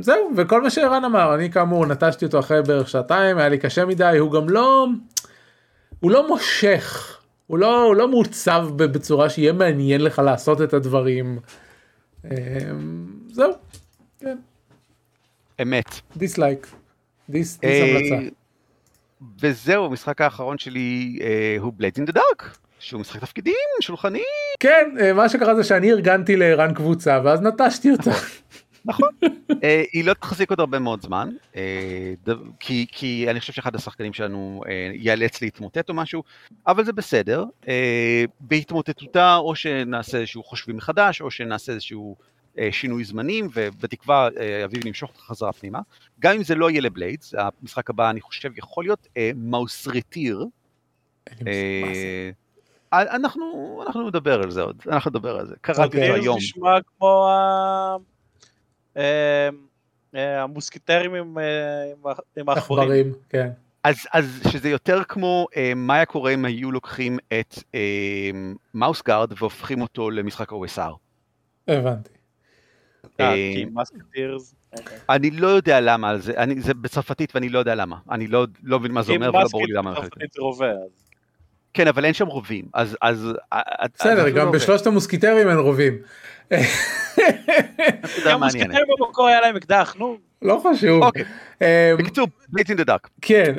זהו 0.00 0.30
וכל 0.36 0.62
מה 0.62 0.70
שערן 0.70 1.04
אמר 1.04 1.34
אני 1.34 1.50
כאמור 1.50 1.86
נטשתי 1.86 2.24
אותו 2.24 2.38
אחרי 2.38 2.62
בערך 2.62 2.88
שעתיים 2.88 3.38
היה 3.38 3.48
לי 3.48 3.58
קשה 3.58 3.84
מדי 3.84 4.16
הוא 4.18 4.32
גם 4.32 4.48
לא 4.48 4.86
הוא 6.00 6.10
לא 6.10 6.28
מושך 6.28 7.16
הוא 7.46 7.58
לא 7.58 7.82
הוא 7.82 7.94
לא 7.96 8.08
מעוצב 8.08 8.68
ב- 8.76 8.82
בצורה 8.82 9.30
שיהיה 9.30 9.52
מעניין 9.52 10.00
לך 10.00 10.18
לעשות 10.18 10.62
את 10.62 10.74
הדברים. 10.74 11.38
אה, 12.24 12.30
זהו 13.32 13.52
כן 14.20 14.36
אמת. 15.62 15.90
Dislike. 16.16 16.66
Dis 17.28 17.58
אה, 17.64 17.84
המלצה. 17.84 18.28
וזהו, 19.40 19.84
המשחק 19.84 20.20
האחרון 20.20 20.58
שלי 20.58 21.18
אה, 21.22 21.56
הוא 21.60 21.72
Blades 21.80 22.02
in 22.02 22.10
the 22.10 22.14
Dark, 22.16 22.44
שהוא 22.78 23.00
משחק 23.00 23.20
תפקידים, 23.20 23.54
שולחני, 23.80 24.22
כן 24.60 24.94
אה, 25.00 25.12
מה 25.12 25.28
שקרה 25.28 25.54
זה 25.54 25.64
שאני 25.64 25.90
ארגנתי 25.92 26.36
לערן 26.36 26.74
קבוצה 26.74 27.20
ואז 27.24 27.40
נטשתי 27.42 27.90
אותה. 27.90 28.10
נכון. 28.86 29.08
אה, 29.64 29.82
היא 29.92 30.04
לא 30.04 30.14
תחזיק 30.14 30.50
עוד 30.50 30.60
הרבה 30.60 30.78
מאוד 30.78 31.02
זמן, 31.02 31.30
אה, 31.56 32.14
ד- 32.28 32.34
כי, 32.60 32.86
כי 32.92 33.26
אני 33.30 33.40
חושב 33.40 33.52
שאחד 33.52 33.74
השחקנים 33.74 34.12
שלנו 34.12 34.62
אה, 34.68 34.90
ייאלץ 34.94 35.42
להתמוטט 35.42 35.88
או 35.88 35.94
משהו, 35.94 36.22
אבל 36.66 36.84
זה 36.84 36.92
בסדר. 36.92 37.44
בהתמוטטותה 38.40 39.36
או 39.36 39.54
שנעשה 39.54 40.18
איזשהו 40.18 40.42
חושבים 40.44 40.76
מחדש, 40.76 41.20
או 41.20 41.30
שנעשה 41.30 41.72
איזשהו 41.72 42.16
שינוי 42.70 43.04
זמנים, 43.04 43.48
ובתקווה 43.54 44.28
אביב 44.64 44.86
נמשוך 44.86 45.10
אותך 45.10 45.20
חזרה 45.20 45.52
פנימה. 45.52 45.80
גם 46.20 46.34
אם 46.36 46.42
זה 46.44 46.54
לא 46.54 46.70
יהיה 46.70 46.80
לבליידס, 46.80 47.34
המשחק 47.38 47.90
הבא 47.90 48.10
אני 48.10 48.20
חושב 48.20 48.50
יכול 48.58 48.84
להיות 48.84 49.06
מאוס 49.36 49.88
ריטיר. 49.88 50.46
אין 51.26 51.38
לי 51.40 51.44
מושג 51.44 51.88
מה 51.88 51.94
זה. 51.94 52.30
אה, 52.92 53.16
אנחנו, 53.16 53.82
אנחנו 53.86 54.08
נדבר 54.08 54.42
על 54.42 54.50
זה 54.50 54.62
עוד, 54.62 54.82
אנחנו 54.86 55.10
נדבר 55.10 55.36
על 55.36 55.46
זה. 55.46 55.54
קראתי 55.60 55.82
אוקיי. 55.82 56.02
אותו 56.02 56.14
זה 56.16 56.22
היום. 56.22 56.36
נשמע 56.36 56.78
כמו 56.98 57.28
המוסקיטרים 60.14 61.14
עם, 61.14 61.38
אה, 61.38 61.44
עם 61.92 62.06
ה- 62.06 62.12
עם 62.40 62.48
העכברים. 62.48 62.82
עכברים, 62.82 63.12
כן. 63.28 63.48
אז, 63.84 63.96
אז 64.12 64.40
שזה 64.50 64.68
יותר 64.68 65.02
כמו 65.08 65.46
אה, 65.56 65.72
מה 65.76 65.94
היה 65.94 66.04
קורה 66.04 66.34
אם 66.34 66.44
היו 66.44 66.72
לוקחים 66.72 67.18
את 67.40 67.54
אה, 67.74 68.30
מאוס 68.74 69.02
גארד 69.02 69.32
והופכים 69.38 69.82
אותו 69.82 70.10
למשחק 70.10 70.52
OSR. 70.52 70.80
הבנתי. 71.68 72.10
אה, 73.20 73.30
אה, 73.30 73.34
כי 73.54 73.64
מסקטירס. 73.72 74.54
אני 75.10 75.30
לא 75.30 75.46
יודע 75.48 75.80
למה 75.80 76.08
על 76.10 76.20
זה, 76.20 76.32
אני, 76.36 76.60
זה 76.60 76.74
בצרפתית 76.74 77.34
ואני 77.34 77.48
לא 77.48 77.58
יודע 77.58 77.74
למה. 77.74 77.96
אני 78.10 78.26
לא, 78.26 78.46
לא 78.62 78.80
מבין 78.80 78.92
מה 78.92 79.02
זה 79.02 79.12
אומר 79.12 79.30
ולא 79.34 79.44
ברור 79.52 79.66
לי 79.66 79.72
למה. 79.72 79.94
כן, 81.74 81.88
אבל 81.88 82.04
אין 82.04 82.14
שם 82.14 82.26
רובים, 82.26 82.64
אז... 82.74 82.96
אז 83.02 83.28
אה, 83.52 83.60
אה, 83.82 83.86
בסדר, 83.94 84.28
גם 84.30 84.46
לא. 84.46 84.52
בשלושת 84.52 84.86
המוסקיטרים 84.86 85.48
אין 85.48 85.58
רובים. 85.58 85.98
נקודה 86.52 86.66
גם 88.30 88.40
מעניינת. 88.40 88.42
מוסקיטרים 88.42 88.84
במקור 88.98 89.26
היה 89.26 89.40
להם 89.40 89.56
אקדח, 89.56 89.94
נו. 89.98 90.16
לא 90.42 90.62
חשוב. 90.64 91.02
אוקיי, 91.02 91.24
אמ, 91.60 91.66
בקיצור, 91.98 92.28
Blades 92.56 92.68
in 92.68 92.80
the 92.80 92.84
Dark, 92.88 93.08
כן, 93.22 93.54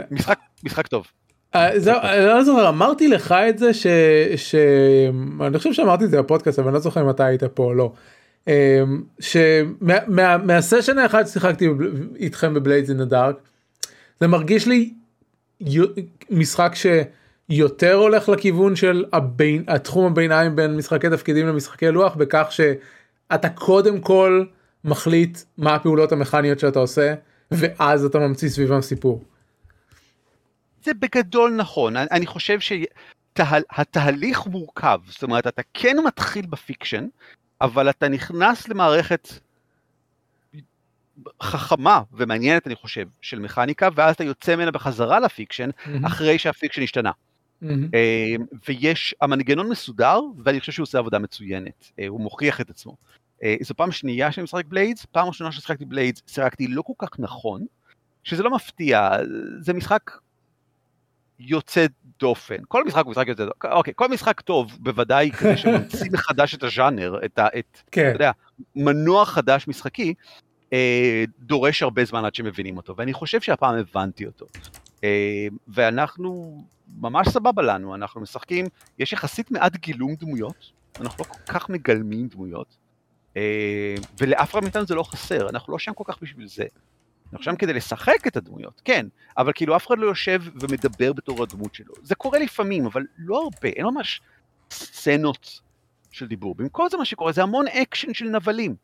משחק, 0.64 0.88
טוב. 0.88 1.08
אה, 1.56 1.80
זהו, 1.80 2.00
אני 2.04 2.26
לא 2.26 2.44
זוכר, 2.44 2.70
אמרתי 2.70 3.08
לך 3.08 3.32
את 3.32 3.58
זה 3.58 3.74
ש... 3.74 3.88
ש... 4.36 4.56
אני 5.42 5.58
חושב 5.58 5.74
שאמרתי 5.74 6.06
את 6.06 6.10
זה 6.10 6.22
בפודקאסט, 6.22 6.60
אבל 6.60 6.68
אני 6.68 6.74
לא 6.74 6.80
זוכר 6.80 7.02
אם 7.02 7.10
אתה 7.10 7.26
היית 7.26 7.44
פה 7.44 7.64
או 7.64 7.74
לא. 7.74 7.92
אמ, 8.48 8.54
שמהסשן 9.20 10.98
האחד 10.98 11.26
ששיחקתי 11.28 11.70
בב- 11.70 12.16
איתכם 12.16 12.54
בבליידס 12.54 12.90
אין 12.90 13.02
הדארק, 13.02 13.36
זה 14.20 14.28
מרגיש 14.28 14.68
לי 14.68 14.94
משחק 16.30 16.72
שיותר 17.52 17.94
הולך 17.94 18.30
לכיוון 18.30 18.76
של 18.76 19.06
הבין, 19.14 19.64
התחום 19.68 20.12
הביניים 20.12 20.56
בין 20.56 20.78
משחקי 20.78 21.10
תפקידים 21.10 21.48
למשחקי 21.48 21.92
לוח, 21.92 22.16
בכך 22.16 22.48
שאתה 22.50 23.50
קודם 23.50 24.02
כל 24.02 24.46
מחליט 24.84 25.38
מה 25.58 25.76
הפעולות 25.76 26.12
המכניות 26.12 26.60
שאתה 26.60 26.80
עושה, 26.80 27.14
ואז 27.52 28.06
אתה 28.06 28.20
ממציא 28.20 28.50
סביבם 28.50 28.82
סיפור. 28.82 29.24
זה 30.84 30.94
בגדול 30.94 31.54
נכון, 31.58 31.98
אני, 31.98 32.26
חושב 32.26 32.60
שהתהליך 32.60 34.48
מורכב, 34.48 35.00
זאת 35.10 35.24
אומרת 35.24 35.48
אתה 35.48 35.62
כן 35.74 35.98
מתחיל 36.06 36.46
ב 36.46 36.53
fiction, 36.53 37.08
אבל 37.62 37.90
אתה 37.90 38.08
נכנס 38.08 38.68
למערכת 38.68 39.28
חכמה 41.44 42.02
ומעניינת 42.14 42.68
אני 42.68 42.76
חושב 42.76 43.06
של 43.22 43.40
מכניקה, 43.40 43.90
ואז 43.96 44.16
אתה 44.16 44.24
יוצא 44.24 44.56
ממנה 44.56 44.72
בחזרה 44.72 45.20
ל 45.20 45.26
fiction 45.26 45.70
אחרי 46.06 46.40
שה 46.40 46.52
fiction 46.52 46.82
השתנה. 46.82 47.12
מהמם. 47.62 47.90
אה, 47.94 48.36
ויש, 48.68 49.16
המנגנון 49.22 49.70
מסודר, 49.70 50.20
ואני 50.44 50.60
חושב 50.60 50.72
שהוא 50.72 50.84
עושה 50.84 51.00
עבודה 51.00 51.20
מצוינת, 51.20 51.92
אה, 52.00 52.08
הוא 52.08 52.22
מוכיח 52.22 52.62
את 52.62 52.70
עצמו. 52.70 52.96
אה, 53.44 53.56
זו 53.62 53.76
פעם 53.76 53.92
שנייה 53.92 54.32
שאני 54.32 54.44
משחק 54.44 54.66
בליידס, 54.66 55.06
פעם 55.06 55.28
ראשונה 55.28 55.52
ששיחקתי 55.52 55.86
בליידס, 55.86 56.22
שיחקתי 56.28 56.68
לא 56.68 56.82
כל 56.82 56.94
כך 56.98 57.20
נכון, 57.20 57.66
שזה 58.24 58.44
לא 58.44 58.52
מפתיע, 58.52 59.10
זה 59.60 59.74
משחק 59.74 60.12
יוצא 61.40 61.86
דופן. 62.20 62.56
כל 62.68 62.84
משחק 62.86 63.04
הוא 63.06 63.12
משחק 63.12 63.28
יוצא 63.28 63.46
דופן, 63.46 63.72
אוקיי, 63.72 63.94
כל 63.96 64.08
משחק 64.08 64.42
טוב, 64.42 64.78
בוודאי 64.80 65.32
כזה 65.32 65.58
שממציא 65.58 66.12
מחדש 66.14 66.56
את 66.56 66.64
הז'אנר, 66.64 67.20
את, 67.26 67.40
ה, 67.40 67.48
את 67.60 67.78
כן. 67.92 68.08
אתה 68.08 68.16
יודע, 68.16 68.32
מנוע 68.76 69.26
חדש 69.26 69.68
משחקי, 69.68 70.14
אה, 70.74 71.24
דורש 71.40 71.84
הרבה 71.84 72.06
זמן 72.06 72.26
עד 72.26 72.36
שמבינים 72.36 72.78
אותו, 72.78 72.96
ואני 72.98 73.14
חושב 73.14 73.42
שהפעם 73.42 73.76
הבנתי 73.76 74.26
אותו. 74.26 74.46
אה, 75.04 75.48
ואנחנו, 75.68 76.64
ממש 76.96 77.28
סבבה 77.28 77.62
לנו, 77.62 77.96
אנחנו 77.96 78.22
משחקים, 78.22 78.66
יש 79.00 79.14
יחסית 79.14 79.52
מעט 79.52 79.76
גילום 79.76 80.16
דמויות, 80.16 80.72
אנחנו 81.00 81.24
לא 81.24 81.34
כל 81.34 81.54
כך 81.54 81.70
מגלמים 81.70 82.28
דמויות, 82.28 82.78
אה, 83.38 83.96
ולאף 84.18 84.52
אחד 84.52 84.62
מאיתנו 84.62 84.86
זה 84.86 84.96
לא 84.96 85.04
חסר, 85.04 85.50
אנחנו 85.50 85.74
לא 85.74 85.80
שם 85.80 85.94
כל 85.94 86.04
כך 86.08 86.18
בשביל 86.22 86.48
זה. 86.48 86.66
אנחנו 87.34 87.44
שם 87.44 87.56
כדי 87.56 87.74
לשחק 87.74 88.28
את 88.28 88.38
הדמויות, 88.38 88.82
כן, 88.86 89.06
אבל 89.38 89.52
כאילו 89.56 89.76
אף 89.76 89.88
אחד 89.88 89.98
לא 89.98 90.06
יושב 90.06 90.42
ומדבר 90.62 91.14
בתור 91.14 91.44
הדמות 91.44 91.76
שלו. 91.76 91.94
זה 92.04 92.16
קורה 92.16 92.40
לפעמים, 92.40 92.86
אבל 92.86 93.04
לא 93.18 93.44
הרבה, 93.44 93.70
אין 93.70 93.86
ממש 93.86 94.22
סצנות 94.72 95.62
של 96.12 96.28
דיבור. 96.28 96.56
במקום 96.56 96.88
זה 96.92 96.98
מה 96.98 97.06
שקורה, 97.06 97.32
זה 97.32 97.44
המון 97.44 97.68
אקשן 97.68 98.14
של 98.14 98.26
נבלים. 98.26 98.76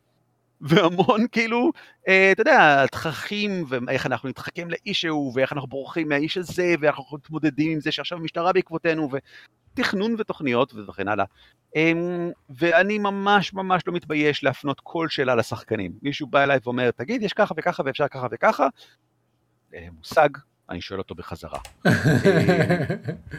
והמון 0.64 1.26
כאילו, 1.32 1.72
אה, 2.08 2.32
אתה 2.32 2.42
יודע, 2.42 2.86
תככים, 2.86 3.66
ואיך 3.70 4.06
אנחנו 4.06 4.30
נתחכם 4.30 4.68
לאיש 4.70 5.06
ההוא, 5.06 5.32
ואיך 5.36 5.54
אנחנו 5.54 5.68
בורחים 5.68 6.10
מהאיש 6.10 6.38
הזה, 6.38 6.76
ואיך 6.80 6.96
אנחנו 7.00 7.18
מתמודדים 7.18 7.72
עם 7.72 7.80
זה 7.80 7.92
שעכשיו 7.92 8.18
המשטרה 8.18 8.54
בעקבותינו, 8.54 9.10
ותכנון 9.74 10.16
ותוכניות 10.20 10.74
וכן 10.88 11.08
הלאה. 11.08 11.26
אה, 11.76 11.92
ואני 12.50 12.98
ממש 12.98 13.54
ממש 13.54 13.84
לא 13.88 13.94
מתבייש 13.94 14.44
להפנות 14.44 14.80
כל 14.84 15.08
שאלה 15.10 15.36
לשחקנים. 15.36 15.92
מישהו 16.02 16.28
בא 16.28 16.44
אליי 16.44 16.60
ואומר, 16.64 16.92
תגיד, 16.92 17.24
יש 17.24 17.34
ככה 17.34 17.54
וככה 17.58 17.84
ואפשר 17.86 18.08
ככה 18.08 18.28
וככה, 18.32 18.68
אה, 19.76 19.88
מושג, 19.98 20.30
אני 20.70 20.82
שואל 20.82 21.00
אותו 21.00 21.16
בחזרה. 21.16 21.60
אה, 21.86 21.92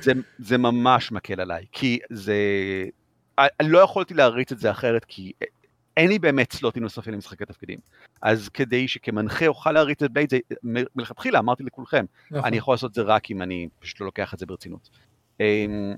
זה, 0.01 0.13
זה 0.39 0.59
ממש 0.59 1.13
מקל 1.13 1.41
עליי, 1.41 1.65
כי 1.73 1.99
זה... 2.11 2.35
אני 3.39 3.49
אה, 3.61 3.69
לא 3.69 3.79
יכולתי 3.79 4.15
להריץ 4.15 4.53
את 4.53 4.59
זה 4.59 4.71
אחרת, 4.71 5.05
כי 5.05 5.33
אין 5.97 6.09
לי 6.09 6.19
באמת 6.19 6.53
סלוטים 6.53 6.83
נוספים 6.83 7.13
למשחקי 7.13 7.45
תפקידים. 7.45 7.79
אז 8.23 8.49
כדי 8.49 8.89
שכמנחה 8.89 9.47
אוכל 9.47 9.73
להריץ 9.73 10.03
את 10.03 10.11
בלייד, 10.11 10.31
זה 10.31 10.39
מלכתחילה 10.95 11.39
אמרתי 11.39 11.63
לכולכם, 11.63 12.05
נכון. 12.31 12.45
אני 12.45 12.57
יכול 12.57 12.75
לעשות 12.75 12.91
את 12.91 12.95
זה 12.95 13.03
רק 13.03 13.31
אם 13.31 13.43
אני 13.43 13.69
פשוט 13.79 14.01
לא 14.01 14.07
לוקח 14.07 14.35
את 14.35 14.39
זה 14.39 14.47
ברצינות. 14.47 14.91
אמ, 15.41 15.95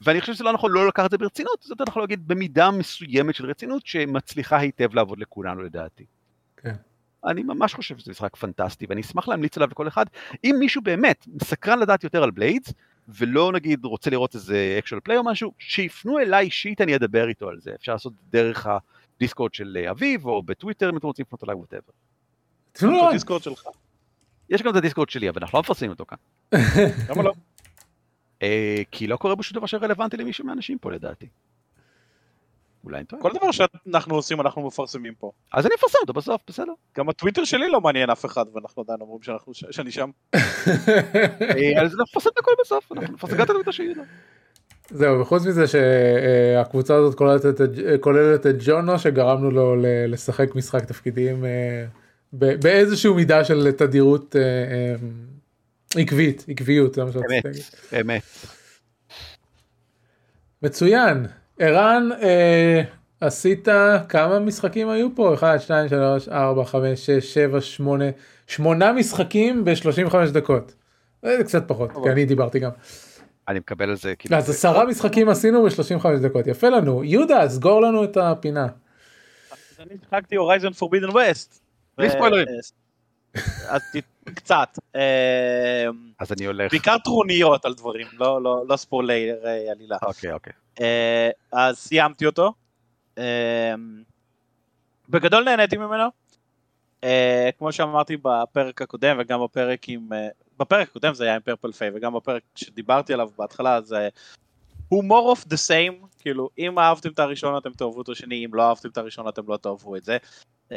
ואני 0.00 0.20
חושב 0.20 0.34
שזה 0.34 0.44
לא 0.44 0.52
נכון 0.52 0.72
לא 0.72 0.88
לקחת 0.88 1.06
את 1.06 1.10
זה 1.10 1.18
ברצינות, 1.18 1.66
יותר 1.70 1.84
נכון 1.88 2.02
להגיד 2.02 2.28
במידה 2.28 2.70
מסוימת 2.70 3.34
של 3.34 3.46
רצינות 3.46 3.86
שמצליחה 3.86 4.58
היטב 4.58 4.94
לעבוד 4.94 5.18
לכולנו 5.18 5.62
לדעתי. 5.62 6.04
כן. 6.56 6.74
אני 7.24 7.42
ממש 7.42 7.74
חושב 7.74 7.98
שזה 7.98 8.10
משחק 8.10 8.36
פנטסטי 8.36 8.86
ואני 8.88 9.00
אשמח 9.00 9.28
להמליץ 9.28 9.56
עליו 9.56 9.68
לכל 9.70 9.88
אחד. 9.88 10.06
אם 10.44 10.56
מישהו 10.58 10.82
באמת 10.82 11.26
מסקרן 11.42 11.78
לדעת 11.78 12.04
יותר 12.04 12.22
על 12.22 12.30
Blades, 12.30 12.72
ולא 13.08 13.52
נגיד 13.52 13.84
רוצה 13.84 14.10
לראות 14.10 14.34
איזה 14.34 14.76
actual 14.78 15.00
play 15.00 15.18
או 15.18 15.24
משהו, 15.24 15.52
שיפנו 15.58 16.18
אליי 16.18 16.44
אישית 16.44 16.80
אני 16.80 16.96
אדבר 16.96 17.28
איתו 17.28 17.48
על 17.48 17.60
זה, 17.60 17.70
אפשר 17.74 17.92
לעשות 17.92 18.12
דרך 18.30 18.66
ה... 18.66 18.78
בדיסקורד 19.20 19.54
של 19.54 19.78
אה, 19.80 19.90
אביב, 19.90 20.26
או 20.26 20.42
בטוויטר 20.42 20.90
אם 20.90 20.96
אתם 20.96 21.06
רוצים 21.06 21.24
לפנות 21.26 21.44
אליי 21.44 21.54
whatever. 21.54 21.92
תפנו 22.72 22.90
שלך. 23.40 23.66
יש 24.50 24.62
גם 24.62 24.70
את 24.70 24.76
הדיסקורד 24.76 25.10
שלי, 25.10 25.28
אבל 25.28 25.38
אנחנו 25.42 25.56
לא 25.56 25.60
מפרסמים 25.60 25.90
אותו 25.90 26.04
כאן. 26.06 26.18
למה 27.10 27.22
לא? 27.22 27.32
אה, 28.42 28.82
כי 28.90 29.06
לא 29.06 29.16
קורה 29.16 29.34
בו 29.34 29.42
שום 29.42 29.58
דבר 29.58 29.66
שרלוונטי 29.66 30.16
למישהו 30.16 30.44
מהאנשים 30.44 30.78
פה 30.78 30.92
לדעתי. 30.92 31.26
אולי 32.84 32.96
אני 32.96 33.06
טועה. 33.06 33.22
כל 33.22 33.30
דבר 33.32 33.50
שאנחנו 33.50 34.14
עושים 34.14 34.40
אנחנו 34.40 34.66
מפרסמים 34.66 35.14
פה. 35.14 35.32
אז 35.52 35.66
אני 35.66 35.74
אפרסם 35.74 35.98
אותו 36.00 36.12
בסוף, 36.12 36.42
בסדר. 36.46 36.72
גם 36.96 37.08
הטוויטר 37.08 37.44
שלי 37.44 37.68
לא 37.68 37.80
מעניין 37.80 38.10
אף 38.10 38.24
אחד, 38.24 38.44
ואנחנו 38.54 38.82
עדיין 38.82 39.00
אומרים 39.00 39.20
שאני 39.70 39.92
שם. 39.92 40.10
אה, 40.34 41.82
אז 41.82 41.96
נפרסם 42.02 42.30
את 42.32 42.38
הכל 42.38 42.50
בסוף, 42.60 42.92
אנחנו 42.92 43.14
נפרסם 43.14 43.36
גם 43.36 43.44
את 43.44 43.50
הטוויטר 43.50 43.70
שלי. 43.70 43.94
זהו, 44.90 45.20
וחוץ 45.20 45.46
מזה 45.46 45.64
שהקבוצה 45.66 46.94
הזאת 46.94 47.14
כוללת 47.14 47.46
את, 47.46 47.60
כוללת 48.00 48.46
את 48.46 48.54
ג'ונו 48.58 48.98
שגרמנו 48.98 49.50
לו 49.50 49.76
לשחק 50.08 50.54
משחק 50.54 50.84
תפקידים 50.84 51.44
אה, 51.44 51.84
באיזשהו 52.32 53.14
מידה 53.14 53.44
של 53.44 53.72
תדירות 53.72 54.36
אה, 54.36 54.42
אה, 54.42 54.94
עקבית, 56.02 56.44
עקביות, 56.48 56.94
זה 56.94 57.04
מה 57.04 57.12
שרציתי 57.12 57.40
להגיד. 57.44 57.62
אמת. 58.00 58.22
מצוין. 60.62 61.26
ערן, 61.58 62.08
עשית 63.20 63.68
כמה 64.08 64.38
משחקים 64.38 64.88
היו 64.88 65.08
פה? 65.14 65.34
1, 65.34 65.60
2, 65.60 65.88
3, 65.88 66.28
4, 66.28 66.64
5, 66.64 67.06
6, 67.06 67.34
7, 67.34 67.60
8, 67.60 68.04
8 68.46 68.92
משחקים 68.92 69.64
ב-35 69.64 70.14
דקות. 70.32 70.74
זה 71.22 71.44
קצת 71.44 71.62
פחות, 71.66 71.90
כי 72.02 72.10
אני 72.10 72.24
דיברתי 72.24 72.58
גם. 72.58 72.70
אני 73.50 73.58
מקבל 73.58 73.90
על 73.90 73.96
זה 73.96 74.16
כאילו... 74.16 74.36
אז 74.36 74.50
עשרה 74.50 74.84
משחקים 74.84 75.28
עשינו 75.28 75.62
ב-35 75.62 76.08
דקות, 76.22 76.46
יפה 76.46 76.68
לנו. 76.68 77.04
יהודה, 77.04 77.48
סגור 77.48 77.82
לנו 77.82 78.04
את 78.04 78.16
הפינה. 78.16 78.66
אז 79.50 79.80
אני 79.80 79.94
שיחקתי 80.00 80.36
הורייזן 80.36 80.72
פורבידן 80.72 81.10
ווסט. 81.10 81.60
בלי 81.98 82.10
ספוילרים. 82.10 82.46
אז 83.68 83.82
קצת. 84.34 84.78
אה, 84.96 85.86
אז 86.18 86.32
אני 86.32 86.46
הולך. 86.46 86.72
בעיקר 86.72 86.98
טרוניות 87.04 87.64
על 87.64 87.74
דברים, 87.74 88.06
לא, 88.12 88.42
לא, 88.42 88.62
לא 88.68 88.76
ספוילר 88.76 89.36
עלילה. 89.70 89.96
אוקיי, 90.02 90.32
אוקיי. 90.32 90.52
אה, 90.80 91.30
אז 91.52 91.78
סיימתי 91.78 92.26
אותו. 92.26 92.52
אה, 93.18 93.74
בגדול 95.08 95.44
נהניתי 95.44 95.76
ממנו. 95.76 96.04
כמו 97.58 97.72
שאמרתי 97.72 98.16
בפרק 98.16 98.82
הקודם 98.82 99.16
וגם 99.20 99.44
בפרק 99.44 99.88
עם 99.88 100.08
בפרק 100.60 100.88
הקודם 100.88 101.14
זה 101.14 101.24
היה 101.24 101.34
עם 101.34 101.40
פרפל 101.40 101.72
פיי, 101.72 101.90
וגם 101.94 102.14
בפרק 102.14 102.42
שדיברתי 102.54 103.12
עליו 103.12 103.28
בהתחלה 103.38 103.80
זה 103.80 104.08
הוא 104.88 105.04
more 105.04 105.36
of 105.36 105.42
the 105.42 105.56
same, 105.68 106.06
כאילו 106.18 106.50
אם 106.58 106.78
אהבתם 106.78 107.10
את 107.10 107.18
הראשון 107.18 107.56
אתם 107.56 107.72
תאהבו 107.72 108.02
את 108.02 108.08
השני, 108.08 108.44
אם 108.44 108.54
לא 108.54 108.68
אהבתם 108.68 108.88
את 108.88 108.98
הראשון 108.98 109.28
אתם 109.28 109.42
לא 109.48 109.56
תאהבו 109.56 109.96
את 109.96 110.04
זה. 110.04 110.16
Uh, 110.70 110.72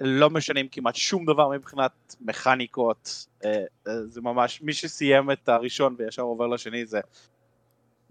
לא 0.00 0.30
משנים 0.30 0.68
כמעט 0.68 0.94
שום 0.94 1.26
דבר 1.26 1.48
מבחינת 1.48 2.16
מכניקות, 2.20 3.26
uh, 3.42 3.46
uh, 3.86 3.90
זה 4.08 4.20
ממש, 4.20 4.62
מי 4.62 4.72
שסיים 4.72 5.30
את 5.30 5.48
הראשון 5.48 5.94
וישר 5.98 6.22
עובר 6.22 6.46
לשני 6.46 6.86
זה 6.86 7.00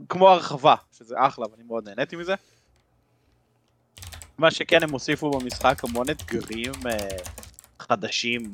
כמו 0.09 0.29
הרחבה, 0.29 0.75
שזה 0.97 1.15
אחלה 1.17 1.45
ואני 1.51 1.63
מאוד 1.63 1.89
נהניתי 1.89 2.15
מזה. 2.15 2.35
מה 4.37 4.51
שכן 4.51 4.83
הם 4.83 4.89
הוסיפו 4.89 5.31
במשחק 5.31 5.83
המון 5.83 6.09
אתגרים 6.09 6.71
uh, 6.71 7.46
חדשים, 7.89 8.51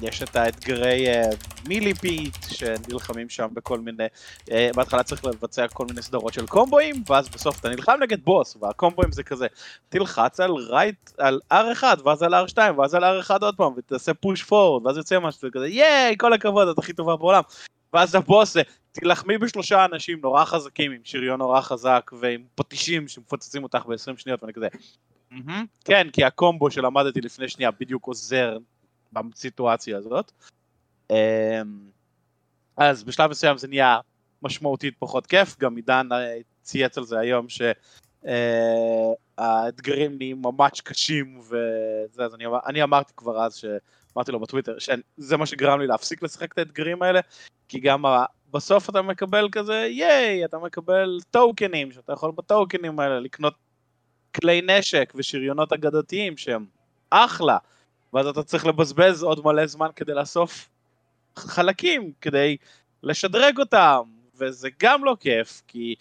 ויש 0.00 0.22
את 0.22 0.36
האתגרי 0.36 1.06
אה, 1.08 1.36
melee 1.68 2.11
pit 2.11 2.36
שנלחמים 2.48 3.28
שם 3.28 3.48
בכל 3.52 3.80
מיני, 3.80 4.06
אה, 4.40 4.52
בהתחלה 4.74 5.02
צריך 5.02 5.24
לבצע 5.24 5.68
כל 5.68 5.86
מיני 5.86 6.02
סדרות 6.02 6.32
של 6.32 6.46
קומבואים, 6.46 7.04
ואז 7.08 7.28
בסוף 7.28 7.60
אתה 7.60 7.68
נלחם 7.68 7.96
נגד 8.00 8.24
בוס, 8.24 8.56
והקומבואים 8.60 9.12
זה 9.12 9.22
כזה, 9.22 9.46
תלחץ 9.88 10.40
על 10.40 10.50
right, 10.52 11.10
על 11.18 11.40
R1, 11.52 11.82
ואז 12.04 12.22
על 12.22 12.34
R2, 12.34 12.58
ואז 12.78 12.94
על 12.94 13.20
R1 13.20 13.36
עוד 13.40 13.56
פעם, 13.56 13.72
ותעשה 13.76 14.14
push 14.14 14.42
forward, 14.42 14.86
ואז 14.86 14.96
יוצא 14.96 15.18
משהו 15.20 15.48
כזה, 15.52 15.68
ייי, 15.68 16.16
כל 16.18 16.32
הכבוד, 16.32 16.68
את 16.68 16.78
הכי 16.78 16.92
טובה 16.92 17.16
בעולם. 17.16 17.42
ואז 17.92 18.14
הבוס 18.14 18.54
זה, 18.54 18.62
תילחמי 18.92 19.38
בשלושה 19.38 19.84
אנשים 19.84 20.18
נורא 20.22 20.44
חזקים, 20.44 20.92
עם 20.92 21.00
שריון 21.04 21.38
נורא 21.38 21.60
חזק, 21.60 22.10
ועם 22.20 22.42
פטישים 22.54 23.08
שמפוצצים 23.08 23.62
אותך 23.62 23.86
ב-20 23.86 24.16
שניות, 24.16 24.42
ואני 24.42 24.52
כזה, 24.52 24.68
Mm-hmm. 25.32 25.66
כן, 25.84 26.06
כי 26.12 26.24
הקומבו 26.24 26.70
שלמדתי 26.70 27.20
לפני 27.20 27.48
שנייה 27.48 27.70
בדיוק 27.70 28.06
עוזר 28.06 28.58
בסיטואציה 29.12 29.98
הזאת. 29.98 30.32
אמ, 31.10 31.16
אז 32.76 33.04
בשלב 33.04 33.30
מסוים 33.30 33.58
זה 33.58 33.68
נהיה 33.68 33.98
משמעותית 34.42 34.94
פחות 34.98 35.26
כיף, 35.26 35.58
גם 35.58 35.76
עידן 35.76 36.08
אה, 36.12 36.36
צייץ 36.62 36.98
על 36.98 37.04
זה 37.04 37.18
היום 37.18 37.46
שהאתגרים 37.48 37.72
אה, 40.12 40.16
נהיים 40.16 40.42
ממש 40.42 40.80
קשים 40.80 41.40
וזה, 41.40 42.24
אז 42.24 42.34
אני, 42.34 42.44
אני 42.66 42.82
אמרתי 42.82 43.12
כבר 43.16 43.44
אז, 43.44 43.64
אמרתי 44.16 44.32
לו 44.32 44.40
בטוויטר, 44.40 44.78
שזה 44.78 45.36
מה 45.36 45.46
שגרם 45.46 45.80
לי 45.80 45.86
להפסיק 45.86 46.22
לשחק 46.22 46.52
את 46.52 46.58
האתגרים 46.58 47.02
האלה, 47.02 47.20
כי 47.68 47.80
גם 47.80 48.04
בסוף 48.50 48.90
אתה 48.90 49.02
מקבל 49.02 49.48
כזה, 49.52 49.74
ייי, 49.74 50.44
אתה 50.44 50.58
מקבל 50.58 51.18
טוקנים, 51.30 51.92
שאתה 51.92 52.12
יכול 52.12 52.32
בטוקנים 52.36 53.00
האלה 53.00 53.20
לקנות 53.20 53.54
כלי 54.34 54.62
נשק 54.62 55.12
ושריונות 55.16 55.72
אגדתיים 55.72 56.36
שהם 56.36 56.66
אחלה, 57.10 57.58
ואז 58.12 58.26
אתה 58.26 58.42
צריך 58.42 58.66
לבזבז 58.66 59.22
עוד 59.22 59.44
מלא 59.44 59.66
זמן 59.66 59.88
כדי 59.96 60.14
לאסוף 60.14 60.68
חלקים, 61.36 62.12
כדי 62.20 62.56
לשדרג 63.02 63.58
אותם, 63.58 64.00
וזה 64.36 64.68
גם 64.82 65.04
לא 65.04 65.16
כיף, 65.20 65.62
כי 65.68 65.94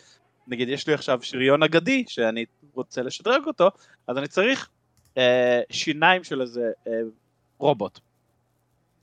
נגיד 0.47 0.69
יש 0.69 0.87
לי 0.87 0.93
עכשיו 0.93 1.19
שריון 1.21 1.63
אגדי 1.63 2.03
שאני 2.07 2.45
רוצה 2.73 3.01
לשדרג 3.01 3.47
אותו, 3.47 3.69
אז 4.07 4.17
אני 4.17 4.27
צריך 4.27 4.69
אה, 5.17 5.61
שיניים 5.69 6.23
של 6.23 6.41
איזה 6.41 6.71
אה, 6.87 6.93
רובוט. 7.57 7.99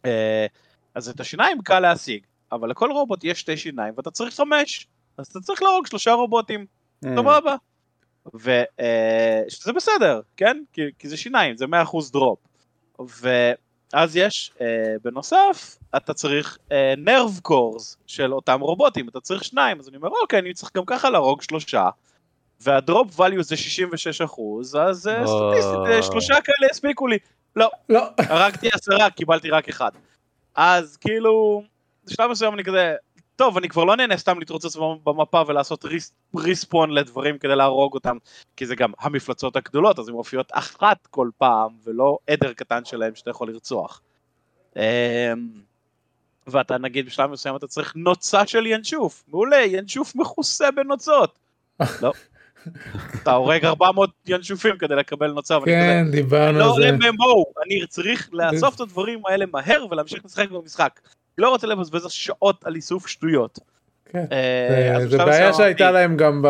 אה, 0.04 0.46
אז 0.94 1.08
את 1.08 1.20
השיניים 1.20 1.62
קל 1.62 1.80
להשיג, 1.80 2.22
אבל 2.52 2.70
לכל 2.70 2.90
רובוט 2.92 3.24
יש 3.24 3.40
שתי 3.40 3.56
שיניים 3.56 3.94
ואתה 3.96 4.10
צריך 4.10 4.34
חמש, 4.34 4.86
אז 5.16 5.26
אתה 5.26 5.40
צריך 5.40 5.62
להרוג 5.62 5.86
שלושה 5.86 6.12
רובוטים, 6.12 6.66
mm. 7.04 7.08
ושזה 8.34 9.70
אה, 9.70 9.74
בסדר, 9.76 10.20
כן? 10.36 10.62
כי, 10.72 10.82
כי 10.98 11.08
זה 11.08 11.16
שיניים, 11.16 11.56
זה 11.56 11.64
100% 11.64 11.68
דרופ. 12.12 12.38
ואז 12.98 14.16
יש, 14.16 14.52
אה, 14.60 14.66
בנוסף, 15.04 15.78
אתה 15.96 16.14
צריך 16.14 16.58
נרב 16.96 17.36
uh, 17.38 17.40
קורס 17.42 17.96
של 18.06 18.34
אותם 18.34 18.60
רובוטים, 18.60 19.08
אתה 19.08 19.20
צריך 19.20 19.44
שניים, 19.44 19.80
אז 19.80 19.88
אני 19.88 19.96
אומר, 19.96 20.08
אוקיי, 20.22 20.38
אני 20.38 20.54
צריך 20.54 20.70
גם 20.76 20.84
ככה 20.86 21.10
להרוג 21.10 21.42
שלושה, 21.42 21.88
והדרופ 22.60 23.20
value 23.20 23.42
זה 23.42 23.56
66 23.56 24.20
אחוז, 24.20 24.76
אז 24.76 25.06
uh, 25.06 25.26
סטטיסטית, 25.26 26.12
שלושה 26.12 26.34
כאלה 26.44 26.70
הספיקו 26.70 27.06
לי. 27.06 27.18
לא, 27.56 27.70
לא. 27.88 28.04
הרגתי 28.18 28.68
עשרה, 28.72 29.10
קיבלתי 29.10 29.50
רק 29.50 29.68
אחד. 29.68 29.90
אז 30.54 30.96
כאילו, 30.96 31.62
בשלב 32.04 32.30
מסוים 32.30 32.54
אני 32.54 32.64
כזה, 32.64 32.94
טוב, 33.38 33.56
אני 33.56 33.68
כבר 33.68 33.84
לא 33.84 33.96
נהנה 33.96 34.16
סתם 34.16 34.38
להתרוצץ 34.38 34.76
במפה 35.04 35.42
ולעשות 35.46 35.84
ריספון 36.36 36.90
לדברים 36.90 37.38
כדי 37.38 37.56
להרוג 37.56 37.94
אותם, 37.94 38.16
כי 38.56 38.66
זה 38.66 38.76
גם 38.76 38.92
המפלצות 39.00 39.56
הגדולות, 39.56 39.98
אז 39.98 40.08
הן 40.08 40.14
מופיעות 40.14 40.48
אחת 40.52 41.06
כל 41.06 41.28
פעם, 41.38 41.68
ולא 41.84 42.18
עדר 42.26 42.52
קטן 42.52 42.84
שלהם 42.84 43.14
שאתה 43.14 43.30
יכול 43.30 43.50
לרצוח. 43.50 44.02
אמ, 44.76 44.82
ואתה 46.46 46.78
נגיד 46.78 47.06
בשלב 47.06 47.30
מסוים 47.30 47.56
אתה 47.56 47.66
צריך 47.66 47.92
נוצה 47.96 48.46
של 48.46 48.66
ינשוף, 48.66 49.24
מעולה, 49.28 49.64
ינשוף 49.64 50.16
מכוסה 50.16 50.70
בנוצות. 50.70 51.38
לא. 52.02 52.12
אתה 53.22 53.32
הורג 53.32 53.64
400 53.64 54.10
ינשופים 54.26 54.78
כדי 54.78 54.96
לקבל 54.96 55.30
נוצה. 55.30 55.58
כן, 55.64 56.06
דיברנו 56.10 56.64
על 56.64 56.82
זה. 56.82 56.90
לא 56.90 56.96
MMO, 56.96 57.62
אני 57.66 57.86
צריך 57.86 58.30
לאסוף 58.32 58.74
את 58.74 58.80
הדברים 58.80 59.22
האלה 59.28 59.44
מהר 59.52 59.86
ולהמשיך 59.90 60.24
לשחק 60.24 60.50
במשחק. 60.50 61.00
לא 61.38 61.50
רוצה 61.50 61.66
לבזבז 61.66 62.10
שעות 62.10 62.64
על 62.64 62.74
איסוף 62.74 63.06
שטויות. 63.06 63.58
כן. 64.04 64.24
אה, 64.32 65.06
זה 65.06 65.18
בעיה 65.18 65.52
שהייתה 65.52 65.90
להם 65.90 66.16
גם 66.16 66.42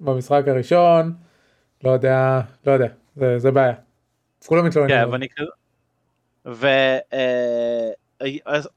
במשחק 0.00 0.42
הראשון, 0.46 1.12
לא 1.84 1.90
יודע, 1.90 2.40
לא 2.66 2.72
יודע, 2.72 2.88
זה 3.36 3.50
בעיה. 3.50 3.74
כולם 4.46 4.66
מתלוננים. 4.66 4.96
כן, 4.96 5.08
ואני 5.12 5.26
כזה... 5.36 5.50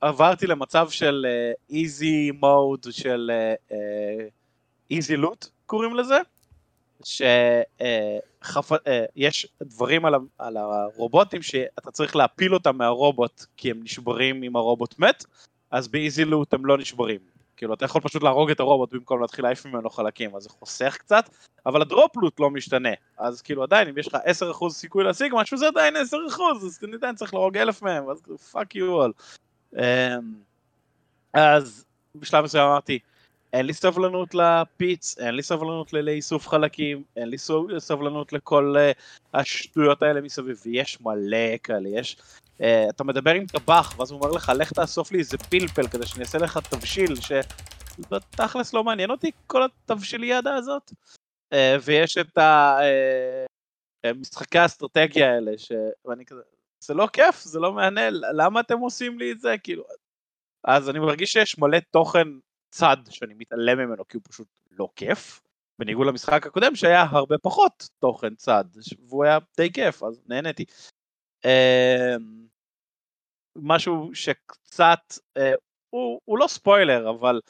ועברתי 0.02 0.48
למצב 0.48 0.90
של 0.90 1.26
איזי 1.70 2.32
מוד 2.32 2.86
של 2.92 3.32
איזי 4.92 5.18
לוט 5.18 5.46
קוראים 5.66 5.96
לזה, 5.96 6.18
שיש 8.44 9.48
דברים 9.62 10.06
על 10.38 10.58
הרובוטים 10.58 11.42
שאתה 11.42 11.92
צריך 11.92 12.16
להפיל 12.16 12.54
אותם 12.54 12.78
מהרובוט 12.78 13.46
כי 13.58 13.72
הם 13.72 13.80
נשברים 13.84 14.44
אם 14.44 14.56
הרובוט 14.56 15.00
מת, 15.00 15.26
אז 15.72 15.88
ב 15.88 15.95
easy 15.95 16.26
loot 16.26 16.54
הם 16.54 16.66
לא 16.66 16.78
נשברים. 16.78 17.20
כאילו 17.58 17.74
אתה 17.74 17.86
יכול 17.86 18.02
פשוט 18.02 18.24
להרוג 18.24 18.52
את 18.52 18.60
הרובוט 18.60 18.94
במקום 18.94 19.22
להתחיל 19.22 19.46
להעיף 19.46 19.66
ממנו 19.66 19.90
חלקים, 19.90 20.36
אז 20.36 20.44
זה 20.44 20.50
חוסך 20.50 20.98
קצת, 21.00 21.30
אבל 21.66 21.82
ה 21.82 21.89
drop 21.89 22.18
loot 22.18 22.40
לא 22.40 22.50
משתנה, 22.50 22.90
אז 23.18 23.42
כאילו 23.42 23.64
עדיין 23.64 23.88
אם 23.88 23.98
יש 23.98 24.08
לך 24.08 24.18
10% 24.66 24.70
סיכוי 24.70 25.04
להשיג 25.04 25.32
משהו 25.36 25.58
זה 25.58 25.68
עדיין 25.68 25.96
10%, 25.96 25.98
אז 26.56 26.80
עדיין 26.94 27.16
צריך 27.16 27.34
להרוג 27.34 27.58
אלף 27.58 27.82
מהם, 27.82 28.10
אז 28.10 28.22
fuck 28.52 28.76
you 28.76 28.94
all. 28.94 29.14
אז 31.34 31.86
בשלב 32.16 32.44
מסוים 32.44 32.64
אמרתי, 32.64 33.00
אין 33.54 33.66
לי 33.66 33.74
סבלנות 33.74 34.36
ל 34.36 34.49
pits, 34.49 35.18
אין 35.20 35.36
לי 35.36 35.44
סבלנות 35.44 35.94
לאיסוף 35.94 36.48
חלקים, 36.48 37.04
אין 37.16 37.30
לי 37.30 37.38
סבלנות 37.78 38.34
לכל 38.34 38.76
uh, 38.78 39.00
השטויות 39.34 40.02
האלה 40.04 40.22
מסביב, 40.22 40.62
ויש 40.66 41.02
מלא 41.02 41.58
כאלה, 41.64 41.90
יש... 41.90 42.18
Uh, 42.58 42.64
אתה 42.90 43.04
מדבר 43.04 43.32
עם 43.32 43.46
טבח, 43.46 44.00
ואז 44.00 44.12
הוא 44.12 44.20
אומר 44.22 44.32
לך, 44.32 44.52
לך 44.56 44.74
תאסוף 44.74 45.12
לי 45.12 45.20
איזה 45.20 45.38
פלפל 45.38 45.88
כדי 45.88 46.06
שאני 46.06 46.22
אעשה 46.22 46.38
לך 46.38 46.60
תבשיל, 46.70 47.14
שתכלס 47.16 48.74
לא 48.74 48.84
מעניין 48.84 49.12
אותי 49.12 49.32
כל 49.48 49.62
התבשיליאדה 49.64 50.56
הזאת. 50.56 50.92
Uh, 51.54 51.58
ויש 51.84 52.18
את 52.18 52.38
המשחקי 54.04 54.60
האסטרטגיה 54.60 55.34
האלה, 55.34 55.52
ש... 55.58 55.72
ואני 56.06 56.26
כזה, 56.26 56.42
זה 56.80 56.94
לא 56.94 57.08
כיף, 57.14 57.42
זה 57.42 57.60
לא 57.60 57.74
מענה, 57.74 58.10
למה 58.10 58.60
אתם 58.60 58.80
עושים 58.80 59.20
לי 59.20 59.32
את 59.32 59.40
זה? 59.40 59.56
כאילו... 59.64 59.84
אז 60.64 60.90
אני 60.90 61.00
מרגיש 61.00 61.32
שיש 61.32 61.60
מלא 61.60 61.78
תוכן 61.92 62.28
צד 62.72 62.98
שאני 63.10 63.34
מתעלם 63.34 63.78
ממנו 63.78 64.08
כי 64.08 64.18
הוא 64.18 64.24
פשוט 64.30 64.48
לא 64.72 64.90
כיף, 64.96 65.42
בניגוד 65.80 66.08
למשחק 66.08 66.48
הקודם 66.48 66.76
שהיה 66.76 67.02
הרבה 67.02 67.38
פחות 67.38 67.90
תוכן 68.00 68.36
צד, 68.36 68.66
והוא 69.08 69.24
היה 69.24 69.38
די 69.58 69.72
כיף, 69.74 70.04
אז 70.04 70.22
נהניתי. 70.28 70.66
אמ, 71.46 72.48
משהו 73.56 74.10
שקצת, 74.14 75.00
אה, 75.38 75.54
הוא, 75.90 76.20
הוא 76.26 76.38
לא 76.40 76.48
ספוילר, 76.48 77.10
אבל 77.10 77.42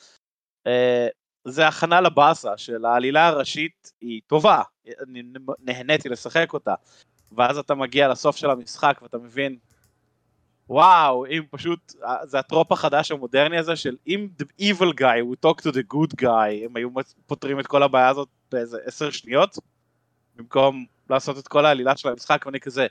אה, 0.68 1.08
זה 1.48 1.68
הכנה 1.68 2.02
לבאסה 2.02 2.58
של 2.58 2.86
העלילה 2.86 3.28
הראשית 3.28 3.92
היא 4.02 4.22
טובה, 4.28 4.62
אני 5.08 5.24
נהניתי 5.60 6.10
לשחק 6.10 6.54
אותה, 6.54 6.76
ואז 7.32 7.58
אתה 7.58 7.76
מגיע 7.76 8.08
לסוף 8.08 8.36
של 8.36 8.50
המשחק 8.50 9.00
ואתה 9.02 9.18
מבין 9.18 9.58
וואו, 10.72 11.26
אם 11.26 11.44
פשוט, 11.50 11.94
אה, 12.04 12.26
זה 12.26 12.40
הטרופ 12.40 12.72
החדש 12.72 13.12
המודרני 13.12 13.58
הזה 13.58 13.76
של 13.76 13.96
אם 14.08 14.28
the 14.42 14.46
evil 14.62 14.94
guy 15.00 15.02
would 15.02 15.50
talk 15.50 15.62
to 15.62 15.74
the 15.74 15.94
good 15.94 16.22
guy, 16.22 16.66
הם 16.66 16.76
היו 16.76 16.90
פותרים 17.26 17.60
את 17.60 17.68
כל 17.68 17.84
הבעיה 17.84 18.10
הזאת 18.10 18.28
באיזה 18.52 18.78
עשר 18.86 19.12
שניות, 19.12 19.58
במקום 20.36 20.86
לעשות 21.10 21.38
את 21.38 21.48
כל 21.48 21.66
העלילה 21.66 21.98
של 21.98 22.10
המשחק, 22.10 22.44
ואני 22.46 22.60
כזה, 22.60 22.88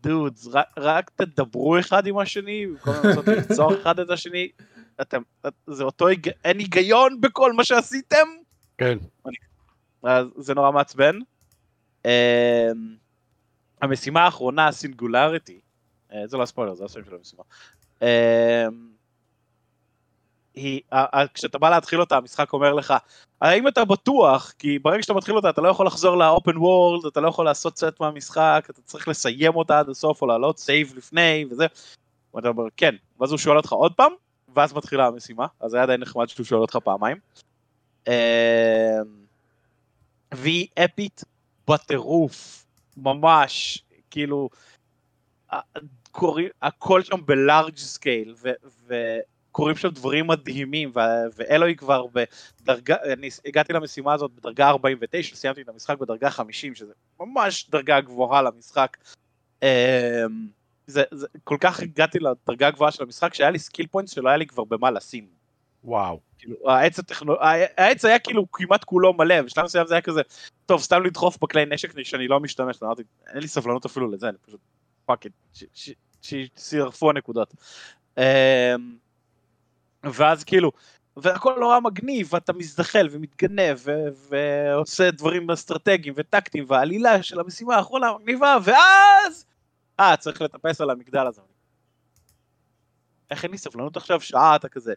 דוד, 0.00 0.38
רק, 0.52 0.66
רק 0.76 1.10
תדברו 1.10 1.78
אחד 1.78 2.06
עם 2.06 2.18
השני, 2.18 2.66
במקום 2.66 2.94
לנסות 3.04 3.28
לרצוח 3.48 3.72
אחד 3.82 3.98
את 3.98 4.10
השני, 4.10 4.48
אתם, 5.00 5.22
זה 5.66 5.84
אותו, 5.84 6.08
אין 6.44 6.58
היגיון 6.58 7.20
בכל 7.20 7.52
מה 7.52 7.64
שעשיתם? 7.64 8.26
כן. 8.78 8.98
אז 10.02 10.26
זה 10.36 10.54
נורא 10.54 10.72
מעצבן. 10.72 11.18
אמ, 12.04 12.10
המשימה 13.82 14.24
האחרונה, 14.24 14.72
סינגולריטי, 14.72 15.52
אה, 15.52 15.71
זה 16.24 16.36
לא 16.36 16.44
ספוילר, 16.44 16.74
זה 16.74 16.84
השם 16.84 17.04
של 17.04 17.14
המשימה. 17.14 17.42
היא, 20.54 20.80
כשאתה 21.34 21.58
בא 21.58 21.70
להתחיל 21.70 22.00
אותה, 22.00 22.16
המשחק 22.16 22.52
אומר 22.52 22.72
לך, 22.72 22.94
האם 23.40 23.68
אתה 23.68 23.84
בטוח, 23.84 24.52
כי 24.58 24.78
ברגע 24.78 25.02
שאתה 25.02 25.14
מתחיל 25.14 25.36
אותה 25.36 25.50
אתה 25.50 25.60
לא 25.60 25.68
יכול 25.68 25.86
לחזור 25.86 26.16
ל 26.16 26.24
open 26.24 26.56
world, 26.56 27.06
אתה 27.06 27.20
לא 27.20 27.28
יכול 27.28 27.44
לעשות 27.44 27.78
save 27.78 28.00
מהמשחק, 28.00 28.66
אתה 28.70 28.82
צריך 28.82 29.08
לסיים 29.08 29.56
אותה 29.56 29.78
עד 29.78 29.88
הסוף 29.88 30.22
או 30.22 30.26
לעלות 30.26 30.58
save 30.58 30.92
לפני 30.96 31.44
וזה, 31.50 31.66
ואתה 32.34 32.48
אומר 32.48 32.64
כן, 32.76 32.94
ואז 33.20 33.30
הוא 33.30 33.38
שואל 33.38 33.56
אותך 33.56 33.72
עוד 33.72 33.92
פעם, 33.94 34.12
ואז 34.54 34.72
מתחילה 34.72 35.06
המשימה, 35.06 35.46
אז 35.60 35.74
היה 35.74 35.86
די 35.86 35.96
נחמד 35.98 36.28
שהוא 36.28 36.46
שואל 36.46 36.60
אותך 36.60 36.76
פעמיים. 36.76 37.16
אמ, 38.06 38.12
והיא 40.34 40.66
אפית 40.84 41.24
בטירוף, 41.68 42.66
ממש, 42.96 43.82
כאילו, 44.10 44.48
קוראים, 46.12 46.48
הכל 46.62 47.02
שם 47.02 47.26
ב 47.26 47.34
large 47.34 47.76
scale, 47.76 48.34
וקורים 48.86 49.76
שם 49.76 49.88
דברים 49.88 50.26
מדהימים, 50.26 50.92
ואלוי 51.36 51.76
כבר 51.76 52.06
בדרגה, 52.06 52.96
אני 53.12 53.28
הגעתי 53.46 53.72
למשימה 53.72 54.14
הזאת 54.14 54.30
בדרגה 54.34 54.68
49, 54.68 55.36
סיימתי 55.36 55.62
את 55.62 55.68
המשחק 55.68 55.98
בדרגה 55.98 56.30
50, 56.30 56.74
שזה 56.74 56.92
ממש 57.20 57.70
דרגה 57.70 58.00
גבוהה 58.00 58.42
למשחק. 58.42 58.96
אמ, 59.62 59.68
זה, 60.86 61.02
זה, 61.10 61.26
כל 61.44 61.56
כך 61.60 61.80
הגעתי 61.80 62.18
לדרגה 62.18 62.68
הגבוהה 62.68 62.90
של 62.90 63.02
המשחק, 63.02 63.34
שהיה 63.34 63.50
לי 63.50 63.58
skill 63.58 63.86
point 63.86 64.08
שלא 64.08 64.28
היה 64.28 64.36
לי 64.36 64.46
כבר 64.46 64.64
במה 64.64 64.90
לשים. 64.90 65.26
וואו. 65.84 66.20
כאילו, 66.38 66.70
העץ, 66.70 66.98
הטכנו... 66.98 67.34
העץ 67.76 68.04
היה 68.04 68.18
כאילו 68.18 68.52
כמעט 68.52 68.84
כולו 68.84 69.12
מלא, 69.12 69.34
ושלב 69.44 69.64
מסוים 69.64 69.86
זה 69.86 69.94
היה 69.94 70.00
כזה, 70.00 70.20
טוב, 70.66 70.80
סתם 70.80 71.02
לדחוף 71.02 71.38
בכלי 71.42 71.64
נשק 71.66 72.02
שאני 72.02 72.28
לא 72.28 72.40
משתמש, 72.40 72.82
אמרתי, 72.82 73.02
אין 73.28 73.40
לי 73.42 73.48
סבלנות 73.48 73.84
אפילו 73.84 74.10
לזה, 74.10 74.28
אני 74.28 74.36
פשוט 74.46 74.60
fuck 75.04 75.24
it, 75.24 75.32
שישרפו 76.22 77.10
הנקודות. 77.10 77.54
אמ, 78.18 78.22
ואז 80.04 80.44
כאילו, 80.44 80.72
והכל 81.16 81.56
נורא 81.60 81.80
מגניב, 81.80 82.28
ואתה 82.34 82.52
מזדחל 82.52 83.08
ומתגנב, 83.10 83.78
ועושה 84.30 85.10
דברים 85.10 85.50
אסטרטגיים 85.50 86.14
וטקטיים, 86.16 86.64
והעלילה 86.68 87.22
של 87.22 87.40
המשימה 87.40 87.76
האחרונה 87.76 88.12
מגניבה, 88.20 88.56
ואז... 88.64 89.46
אה, 90.00 90.16
צריך 90.16 90.42
לטפס 90.42 90.80
על 90.80 90.90
המגדל 90.90 91.26
הזה. 91.26 91.42
איך 93.30 93.44
אין 93.44 93.50
לי 93.50 93.58
סבלנות 93.58 93.96
עכשיו 93.96 94.20
שעה, 94.20 94.56
אתה 94.56 94.68
כזה. 94.68 94.94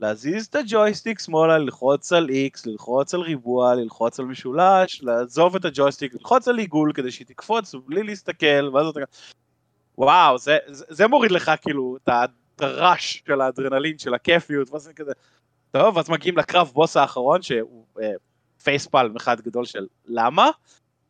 להזיז 0.00 0.46
את 0.46 0.54
הג'ויסטיק 0.54 1.18
שמאלה, 1.18 1.58
ללחוץ 1.58 2.12
על 2.12 2.28
X, 2.28 2.62
ללחוץ 2.66 3.14
על 3.14 3.20
ריבוע, 3.20 3.74
ללחוץ 3.74 4.20
על 4.20 4.26
משולש, 4.26 5.02
לעזוב 5.02 5.56
את 5.56 5.64
הג'ויסטיק, 5.64 6.14
ללחוץ 6.14 6.48
על 6.48 6.58
עיגול 6.58 6.92
כדי 6.92 7.10
שהיא 7.10 7.26
תקפוץ 7.26 7.74
בלי 7.86 8.02
להסתכל, 8.02 8.68
ואז 8.74 8.86
אתה... 8.86 9.00
וואו, 9.98 10.38
זה, 10.38 10.58
זה, 10.66 10.84
זה 10.88 11.06
מוריד 11.06 11.30
לך 11.30 11.50
כאילו 11.62 11.96
את 12.04 12.08
הדרש 12.08 13.22
של 13.26 13.40
האדרנלין, 13.40 13.98
של 13.98 14.14
הכיפיות, 14.14 14.70
ואז 14.70 14.82
זה 14.82 14.92
כזה... 14.92 15.12
טוב, 15.70 15.98
אז 15.98 16.10
מגיעים 16.10 16.38
לקרב 16.38 16.70
בוס 16.74 16.96
האחרון, 16.96 17.42
שהוא 17.42 17.84
אה, 18.02 18.12
פייספלם 18.62 19.16
אחד 19.16 19.40
גדול 19.40 19.64
של 19.64 19.86
למה, 20.06 20.50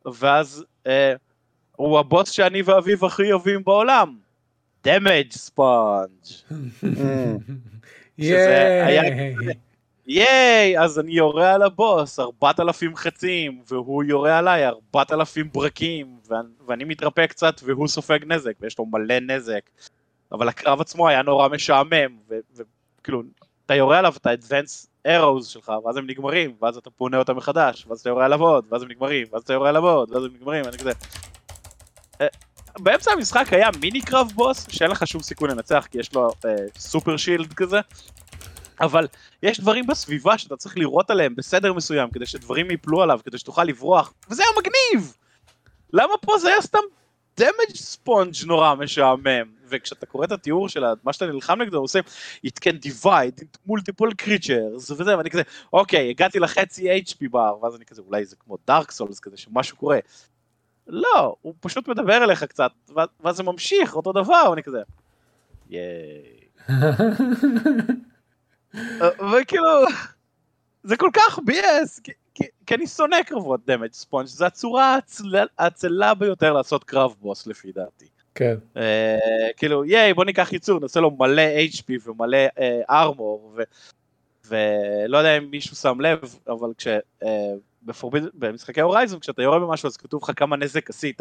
ואז 0.07 0.65
אה, 0.87 1.15
הוא 1.77 1.99
הבוס 1.99 2.31
שאני 2.31 2.63
ואביו 2.63 3.07
הכי 3.07 3.33
אוהבים 3.33 3.65
בעולם, 3.65 4.17
דמג' 4.85 5.31
ספונג'. 5.33 6.09
שזה 8.23 8.85
היה 8.87 9.03
ייי, 10.07 10.81
אז 10.81 10.99
אני 10.99 11.13
יורה 11.13 11.55
על 11.55 11.63
הבוס, 11.63 12.19
4,000 12.21 12.97
חצים, 12.97 13.63
והוא 13.69 14.05
יורה 14.05 14.39
עליי 14.39 14.67
4,000 14.67 15.49
ברקים, 15.53 16.19
ואני 16.67 16.85
מתרפא 16.85 17.27
קצת 17.27 17.61
והוא 17.65 17.89
סופג 17.89 18.19
נזק, 18.27 18.53
ויש 18.61 18.79
לו 18.79 18.87
מלא 18.87 19.19
נזק. 19.21 19.71
אבל 20.33 20.49
הקרב 20.49 20.81
עצמו 20.81 21.09
היה 21.09 21.23
נורא 21.23 21.49
משעמם, 21.49 22.17
וכאילו, 22.99 23.23
אתה 23.67 23.75
יורה 23.75 23.99
עליו 23.99 24.15
את 24.17 24.27
ה-advance 24.27 24.87
arrows 25.07 25.45
שלך, 25.45 25.73
ואז 25.85 25.97
הם 25.97 26.07
נגמרים, 26.07 26.55
ואז 26.63 26.77
אתה 26.77 26.91
פונה 26.91 27.19
אותם 27.19 27.37
מחדש, 27.37 27.87
ואז 27.89 28.01
אתה 28.01 28.11
יורה 28.11 28.25
עליו 28.25 28.43
עוד, 28.43 28.65
ואז 28.71 28.83
הם 28.83 28.91
נגמרים, 28.91 29.27
ואז 29.33 29.43
אתה 29.43 29.53
יורה 29.53 29.69
עליו 29.69 29.87
עוד, 29.87 30.11
ואז 30.11 30.25
הם 30.25 30.31
נגמרים, 30.35 30.65
אני 30.65 30.79
כזה... 30.79 30.93
באמצע 32.79 33.13
המשחק 33.13 33.53
היה 33.53 33.69
מיני 33.81 34.01
קרב 34.01 34.33
בוס 34.35 34.67
שאין 34.71 34.91
לך 34.91 35.07
שום 35.07 35.23
סיכוי 35.23 35.49
לנצח 35.49 35.87
כי 35.91 35.99
יש 35.99 36.15
לו 36.15 36.31
אה, 36.45 36.55
סופר 36.79 37.17
שילד 37.17 37.53
כזה. 37.53 37.81
אבל 38.81 39.07
יש 39.43 39.61
דברים 39.61 39.87
בסביבה 39.87 40.39
שאתה 40.39 40.57
צריך 40.57 40.79
לראות 40.79 41.11
עליהם 41.11 41.37
בסדר 41.37 41.73
מסוים 41.73 42.11
כדי 42.11 42.27
שדברים 42.27 42.71
ייפלו 42.71 43.03
עליו 43.03 43.21
כדי 43.25 43.39
שתוכל 43.39 43.65
לברוח 43.65 44.13
וזה 44.31 44.43
היה 44.43 44.53
מגניב! 44.59 45.17
למה 45.93 46.13
פה 46.21 46.39
זה 46.39 46.49
היה 46.49 46.61
סתם 46.61 46.79
דמג' 47.41 47.75
ספונג' 47.75 48.35
נורא 48.47 48.75
משעמם 48.75 49.53
וכשאתה 49.69 50.07
קורא 50.07 50.25
את 50.25 50.33
התיאור 50.33 50.69
של 50.69 50.85
מה 51.05 51.13
שאתה 51.13 51.27
נלחם 51.27 51.63
נגדו 51.63 51.77
הוא 51.77 51.85
עושה 51.85 52.01
it 52.47 52.61
can 52.65 52.87
divide 52.87 53.43
into 53.43 53.71
multiple 53.71 54.25
creatures 54.25 54.93
וזה 54.93 55.19
ואני 55.19 55.31
כזה 55.31 55.43
אוקיי 55.73 56.11
הגעתי 56.11 56.39
לחצי 56.39 56.99
HP 57.01 57.29
בר 57.31 57.63
ואז 57.63 57.77
אני 57.77 57.85
כזה 57.85 58.03
אולי 58.07 58.25
זה 58.25 58.37
כמו 58.37 58.57
דארק 58.67 58.91
סולס 58.91 59.21
כזה 59.21 59.37
שמשהו 59.37 59.77
קורה 59.77 59.99
לא 60.91 61.37
הוא 61.41 61.55
פשוט 61.61 61.89
מדבר 61.89 62.25
אליך 62.25 62.45
קצת 62.45 62.71
ואז 63.21 63.37
זה 63.37 63.43
ממשיך 63.43 63.97
אותו 63.97 64.13
דבר 64.13 64.51
ואני 64.51 64.63
כזה 64.63 64.83
ייי 65.71 66.41
וכאילו 69.33 69.85
זה 70.83 70.97
כל 70.97 71.11
כך 71.13 71.39
ביאס 71.45 72.01
כי, 72.67 72.75
אני 72.75 72.87
שונא 72.87 73.23
קרבות 73.23 73.61
damage 73.67 73.93
sponge 73.93 74.29
זה 74.29 74.47
הצורה 74.47 74.99
העצלה 75.59 76.15
ביותר 76.15 76.53
לעשות 76.53 76.85
קרב 76.85 77.15
בוס 77.21 77.47
לפי 77.47 77.73
דעתי. 77.73 78.09
כן. 78.35 78.55
Uh, 78.75 78.79
כאילו 79.57 79.85
yay 79.85 80.15
בוא 80.15 80.25
ניקח 80.25 80.53
ייצור 80.53 80.81
נעשה 80.81 81.01
לו 81.01 81.11
מלא 81.11 81.43
HP 81.73 82.09
ומלא 82.09 82.39
armor 82.91 83.59
uh, 83.59 83.63
ולא 84.47 85.19
יודע 85.19 85.39
אם 85.39 85.51
מישהו 85.51 85.77
שם 85.77 86.01
לב 86.01 86.39
אבל 86.49 86.73
כש... 86.79 86.87
Uh, 87.23 87.27
ב 87.83 87.86
Forbidden... 87.86 88.25
במשחקי 88.35 88.81
Horizon 88.81 89.21
כשאתה 89.21 89.43
יורה 89.43 89.59
במשהו 89.59 89.87
אז 89.87 89.97
כתוב 89.97 90.23
לך 90.23 90.31
כמה 90.37 90.57
נזק 90.57 90.91
עשית. 90.91 91.21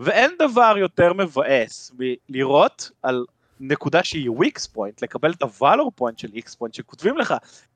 ואין 0.00 0.30
דבר 0.38 0.74
יותר 0.78 1.12
מבאס 1.12 1.92
מלראות 2.28 2.90
על 3.02 3.24
נקודה 3.60 4.04
שהיא 4.04 4.30
weak 4.30 4.66
point, 4.66 5.02
לקבל 5.02 5.32
את 5.32 5.42
הוואלור 5.42 5.92
point 5.94 6.18
של 6.18 6.28
weak 6.32 6.54
point 6.54 6.74
שכותבים 6.74 7.18
לך 7.18 7.34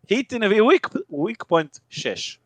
hit 0.09 0.33
in 0.33 0.37
a 0.37 0.63
weak 1.11 1.45
point 1.45 1.79
6. 1.89 2.39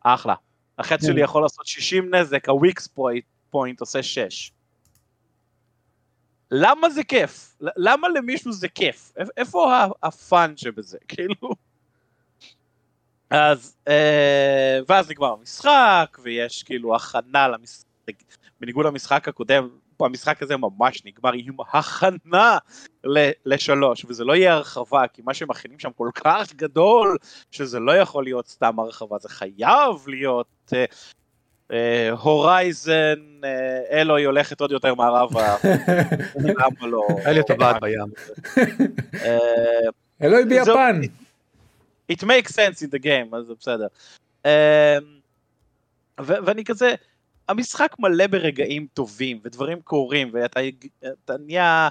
אחלה. 0.00 0.34
החץ 0.78 1.06
שלי 1.06 1.20
יכול 1.20 1.42
לעשות 1.42 1.66
60 1.66 2.14
נזק, 2.14 2.48
ה 2.48 2.56
weak 2.56 2.88
point 3.50 3.80
עושה 3.80 4.02
6. 4.02 4.52
למה 6.50 6.90
זה 6.90 7.04
כיף? 7.04 7.56
למה 7.60 8.08
למישהו 8.08 8.52
זה 8.52 8.68
כיף? 8.68 9.12
איפה 9.36 9.74
ה 10.02 10.16
fun 10.16 10.56
שבזה? 10.56 10.98
כאילו... 11.08 11.50
אז, 13.30 13.76
אה, 13.88 14.78
ואז 14.88 15.10
נגמר 15.10 15.32
המשחק, 15.32 16.18
ויש 16.22 16.62
כאילו 16.62 16.96
הכנה 16.96 17.48
למשחק, 17.48 17.86
בניגוד 18.60 18.86
למשחק 18.86 19.28
הקודם, 19.28 19.68
המשחק 20.00 20.42
הזה 20.42 20.56
ממש 20.56 21.04
נגמר 21.04 21.32
עם 21.32 21.56
הכנה 21.72 22.58
לשלוש, 23.46 24.04
וזה 24.04 24.24
לא 24.24 24.36
יהיה 24.36 24.54
הרחבה, 24.54 25.08
כי 25.08 25.22
מה 25.24 25.34
שמכינים 25.34 25.78
שם 25.78 25.90
כל 25.96 26.10
כך 26.14 26.52
גדול, 26.54 27.16
שזה 27.50 27.80
לא 27.80 27.96
יכול 27.96 28.24
להיות 28.24 28.48
סתם 28.48 28.80
הרחבה, 28.80 29.18
זה 29.18 29.28
חייב 29.28 30.06
להיות 30.06 30.46
uh, 30.70 30.74
uh, 31.70 31.74
אלוהי 33.90 34.24
הולכת 34.24 34.60
עוד 34.60 34.72
יותר 34.72 34.94
מערבה, 34.94 35.56
למה 36.44 36.86
לא? 36.86 37.06
היה 37.24 37.32
לי 37.32 37.42
טבעת 37.42 37.76
בים. 37.80 38.06
אלוהי 40.22 40.44
ביפן. 40.44 41.00
It 42.12 42.22
makes 42.22 42.52
sense 42.52 42.82
in 42.82 42.90
the 42.90 43.02
game, 43.04 43.36
אז 43.36 43.46
זה 43.46 43.54
בסדר. 43.60 43.86
ואני 46.18 46.64
כזה, 46.64 46.94
המשחק 47.48 47.96
מלא 47.98 48.26
ברגעים 48.26 48.86
טובים, 48.94 49.40
ודברים 49.44 49.80
קורים, 49.80 50.30
ואתה 50.32 50.60
נהיה 51.46 51.88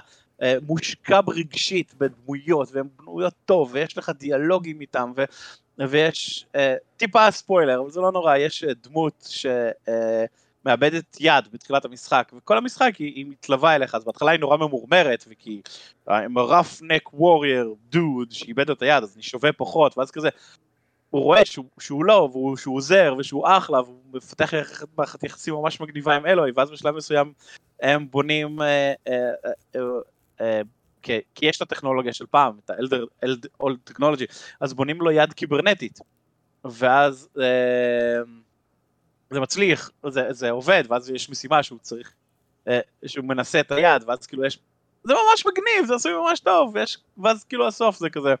מושקע 0.62 1.20
רגשית 1.28 1.94
בדמויות, 1.98 2.68
והן 2.72 2.86
בנויות 2.98 3.34
טוב, 3.44 3.70
ויש 3.72 3.98
לך 3.98 4.12
דיאלוגים 4.18 4.80
איתם, 4.80 5.12
ו, 5.16 5.24
ויש 5.78 6.46
uh, 6.54 6.58
טיפה 6.96 7.30
ספוילר, 7.30 7.80
אבל 7.80 7.90
זה 7.90 8.00
לא 8.00 8.12
נורא, 8.12 8.36
יש 8.36 8.64
uh, 8.64 8.88
דמות 8.88 9.28
שמאבדת 9.28 11.14
uh, 11.14 11.18
יד 11.20 11.48
בתחילת 11.52 11.84
המשחק, 11.84 12.32
וכל 12.36 12.58
המשחק 12.58 12.96
היא, 12.98 13.14
היא 13.14 13.26
מתלווה 13.28 13.74
אליך, 13.74 13.94
אז 13.94 14.04
בהתחלה 14.04 14.30
היא 14.30 14.40
נורא 14.40 14.56
ממורמרת, 14.56 15.24
וכי 15.28 15.60
עם 16.08 16.38
rough 16.38 16.82
neck 16.82 17.14
warrior 17.14 17.94
dude 17.94 18.30
שאיבד 18.30 18.70
את 18.70 18.82
היד, 18.82 19.02
אז 19.02 19.14
אני 19.14 19.22
שווה 19.22 19.52
פחות, 19.52 19.98
ואז 19.98 20.10
כזה, 20.10 20.28
הוא 21.10 21.22
רואה 21.22 21.44
שהוא, 21.44 21.64
שהוא 21.80 22.04
לא, 22.04 22.28
והוא, 22.32 22.56
שהוא 22.56 22.76
עוזר, 22.76 23.14
ושהוא 23.18 23.46
אחלה, 23.48 23.82
והוא 23.82 24.00
מפתח 24.12 24.50
מערכת 24.96 25.24
יחסים 25.24 25.54
ממש 25.54 25.80
מגניבה 25.80 26.16
עם 26.16 26.26
אלוהי, 26.26 26.52
ואז 26.54 26.70
בשלב 26.70 26.94
מסוים 26.94 27.32
הם 27.82 28.10
בונים, 28.10 28.62
אה, 28.62 28.92
אה, 29.08 29.30
אה, 29.76 29.80
אה, 30.40 30.60
כי, 31.02 31.20
כי 31.34 31.46
יש 31.46 31.56
את 31.56 31.62
הטכנולוגיה 31.62 32.12
של 32.12 32.26
פעם, 32.26 32.58
את 32.64 32.70
ה-Elder 32.70 33.62
Old 33.62 33.92
Technology, 33.92 34.24
אז 34.60 34.74
בונים 34.74 35.00
לו 35.00 35.10
יד 35.10 35.32
קיברנטית, 35.32 35.98
ואז 36.64 37.28
אה, 37.40 38.22
זה 39.30 39.40
מצליח, 39.40 39.90
זה, 40.08 40.26
זה 40.30 40.50
עובד, 40.50 40.84
ואז 40.88 41.10
יש 41.10 41.30
משימה 41.30 41.62
שהוא 41.62 41.78
צריך, 41.82 42.12
אה, 42.68 42.80
שהוא 43.06 43.24
מנסה 43.24 43.60
את 43.60 43.72
היד, 43.72 44.02
ואז 44.06 44.26
כאילו 44.26 44.44
יש, 44.44 44.58
זה 45.04 45.14
ממש 45.14 45.46
מגניב, 45.46 45.86
זה 45.86 45.94
עשוי 45.94 46.12
ממש 46.12 46.40
טוב, 46.40 46.70
ויש, 46.74 46.98
ואז 47.22 47.44
כאילו 47.44 47.66
הסוף 47.66 47.98
זה 47.98 48.10
כזה. 48.10 48.34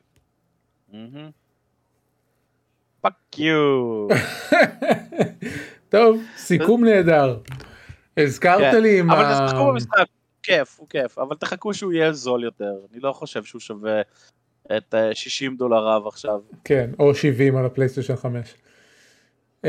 Mm-hmm. 0.92 0.94
fuck 3.00 3.38
you. 3.38 4.06
טוב, 5.88 6.22
סיכום 6.36 6.84
נהדר. 6.84 7.38
הזכרת 8.16 8.74
כן. 8.74 8.82
לי 8.82 8.98
עם 8.98 9.10
אבל 9.10 9.24
ה... 9.24 9.46
תשחקו 9.46 9.66
במשחק, 9.66 10.06
כיף, 10.42 10.76
הוא 10.78 10.88
כיף, 10.88 11.18
אבל 11.18 11.36
תחכו 11.36 11.74
שהוא 11.74 11.92
יהיה 11.92 12.12
זול 12.12 12.44
יותר, 12.44 12.72
אני 12.92 13.00
לא 13.00 13.12
חושב 13.12 13.44
שהוא 13.44 13.60
שווה 13.60 14.00
את 14.76 14.94
60 15.12 15.56
דולר 15.56 15.86
רב 15.86 16.06
עכשיו. 16.06 16.40
כן, 16.64 16.90
או 16.98 17.14
70 17.14 17.56
על 17.56 17.66
ה 17.66 17.70
PlayStation 17.70 18.16
5. 18.16 18.54
Um, 19.66 19.68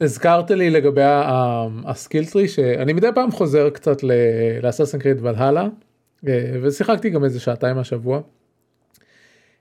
הזכרת 0.00 0.50
לי 0.50 0.70
לגבי 0.70 1.02
ה 1.86 1.92
skill 1.92 2.23
tree 2.23 2.48
שאני 2.48 2.92
מדי 2.92 3.08
פעם 3.14 3.30
חוזר 3.30 3.70
קצת 3.70 3.96
ל 4.62 4.65
Assassin's 4.65 4.98
Creed 4.98 5.16
Valhalla 5.20 5.68
ושיחקתי 6.62 7.10
גם 7.10 7.24
איזה 7.24 7.40
שעתיים 7.40 7.78
השבוע. 7.78 8.20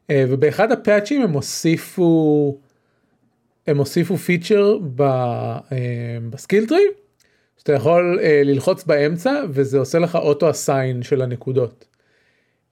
אה, 0.10 0.26
ובאחד 0.30 0.72
הפאצ'ים 0.72 1.22
הם 1.22 1.32
הוסיפו 1.32 2.58
הם 3.68 3.78
הוסיפו 3.78 4.18
פיצ'ר 4.18 4.78
ב 6.30 6.35
skill 6.35 6.62
tree 6.62 6.84
שאתה 7.62 7.74
יכול 7.74 8.20
uh, 8.20 8.24
ללחוץ 8.46 8.84
באמצע 8.84 9.44
וזה 9.50 9.80
עושה 9.80 10.00
לך 10.00 10.16
auto 10.16 10.50
assign 10.50 11.04
של 11.04 11.22
הנקודות. 11.22 11.86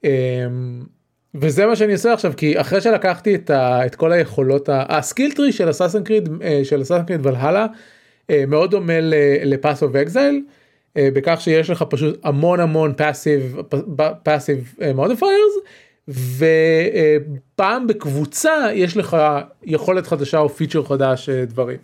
Um, 0.04 0.08
וזה 1.34 1.66
מה 1.66 1.76
שאני 1.76 1.92
עושה 1.92 2.12
עכשיו 2.12 2.32
כי 2.36 2.60
אחרי 2.60 2.80
שלקחתי 2.80 3.34
את, 3.34 3.50
ה, 3.50 3.86
את 3.86 3.94
כל 3.94 4.12
היכולות 4.12 4.68
ה 4.72 4.80
skill 4.80 5.20
tree 5.20 5.52
של 5.52 5.70
Assassin's 5.70 6.04
Creed 6.04 6.28
uh, 6.28 6.64
של 6.64 6.82
Assassin's 6.82 7.04
Creed 7.04 7.26
Valhalla 7.26 7.66
uh, 7.66 8.34
מאוד 8.48 8.70
דומה 8.70 8.92
ל 9.44 9.52
Path 9.52 9.82
of 9.82 9.94
Exile 9.94 10.42
בכך 10.98 11.40
שיש 11.40 11.70
לך 11.70 11.84
פשוט 11.88 12.20
המון 12.24 12.60
המון 12.60 12.92
passive 12.96 13.56
passive 14.22 14.74
modifiers 14.94 15.54
ופעם 16.08 17.86
בקבוצה 17.86 18.68
יש 18.74 18.96
לך 18.96 19.16
יכולת 19.62 20.06
חדשה 20.06 20.38
או 20.38 20.48
פיצ'ר 20.48 20.84
חדש 20.84 21.28
דברים. 21.28 21.78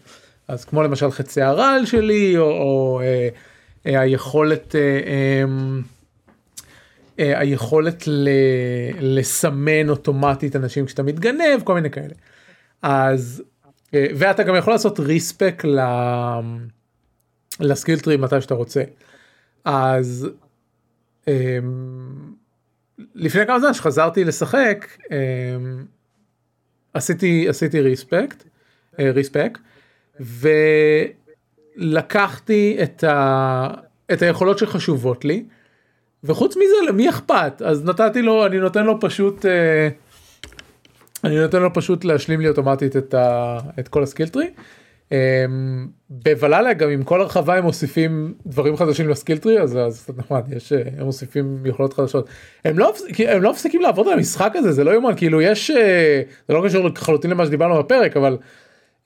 אז 0.48 0.64
כמו 0.64 0.82
למשל 0.82 1.10
חצי 1.10 1.42
הרעל 1.42 1.86
שלי 1.86 2.38
או, 2.38 2.44
או 2.44 3.00
אה, 3.00 3.28
אה, 3.86 4.00
היכולת 4.00 4.74
אה, 4.74 4.80
אה, 4.80 5.44
אה, 7.18 7.40
היכולת 7.40 8.06
ל, 8.06 8.28
לסמן 9.00 9.88
אוטומטית 9.88 10.56
אנשים 10.56 10.86
כשאתה 10.86 11.02
מתגנב 11.02 11.62
כל 11.64 11.74
מיני 11.74 11.90
כאלה. 11.90 12.14
אז 12.82 13.42
אה, 13.94 14.06
ואתה 14.16 14.42
גם 14.42 14.56
יכול 14.56 14.72
לעשות 14.72 15.00
respec 15.00 15.64
ל... 15.64 15.80
לסקילטרי 17.60 18.16
מתי 18.16 18.40
שאתה 18.40 18.54
רוצה. 18.54 18.82
אז 19.64 20.28
אה, 21.28 21.58
לפני 23.14 23.46
כמה 23.46 23.60
זמן 23.60 23.74
שחזרתי 23.74 24.24
לשחק 24.24 24.86
אה, 25.12 25.56
עשיתי 26.94 27.48
עשיתי 27.48 27.80
ריספקט 27.80 28.44
ריספק 28.98 29.58
ולקחתי 31.78 32.78
את, 32.82 33.04
ה, 33.04 33.68
את 34.12 34.22
היכולות 34.22 34.58
שחשובות 34.58 35.24
לי 35.24 35.44
וחוץ 36.24 36.56
מזה 36.56 36.88
למי 36.88 37.08
אכפת 37.08 37.62
אז 37.64 37.84
נתתי 37.84 38.22
לו 38.22 38.46
אני 38.46 38.58
נותן 38.58 38.84
לו 38.84 39.00
פשוט 39.00 39.46
אה, 39.46 39.88
אני 41.24 41.38
נותן 41.40 41.62
לו 41.62 41.74
פשוט 41.74 42.04
להשלים 42.04 42.40
לי 42.40 42.48
אוטומטית 42.48 42.96
את, 42.96 43.14
ה, 43.14 43.58
את 43.78 43.88
כל 43.88 44.02
הסקילטרי. 44.02 44.46
בוולאלה 46.10 46.72
גם 46.72 46.90
עם 46.90 47.02
כל 47.02 47.20
הרחבה 47.20 47.56
הם 47.56 47.64
מוסיפים 47.64 48.34
דברים 48.46 48.76
חדשים 48.76 49.08
לסקילטרי 49.08 49.60
אז 49.60 49.70
זה 49.70 50.02
קצת 50.02 50.18
נחמד 50.18 50.52
יש 50.56 50.72
הם 50.72 51.04
מוסיפים 51.04 51.58
יכולות 51.66 51.92
חדשות 51.92 52.28
הם 52.64 52.78
לא 52.78 52.94
הם 53.18 53.42
לא 53.42 53.50
מפסיקים 53.50 53.80
לעבוד 53.80 54.08
על 54.08 54.12
המשחק 54.12 54.52
הזה 54.54 54.72
זה 54.72 54.84
לא 54.84 54.90
יאומן 54.90 55.16
כאילו 55.16 55.40
יש 55.40 55.70
זה 56.48 56.54
לא 56.54 56.62
קשור 56.66 56.88
לחלוטין 56.88 57.30
למה 57.30 57.46
שדיברנו 57.46 57.78
בפרק 57.78 58.16
אבל 58.16 58.36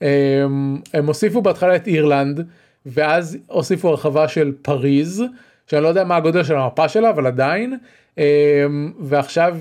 הם, 0.01 0.81
הם 0.93 1.07
הוסיפו 1.07 1.41
בהתחלה 1.41 1.75
את 1.75 1.87
אירלנד 1.87 2.47
ואז 2.85 3.37
הוסיפו 3.47 3.89
הרחבה 3.89 4.27
של 4.27 4.53
פריז, 4.61 5.23
שאני 5.67 5.83
לא 5.83 5.87
יודע 5.87 6.03
מה 6.03 6.15
הגודל 6.15 6.43
של 6.43 6.55
המפה 6.55 6.89
שלה, 6.89 7.09
אבל 7.09 7.27
עדיין, 7.27 7.77
אמ, 8.17 8.23
ועכשיו 8.99 9.57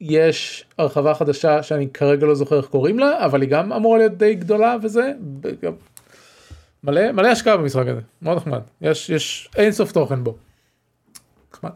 יש 0.00 0.64
הרחבה 0.78 1.14
חדשה 1.14 1.62
שאני 1.62 1.88
כרגע 1.90 2.26
לא 2.26 2.34
זוכר 2.34 2.56
איך 2.56 2.66
קוראים 2.66 2.98
לה, 2.98 3.24
אבל 3.24 3.42
היא 3.42 3.50
גם 3.50 3.72
אמורה 3.72 3.98
להיות 3.98 4.12
די 4.12 4.34
גדולה 4.34 4.76
וזה. 4.82 5.12
מלא, 6.84 7.12
מלא 7.12 7.28
השקעה 7.28 7.56
במשחק 7.56 7.86
הזה, 7.86 8.00
מאוד 8.22 8.36
נחמד, 8.36 8.60
יש, 8.80 9.10
יש 9.10 9.48
אין 9.56 9.72
סוף 9.72 9.92
תוכן 9.92 10.24
בו. 10.24 10.36
נחמד. 11.52 11.70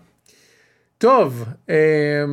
טוב. 0.98 1.44
אמ, 1.68 1.74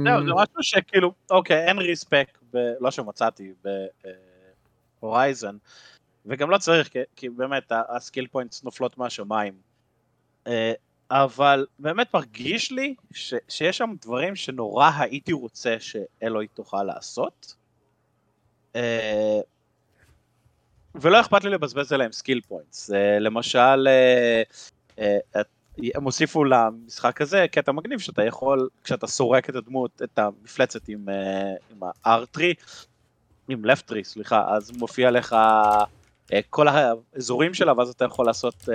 זהו, 0.07 0.25
זה 0.25 0.33
משהו 0.33 0.63
שכאילו, 0.63 1.11
אוקיי, 1.31 1.65
אין 1.65 1.77
respec, 1.77 2.37
לא 2.79 2.91
שמצאתי, 2.91 3.51
ב 5.01 5.07
Horizon, 5.07 5.57
וגם 6.25 6.49
לא 6.49 6.57
צריך, 6.57 6.87
כי, 6.87 6.99
כי 7.15 7.29
באמת 7.29 7.71
ה 7.89 7.95
skill 7.95 8.27
points 8.27 8.63
נופלות 8.63 8.97
מהשמיים. 8.97 9.53
אה, 10.47 10.73
אבל 11.11 11.65
באמת 11.79 12.13
מרגיש 12.13 12.71
לי 12.71 12.95
ש, 13.13 13.33
שיש 13.47 13.77
שם 13.77 13.93
דברים 14.01 14.35
שנורא 14.35 14.91
הייתי 14.99 15.33
רוצה 15.33 15.75
שאלוי 15.79 16.47
תוכל 16.47 16.83
לעשות. 16.83 17.55
אה, 18.75 19.39
ולא 20.95 21.21
אכפת 21.21 21.43
לי 21.43 21.49
לבזבז 21.49 21.93
עליהם 21.93 22.11
skill 22.11 22.41
points. 22.47 22.89
למשל, 23.19 23.87
אה, 24.97 25.11
הם 25.95 26.03
הוסיפו 26.03 26.43
למשחק 26.43 27.21
הזה 27.21 27.45
קטע 27.51 27.71
מגניב 27.71 27.99
שאתה 27.99 28.23
יכול, 28.23 28.69
כשאתה 28.83 29.07
סורק 29.07 29.49
את 29.49 29.55
הדמות, 29.55 30.01
את 30.03 30.19
המפלצת 30.19 30.87
עם, 30.87 31.05
עם 31.71 31.83
ה-R3, 31.83 32.39
עם 33.49 33.61
3, 33.85 34.07
סליחה, 34.07 34.45
אז 34.55 34.71
מופיע 34.71 35.11
לך 35.11 35.35
כל 36.49 36.67
האזורים 36.67 37.53
שלה, 37.53 37.73
ואז 37.77 37.89
אתה 37.89 38.05
יכול 38.05 38.25
לעשות 38.25 38.69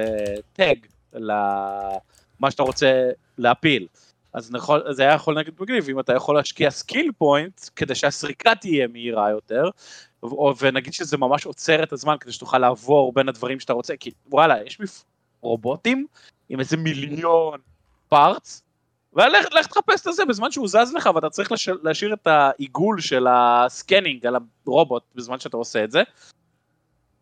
tag 0.52 0.86
למה 1.12 2.50
שאתה 2.50 2.62
רוצה 2.62 3.10
להפיל. 3.38 3.86
אז 4.32 4.50
נכון, 4.52 4.80
זה 4.90 5.02
היה 5.02 5.14
יכול 5.14 5.38
נגיד 5.38 5.54
מגניב, 5.60 5.88
אם 5.88 6.00
אתה 6.00 6.12
יכול 6.12 6.36
להשקיע 6.36 6.70
skill 6.70 7.10
point, 7.18 7.60
כדי 7.76 7.94
שהסריקה 7.94 8.54
תהיה 8.54 8.88
מהירה 8.88 9.30
יותר, 9.30 9.68
ונגיד 10.58 10.92
שזה 10.92 11.16
ממש 11.16 11.46
עוצר 11.46 11.82
את 11.82 11.92
הזמן 11.92 12.16
כדי 12.20 12.32
שתוכל 12.32 12.58
לעבור 12.58 13.12
בין 13.12 13.28
הדברים 13.28 13.60
שאתה 13.60 13.72
רוצה, 13.72 13.96
כי 13.96 14.10
וואלה, 14.26 14.62
יש 14.64 14.78
רובוטים 15.40 16.06
עם 16.48 16.60
איזה 16.60 16.76
מיליון 16.76 17.60
parts, 18.08 18.62
ולך 19.14 19.66
תחפש 19.66 20.06
את 20.06 20.14
זה 20.14 20.24
בזמן 20.24 20.50
שהוא 20.50 20.68
זז 20.68 20.92
לך 20.94 21.10
ואתה 21.14 21.30
צריך 21.30 21.52
להשאיר 21.82 22.14
את 22.14 22.26
העיגול 22.26 23.00
של 23.00 23.26
ה 23.30 23.41
scanning 23.41 24.26
על 24.26 24.36
הרובוט 24.66 25.02
בזמן 25.14 25.40
שאתה 25.40 25.56
עושה 25.56 25.84
את 25.84 25.90
זה. 25.90 26.02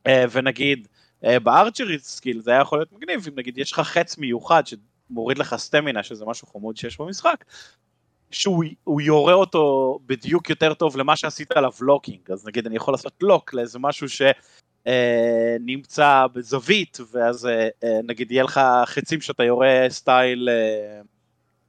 אה, 0.07 0.25
ונגיד 0.33 0.89
אה, 1.25 1.41
ב 1.41 1.48
archery 1.48 1.99
skill 1.99 2.41
זה 2.41 2.51
היה 2.51 2.61
יכול 2.61 2.79
להיות 2.79 2.93
מגניב 2.93 3.27
אם 3.29 3.39
נגיד 3.39 3.59
יש 3.59 3.73
לך 3.73 3.81
חץ 3.81 4.19
מיוחד 4.19 4.63
שמוריד 4.67 5.39
לך 5.39 5.57
סטמינה 5.57 6.03
שזה 6.03 6.25
משהו 6.25 6.47
חמוד 6.47 6.77
שיש 6.77 7.01
במשחק. 7.01 7.45
שהוא 8.33 9.01
יורה 9.01 9.33
אותו 9.33 9.99
בדיוק 10.07 10.51
יותר 10.51 10.75
טוב 10.75 10.97
למה 10.97 11.17
שעשית 11.17 11.53
עליו 11.53 11.73
locking 11.81 12.31
אז 12.31 12.47
נגיד 12.47 12.67
אני 12.67 12.77
יכול 12.77 12.95
לעשות 12.95 13.13
lock 13.23 13.55
לאיזה 13.55 13.79
משהו 13.79 14.07
שנמצא 14.89 16.07
אה, 16.07 16.29
בזווית 16.29 16.99
ואז 17.13 17.47
אה, 17.47 17.69
אה, 17.85 18.01
נגיד 18.05 18.31
יהיה 18.31 18.45
לך 18.45 18.61
חצים 18.87 19.21
שאתה 19.21 19.45
יורה 19.45 19.87
סטייל 19.89 20.49
אה, 20.49 21.01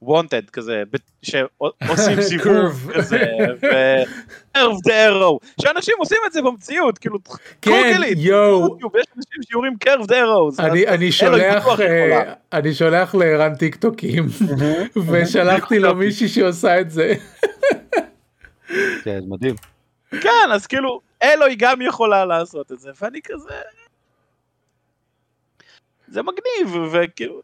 wanted 0.08 0.50
כזה, 0.52 0.84
שעושים 1.22 2.22
סיבוב 2.30 2.92
כזה, 2.94 3.26
ו-curve 3.62 4.88
the 4.88 4.92
arrow, 4.92 5.62
שאנשים 5.62 5.96
עושים 5.98 6.18
את 6.28 6.34
זה 6.34 6.42
במציאות, 6.42 6.98
כאילו, 6.98 7.20
כן, 7.62 8.02
יואו, 8.18 8.78
יש 9.00 9.06
אנשים 9.18 9.44
שיורים 9.50 9.74
curve 9.84 10.04
the 10.04 10.12
arrow, 10.12 10.64
אני 10.88 11.12
שולח, 11.12 11.68
אה, 11.80 12.34
אני 12.54 12.74
שולח 12.74 13.16
לערן 13.16 13.56
טיק 13.56 13.76
טוקים, 13.76 14.26
ושלחתי 15.12 15.80
לו 15.80 15.96
מישהי 15.96 16.28
שעושה 16.28 16.80
את 16.80 16.92
זה. 16.92 17.14
כן, 19.04 19.20
מדהים. 19.28 19.56
כן, 20.22 20.52
אז 20.54 20.68
כאילו, 20.68 21.02
אלוהי 21.24 21.56
גם 21.56 21.82
יכולה 21.82 22.26
לעשות 22.26 22.72
את 22.72 22.80
זה, 22.80 22.92
ואני 23.02 23.20
כזה... 23.24 23.54
זה 26.08 26.22
מגניב, 26.22 26.84
וכאילו, 26.92 27.42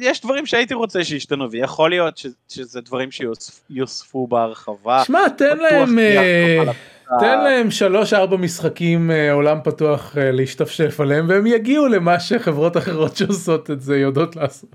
יש 0.00 0.20
דברים 0.20 0.46
שהייתי 0.46 0.74
רוצה 0.74 1.04
שישתנו, 1.04 1.50
ויכול 1.50 1.90
להיות 1.90 2.18
ש, 2.18 2.26
שזה 2.48 2.80
דברים 2.80 3.08
שיוספו 3.10 4.26
בהרחבה. 4.26 5.04
שמע, 5.04 5.28
תן 5.28 5.58
להם, 5.58 5.98
uh, 5.98 7.20
תן 7.20 7.44
להם 7.44 7.70
שלוש 7.70 8.12
ארבע 8.12 8.36
משחקים 8.36 9.10
uh, 9.10 9.32
עולם 9.32 9.58
פתוח 9.64 10.14
uh, 10.14 10.18
להשתפשף 10.20 11.00
עליהם, 11.00 11.28
והם 11.28 11.46
יגיעו 11.46 11.88
למה 11.88 12.20
שחברות 12.20 12.76
אחרות 12.76 13.16
שעושות 13.16 13.70
את 13.70 13.80
זה 13.80 13.98
יודעות 13.98 14.36
לעשות. 14.36 14.70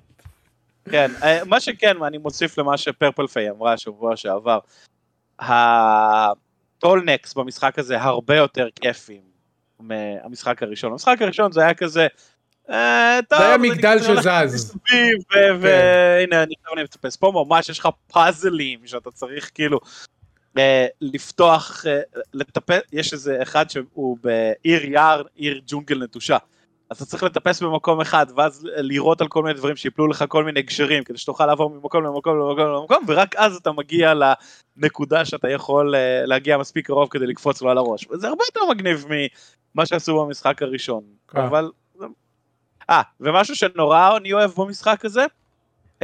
כן, 0.89 1.11
מה 1.45 1.59
שכן, 1.59 2.03
אני 2.03 2.17
מוסיף 2.17 2.57
למה 2.57 2.77
שפרפל 2.77 3.27
פיי 3.27 3.49
אמרה 3.49 3.73
השבוע 3.73 4.15
שעבר, 4.15 4.59
הטולנקס 5.39 7.33
במשחק 7.33 7.79
הזה 7.79 8.01
הרבה 8.01 8.35
יותר 8.35 8.67
כיפים 8.81 9.21
מהמשחק 9.79 10.63
הראשון. 10.63 10.91
המשחק 10.91 11.17
הראשון 11.21 11.51
זה 11.51 11.61
היה 11.61 11.73
כזה, 11.73 12.07
אה, 12.69 13.19
זה 13.29 13.47
היה 13.47 13.57
מגדל 13.57 13.97
שזז. 13.99 14.75
כן. 14.85 15.57
והנה 15.59 16.43
אני 16.43 16.53
כבר 16.63 16.83
מטפס 16.83 17.15
פה 17.15 17.45
ממש 17.47 17.69
יש 17.69 17.79
לך 17.79 17.89
פאזלים 18.07 18.79
שאתה 18.85 19.11
צריך 19.11 19.51
כאילו 19.53 19.79
אה, 20.57 20.85
לפתוח, 21.01 21.85
אה, 21.87 22.01
לטפס, 22.33 22.81
יש 22.93 23.13
איזה 23.13 23.41
אחד 23.41 23.69
שהוא 23.69 24.17
בעיר 24.23 24.85
יער, 24.85 25.23
עיר 25.35 25.61
ג'ונגל 25.67 26.03
נטושה. 26.03 26.37
אז 26.89 26.97
אתה 26.97 27.05
צריך 27.05 27.23
לטפס 27.23 27.61
במקום 27.61 28.01
אחד 28.01 28.25
ואז 28.35 28.67
לירות 28.75 29.21
על 29.21 29.27
כל 29.27 29.43
מיני 29.43 29.53
דברים 29.53 29.75
שיפלו 29.75 30.07
לך 30.07 30.25
כל 30.27 30.43
מיני 30.43 30.61
גשרים 30.61 31.03
כדי 31.03 31.17
שתוכל 31.17 31.45
לעבור 31.45 31.69
ממקום 31.69 32.03
למקום 32.03 32.39
למקום 32.39 32.67
למקום 32.67 33.03
ורק 33.07 33.35
אז 33.35 33.55
אתה 33.55 33.71
מגיע 33.71 34.13
לנקודה 34.77 35.25
שאתה 35.25 35.49
יכול 35.49 35.95
להגיע 36.25 36.57
מספיק 36.57 36.87
קרוב 36.87 37.07
כדי 37.09 37.27
לקפוץ 37.27 37.61
לו 37.61 37.69
על 37.69 37.77
הראש 37.77 38.07
וזה 38.11 38.27
הרבה 38.27 38.43
יותר 38.49 38.73
מגניב 38.73 39.05
ממה 39.09 39.85
שעשו 39.85 40.25
במשחק 40.25 40.61
הראשון 40.61 41.03
אבל 41.33 41.69
אה, 42.89 43.01
ומשהו 43.19 43.55
שנורא 43.55 44.17
אני 44.17 44.33
אוהב 44.33 44.51
במשחק 44.57 45.05
הזה, 45.05 45.25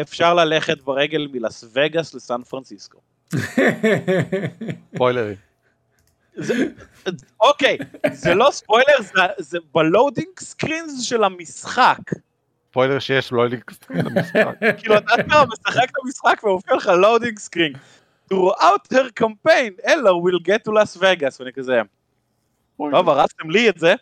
אפשר 0.01 0.34
ללכת 0.34 0.82
ברגל 0.82 1.27
מלאס 1.32 1.63
וגאס 1.73 2.13
לסן 2.13 2.43
פרנסיסקו. 2.43 2.99
ספוילרי. 4.95 5.36
אוקיי, 7.39 7.77
זה 8.11 8.34
לא 8.34 8.49
ספוילר, 8.51 9.01
זה, 9.01 9.21
זה 9.38 9.57
ב 9.74 9.82
loading 9.82 10.39
screens 10.39 11.01
של 11.01 11.23
המשחק. 11.23 11.99
ספוילר 12.69 12.99
שיש 12.99 13.32
loading 13.32 13.63
screen 13.72 14.05
למשחק. 14.05 14.55
כאילו 14.79 14.97
אתה 14.97 15.23
כבר 15.23 15.43
משחק 15.45 15.89
את 15.89 15.95
המשחק 16.03 16.43
ומופיע 16.43 16.75
לך 16.75 16.88
loading 16.88 17.39
screen. 17.39 17.74
throughout 18.32 18.88
her 18.93 19.09
campaign, 19.23 19.71
Aloy 19.88 20.11
will 20.11 20.39
get 20.39 20.63
to 20.63 20.71
Las 20.71 20.95
Vegas, 20.95 21.38
ואני 21.39 21.53
כזה, 21.53 21.82
טוב, 22.77 23.09
הרסתם 23.09 23.49
לי 23.49 23.69
את 23.69 23.77
זה. 23.77 23.93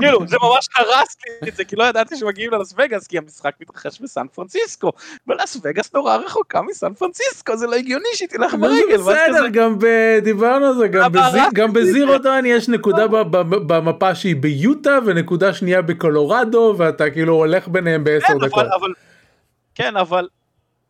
כאילו 0.00 0.26
זה 0.26 0.36
ממש 0.42 0.68
הרס 0.76 1.16
לי 1.42 1.48
את 1.48 1.56
זה 1.56 1.64
כי 1.64 1.76
לא 1.76 1.84
ידעתי 1.84 2.16
שמגיעים 2.16 2.50
ללס 2.50 2.74
וגאס 2.78 3.06
כי 3.06 3.18
המשחק 3.18 3.54
מתרחש 3.60 4.00
בסן 4.00 4.26
פרנסיסקו 4.34 4.92
ולס 5.26 5.56
וגאס 5.64 5.94
נורא 5.94 6.16
רחוקה 6.16 6.62
מסן 6.62 6.94
פרנסיסקו 6.94 7.56
זה 7.56 7.66
לא 7.66 7.76
הגיוני 7.76 8.08
שהיא 8.14 8.28
תלך 8.28 8.54
ברגל. 8.54 8.96
בסדר 8.96 9.48
גם 9.52 9.78
דיברנו 10.22 10.66
על 10.66 10.74
זה 10.74 10.88
גם 11.54 11.72
ב 11.72 11.81
Zero 11.81 12.18
Dawn 12.18 12.42
יש 12.46 12.68
נקודה 12.68 13.06
במפה 13.66 14.14
שהיא 14.14 14.36
ביוטה 14.36 14.98
ונקודה 15.06 15.54
שנייה 15.54 15.82
בקולורדו 15.82 16.74
ואתה 16.78 17.10
כאילו 17.10 17.34
הולך 17.34 17.68
ביניהם 17.68 18.04
בעשר 18.04 18.38
דקות. 18.46 18.66
כן 19.74 19.96
אבל 19.96 20.28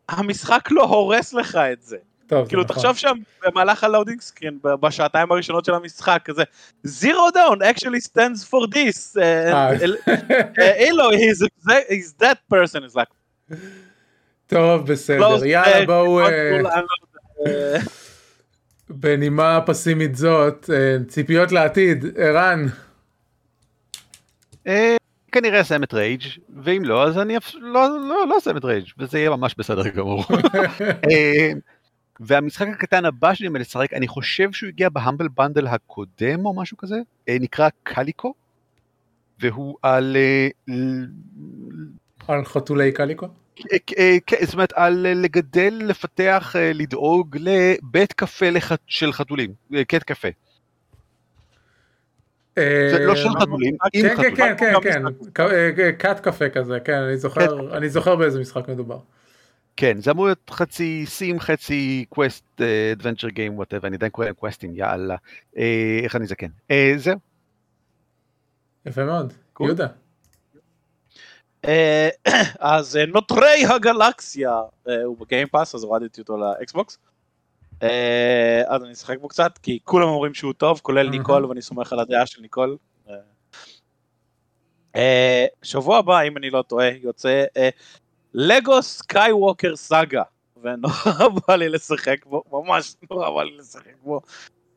המשחק 0.09 0.69
לא 0.71 0.83
הורס 0.83 1.35
לך 1.35 1.57
את 1.73 1.83
זה. 1.83 1.97
טוב, 2.27 2.49
כאילו 2.49 2.63
נכון. 2.63 2.77
תחשוב 2.77 2.97
שם 2.97 3.17
במהלך 3.45 3.85
ה 3.85 3.89
loading 3.89 4.21
screen 4.21 4.59
בשעתיים 4.63 5.33
הראשונות 5.33 5.65
של 5.65 5.75
המשחק 5.75 6.21
כזה 6.25 6.43
Zero 6.87 7.35
Dawn 7.35 7.57
actually 7.57 8.09
stands 8.11 8.45
for 8.51 8.67
this 8.75 9.23
אילו 10.59 11.11
he's 11.11 12.15
that 12.23 12.55
person 12.55 12.91
is 12.91 12.95
like 12.95 13.55
טוב 14.47 14.87
בסדר 14.87 15.45
יאללה 15.45 15.87
בואו 15.87 16.21
אה, 17.47 17.79
בנימה 18.89 19.61
פסימית 19.67 20.17
זאת 20.17 20.71
אה, 20.73 20.97
ציפיות 21.09 21.53
לעתיד 21.53 22.05
ערן. 22.17 22.67
אה, 24.67 24.97
כנראה 25.33 25.61
אסיים 25.61 25.83
את 25.83 25.95
Rage 25.95 26.23
ואם 26.63 26.83
לא 26.85 27.05
אז 27.05 27.19
אני 27.19 27.37
לא 27.61 27.89
לא 28.09 28.27
לא 28.29 28.39
אסיים 28.39 28.57
את 28.57 28.65
Rage 28.65 28.85
וזה 28.99 29.19
יהיה 29.19 29.31
ממש 29.31 29.55
בסדר 29.59 29.89
גמור. 29.89 30.25
והמשחק 32.27 32.69
הקטן 32.69 33.05
הבא 33.05 33.35
שאני 33.35 33.59
לשחק, 33.59 33.93
אני 33.93 34.09
חושב 34.09 34.53
שהוא 34.53 34.69
הגיע 34.69 34.89
ב 34.89 34.95
Humble 34.95 35.29
Bundle 35.29 35.67
הקודם 35.67 36.47
או 36.47 36.55
משהו 36.55 36.77
כזה, 36.77 36.97
אה, 37.29 37.37
נקרא 37.41 37.69
קליקו, 37.83 38.35
והוא 39.41 39.77
על... 39.83 40.17
אה, 40.17 40.75
על 42.29 42.45
חתולי 42.45 42.93
קליקו? 42.93 43.27
אה, 43.99 44.17
כן, 44.27 44.37
זאת 44.45 44.55
אומרת, 44.55 44.73
על 44.73 45.07
לגדל, 45.15 45.81
לפתח, 45.87 46.55
לדאוג 46.75 47.37
לבית 47.41 48.13
קפה 48.13 48.47
של 48.87 49.13
חתולים, 49.13 49.53
cat 49.89 50.03
cafe. 50.03 50.29
זה 52.57 52.99
לא 53.01 53.17
של 53.17 53.29
חתולים, 53.41 53.77
עם 53.95 54.03
כן 54.03 54.09
כן 54.09 54.15
חתולים. 54.15 54.37
כן 54.37 54.55
כן 54.83 55.03
כן 55.35 55.93
ק- 55.99 55.99
כת 55.99 56.21
קפה 56.21 56.49
כזה 56.49 56.81
כן 56.81 56.99
אני 57.73 57.89
זוכר 57.89 58.17
באיזה 58.17 58.41
משחק 58.41 58.69
מדובר. 58.69 58.99
כן, 59.77 60.01
זה 60.01 60.11
אמור 60.11 60.25
להיות 60.25 60.51
חצי 60.51 61.05
סים, 61.07 61.41
חצי 61.41 62.05
quest, 62.09 62.61
adventure 62.93 63.29
game, 63.29 63.57
whatever, 63.57 63.89
אני 63.89 63.97
עדיין 63.97 64.11
קורא 64.11 64.27
להם 64.27 64.35
קווסטים, 64.35 64.75
יאללה. 64.75 65.17
אה, 65.57 66.01
איך 66.03 66.17
אני 66.17 66.27
זקן? 66.27 66.47
אה, 66.71 66.93
זהו. 66.97 67.19
יפה 68.87 69.05
מאוד. 69.05 69.33
יהודה. 69.61 69.87
אה, 71.65 72.09
אז 72.59 72.99
נוטרי 73.09 73.65
הגלקסיה 73.75 74.61
הוא 75.05 75.17
ב 75.19 75.25
Game 75.25 75.50
Pass 75.50 75.75
אז 75.75 75.85
הורדתי 75.85 76.21
אותו 76.21 76.37
ל 76.37 76.47
Xbox. 76.47 76.99
אז 78.67 78.83
אני 78.85 78.93
אשחק 78.93 79.19
בו 79.19 79.29
קצת 79.29 79.59
כי 79.59 79.79
כולם 79.85 80.09
אומרים 80.09 80.35
שהוא 80.35 80.53
טוב 80.53 80.81
כולל. 80.83 81.11
ניקול 81.11 81.45
ואני 81.45 81.63
סומך 81.63 81.93
על 81.93 82.01
הדעה 82.01 82.27
של 82.27 82.43
ניקול. 82.43 82.77
שבוע 85.63 85.99
הבא 85.99 86.23
אם 86.23 86.37
אני 86.37 86.51
לא 86.51 86.63
טועה 86.63 86.89
יוצא 87.03 87.45
Lego 88.35 88.83
Skywalker 88.83 89.77
Saga 89.77 90.23
ונורא 90.63 91.29
בא 91.49 91.57
לי 91.57 91.69
לשחק 91.69 92.27
בו 92.27 92.43
ממש 92.53 92.95
נורא 93.11 93.31
בא 93.31 93.43
לי 93.43 93.57
לשחק 93.57 93.97
בו. 94.03 94.21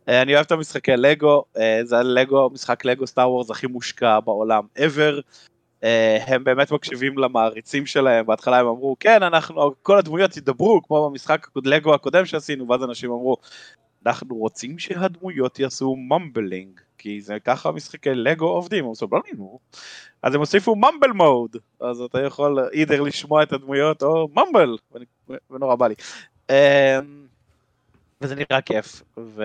אה, 0.09 0.21
אני 0.21 0.33
אוהב 0.33 0.45
את 0.45 0.51
המשחקי 0.51 0.91
לגו 0.97 1.43
אה, 1.57 1.79
זה 1.83 1.97
הלגו 1.97 2.49
משחק 2.53 2.85
לגו 2.85 3.07
סטאר 3.07 3.31
וורס 3.31 3.51
הכי 3.51 3.67
מושקע 3.67 4.19
בעולם 4.19 4.63
ever. 4.77 5.21
אה, 5.83 6.17
הם 6.27 6.43
באמת 6.43 6.71
מקשיבים 6.71 7.17
למעריצים 7.17 7.85
שלהם, 7.85 8.25
בהתחלה 8.25 8.59
הם 8.59 8.67
אמרו, 8.67 8.95
כן, 8.99 9.23
אנחנו, 9.23 9.73
כל 9.81 9.97
הדמויות 9.97 10.37
ידברו, 10.37 10.81
כמו 10.83 11.09
במשחק 11.09 11.47
לגו 11.65 11.93
הקודם 11.93 12.25
שעשינו, 12.25 12.69
ואז 12.69 12.83
אנשים 12.83 13.11
אמרו, 13.11 13.37
אנחנו 14.05 14.35
רוצים 14.35 14.79
שהדמויות 14.79 15.59
יעשו 15.59 15.95
ממבלינג, 15.95 16.79
כי 16.97 17.21
זה 17.21 17.39
ככה 17.39 17.71
משחקי 17.71 18.09
לגו 18.09 18.45
עובדים, 18.45 18.85
הם 18.85 18.91
נינו. 19.31 19.59
אז 20.23 20.33
הם 20.33 20.39
הוסיפו 20.39 20.75
ממבל 20.75 21.11
מוד, 21.11 21.57
אז 21.79 22.01
אתה 22.01 22.21
יכול 22.21 22.59
אידר 22.73 23.01
לשמוע 23.01 23.43
את 23.43 23.53
הדמויות 23.53 24.03
או 24.03 24.27
ממבל, 24.27 24.77
ונורא 25.49 25.75
בא 25.75 25.87
לי. 25.87 25.95
אה, 26.49 26.99
וזה 28.21 28.35
נראה 28.35 28.61
כיף, 28.61 29.01
ו... 29.17 29.43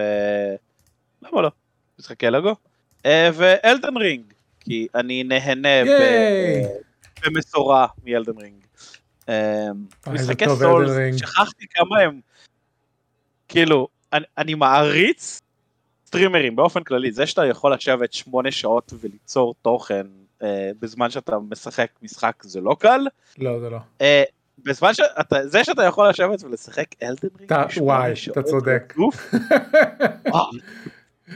למה 1.22 1.42
לא? 1.42 1.50
משחקי 1.98 2.26
לגו. 2.26 2.54
אה, 3.06 3.30
ואלדן 3.34 3.96
רינג, 3.96 4.24
כי 4.60 4.88
אני 4.94 5.24
נהנה 5.24 5.84
ב-. 5.84 6.62
במשורה 7.24 7.86
מאלדן 8.04 8.38
רינג. 8.38 8.64
איזה 9.28 9.72
משחקי 10.06 10.44
סולס. 10.48 11.16
שכחתי 11.16 11.66
כמה 11.70 12.00
הם, 12.00 12.20
כאילו, 13.48 13.88
אני, 14.12 14.24
אני 14.38 14.54
מעריץ 14.54 15.40
סטרימרים 16.06 16.56
באופן 16.56 16.82
כללי, 16.82 17.12
זה 17.12 17.26
שאתה 17.26 17.46
יכול 17.46 17.74
לשבת 17.74 18.12
שמונה 18.12 18.50
שעות 18.50 18.92
וליצור 19.00 19.54
תוכן 19.62 20.06
אה, 20.42 20.70
בזמן 20.80 21.10
שאתה 21.10 21.38
משחק 21.50 21.90
משחק 22.02 22.42
זה 22.42 22.60
לא 22.60 22.76
קל. 22.80 23.06
לא 23.38 23.60
זה 23.60 23.70
לא. 23.70 23.78
אה, 24.00 24.22
בזמן 24.58 24.94
שאתה, 24.94 25.46
זה 25.46 25.64
שאתה 25.64 25.84
יכול 25.84 26.08
לשבת 26.08 26.42
ולשחק 26.42 26.86
אלדן 27.02 27.28
רינג, 27.38 27.52
וואי, 27.76 28.16
שעות 28.16 28.38
אתה 28.38 28.46
צודק. 28.46 28.94
וואו. 30.32 30.50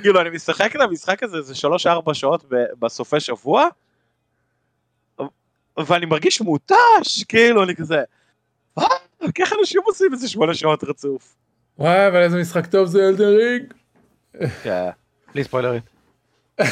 כאילו 0.03 0.21
אני 0.21 0.31
משחק 0.31 0.77
את 0.77 0.81
המשחק 0.81 1.23
הזה 1.23 1.37
איזה 1.37 1.55
שלוש 1.55 1.87
ארבע 1.87 2.15
שעות 2.15 2.45
בסופי 2.79 3.21
שבוע 3.21 3.69
ואני 5.87 6.07
מרגיש 6.07 6.41
מותש 6.41 7.25
כאילו 7.29 7.63
אני 7.63 7.77
כזה. 7.77 8.03
"אה, 8.79 8.85
איך 9.39 9.53
אנשים 9.61 9.81
עושים 9.85 10.13
איזה 10.13 10.29
שמונה 10.29 10.55
שעות 10.55 10.85
רצוף. 10.85 11.37
וואי 11.79 12.09
אבל 12.09 12.23
איזה 12.23 12.41
משחק 12.41 12.67
טוב 12.67 12.87
זה 12.87 13.09
אלדר 13.09 13.37
רינג. 13.37 13.73
בלי 15.35 15.45
ספוילרים. 15.45 15.81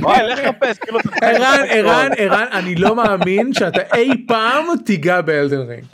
וואי 0.00 0.22
לך 0.22 0.38
חפש 0.38 0.78
כאילו 0.78 1.00
אתה 1.00 1.08
משחק 1.08 1.22
ערן 1.22 1.60
ערן. 1.68 2.10
ערן 2.18 2.46
אני 2.52 2.74
לא 2.74 2.96
מאמין 2.96 3.52
שאתה 3.52 3.96
אי 3.96 4.26
פעם 4.28 4.64
תיגע 4.86 5.20
ב 5.20 5.27
Elden 5.27 5.60
Ring. 5.60 5.84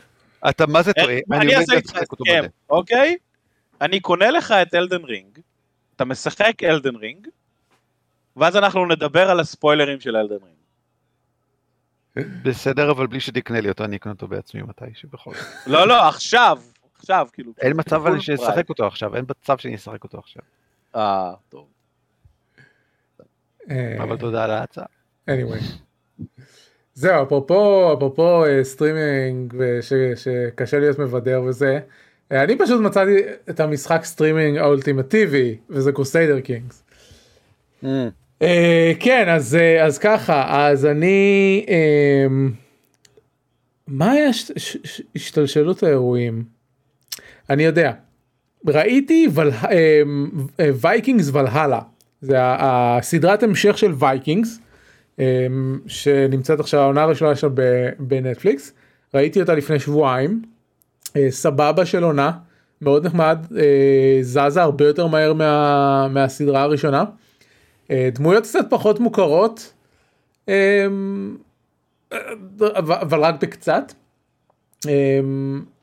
אתה 0.49 0.67
מה 0.67 0.83
זה 0.83 0.93
טועה? 0.93 1.15
אה, 1.15 1.41
אני 1.41 1.57
אעשה 1.57 1.75
איתך 1.75 1.97
הסכם. 1.97 2.45
אוקיי 2.71 3.17
אני 3.81 4.01
קונה 4.01 4.31
לך 4.31 4.53
את 4.53 4.75
Elden 4.75 5.05
Ring 5.05 5.39
אתה 5.97 6.05
משחק 6.05 6.65
Elden 6.65 6.97
Ring 6.97 7.29
ואז 8.37 8.57
אנחנו 8.57 8.87
נדבר 8.87 9.31
על 9.31 9.41
הספוילרים 9.41 10.01
של 10.01 10.17
אלדן 10.17 10.35
רינג. 10.35 10.59
בסדר, 12.43 12.91
אבל 12.91 13.07
בלי 13.07 13.21
שתקנה 13.21 13.61
לי 13.61 13.69
אותו, 13.69 13.85
אני 13.85 13.97
אקנה 13.97 14.13
אותו 14.13 14.29
בעצמי 14.29 14.63
מתישהו 14.63 15.09
בכל 15.13 15.35
זאת. 15.35 15.47
לא 15.67 15.89
לא 15.89 16.09
עכשיו 16.09 16.59
עכשיו 16.99 17.27
כאילו. 17.33 17.53
אין 17.61 17.73
מצב 17.77 17.95
אבל. 18.07 18.21
שאשחק 18.21 18.69
אותו 18.69 18.87
עכשיו, 18.87 19.17
אין 19.17 19.25
מצב 19.31 19.59
שאני 19.59 19.75
אשחק 19.75 20.05
אותו 20.05 20.19
עכשיו. 20.19 20.43
אה 20.97 21.33
טוב. 21.49 21.67
אה, 23.71 23.97
אבל 24.03 24.17
תודה 24.17 24.45
על 24.45 24.51
ההצעה. 24.51 24.85
anyway. 25.31 25.63
זהו 26.95 27.23
אפרופו 27.23 27.93
אפרופו 27.95 28.45
אה, 28.47 28.65
סטרימינג 28.65 29.55
וש- 29.59 29.93
שקשה 30.25 30.79
להיות 30.79 30.99
מבדר 30.99 31.43
וזה 31.47 31.81
אה, 32.33 32.43
אני 32.45 32.59
פשוט 32.59 32.81
מצאתי 32.81 33.17
את 33.51 33.61
המשחק 33.61 34.05
סטרימינג 34.05 34.59
האולטימטיבי 34.59 35.57
וזה 35.71 35.93
Crusader 35.93 36.41
Kings. 36.41 36.85
אה, 38.43 38.93
כן 39.01 39.29
אז 39.29 39.55
אה, 39.55 39.85
אז 39.87 39.99
ככה 39.99 40.67
אז 40.69 40.87
אני 40.87 41.67
אה, 41.69 42.27
מה 43.87 44.11
היה 44.13 44.33
ש- 44.33 44.53
ש- 44.57 44.77
ש- 44.85 45.03
השתלשלות 45.17 45.83
האירועים 45.83 46.45
אני 47.51 47.63
יודע. 47.65 47.93
ראיתי 48.67 49.29
ול- 49.35 49.51
אה, 49.65 50.03
אה, 50.61 50.71
Vikings 50.81 51.31
Valhalla. 51.33 51.81
זה 52.21 52.35
הסדרת 52.41 53.43
המשך 53.43 53.79
של 53.79 53.93
Vikings 53.99 54.59
אה, 55.21 55.47
שנמצאת 55.87 56.61
עכשיו 56.61 56.81
העונה 56.81 57.03
הראשונה 57.03 57.37
שלה 57.37 57.51
בנטפליקס. 57.99 58.73
ראיתי 59.15 59.41
אותה 59.41 59.55
לפני 59.55 59.79
שבועיים. 59.79 60.43
אה, 61.17 61.27
סבבה 61.31 61.87
של 61.87 62.05
עונה. 62.05 62.31
מאוד 62.83 63.07
נחמד. 63.07 63.39
אה, 63.59 64.19
זזה 64.23 64.63
הרבה 64.63 64.85
יותר 64.87 65.07
מהר 65.07 65.33
מה, 65.33 66.09
מהסדרה 66.11 66.63
הראשונה. 66.63 67.05
דמויות 68.13 68.43
קצת 68.45 68.67
פחות 68.71 69.01
מוכרות. 69.01 69.73
אבל 72.61 72.95
אבל 73.01 73.21
רק 73.25 73.35
בקצת. 73.43 73.93
אה, 74.87 75.21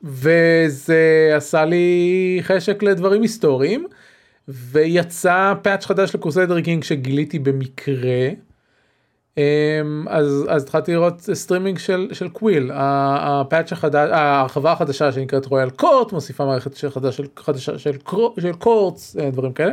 וזה 0.02 1.32
עשה 1.36 1.64
לי 1.64 2.38
חשק 2.42 2.82
לדברים 2.82 3.22
היסטוריים 3.22 3.86
ויצא 4.48 5.54
פאץ' 5.62 5.86
חדש 5.86 6.14
ל 6.14 6.19
Crusader 6.19 6.60
King 6.60 6.84
שגיליתי 6.84 7.38
במקרה. 7.38 8.28
אה, 9.38 9.80
אז 10.08 10.44
אז 10.48 10.62
התחלתי 10.62 10.92
לראות 10.92 11.20
סטרימינג 11.20 11.78
של 11.78 12.08
של 12.12 12.28
Quill 12.28 12.70
הפאץ' 12.74 13.72
החדש 13.72 14.10
ההרחבה 14.12 14.72
החדשה 14.72 15.12
שנקראת 15.12 15.46
Royal 15.46 15.70
Court 15.70 16.12
מוסיפה 16.12 16.44
מערכת 16.44 16.76
של 16.76 16.90
חדשה 16.90 17.12
של 17.12 17.26
חדשה 17.36 17.78
של 17.78 17.96
קרו- 17.96 18.34
של 18.40 18.52
courts 18.52 19.16
אה, 19.16 19.30
דברים 19.30 19.52
כאלה. 19.52 19.72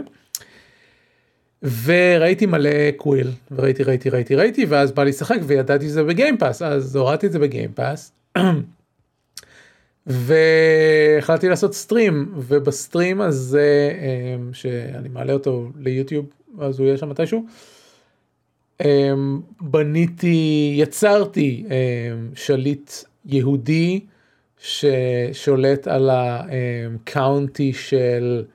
וראיתי 1.84 2.46
מלא 2.46 2.92
Quill 2.98 3.32
וראיתי 3.52 3.84
ראיתי 3.84 4.10
ראיתי 4.10 4.36
ראיתי 4.36 4.66
ואז 4.66 4.92
בא 4.92 5.04
לי 5.04 5.10
לשחק 5.10 5.40
וידעתי 5.44 5.86
שזה 5.86 6.04
ב 6.04 6.10
Game 6.10 6.36
Pass 6.36 6.62
אז 6.62 6.96
הורדתי 6.96 7.28
את 7.28 7.32
זה 7.32 7.40
ב 7.40 7.47
Game 7.47 7.76
Pass. 7.76 8.12
והחלטתי 10.08 11.50
לעשות 11.50 11.74
סטרים 11.74 12.32
ובסטרים 12.36 13.22
הזה 13.22 13.92
אמ, 14.00 14.54
שאני 14.54 15.10
מעלה 15.10 15.34
אותו 15.34 15.70
ליוטיוב 15.80 16.26
אז 16.60 16.80
הוא 16.80 16.88
יהיה 16.88 16.98
שם 16.98 17.10
מתישהו. 17.10 17.46
אמ, 18.86 19.42
בניתי 19.62 20.74
יצרתי 20.78 21.66
אמ, 21.68 22.30
שליט 22.36 22.92
יהודי 23.26 24.00
ששולט 24.58 25.88
על 25.88 26.10
הקאונטי 26.14 27.74
של 27.74 28.46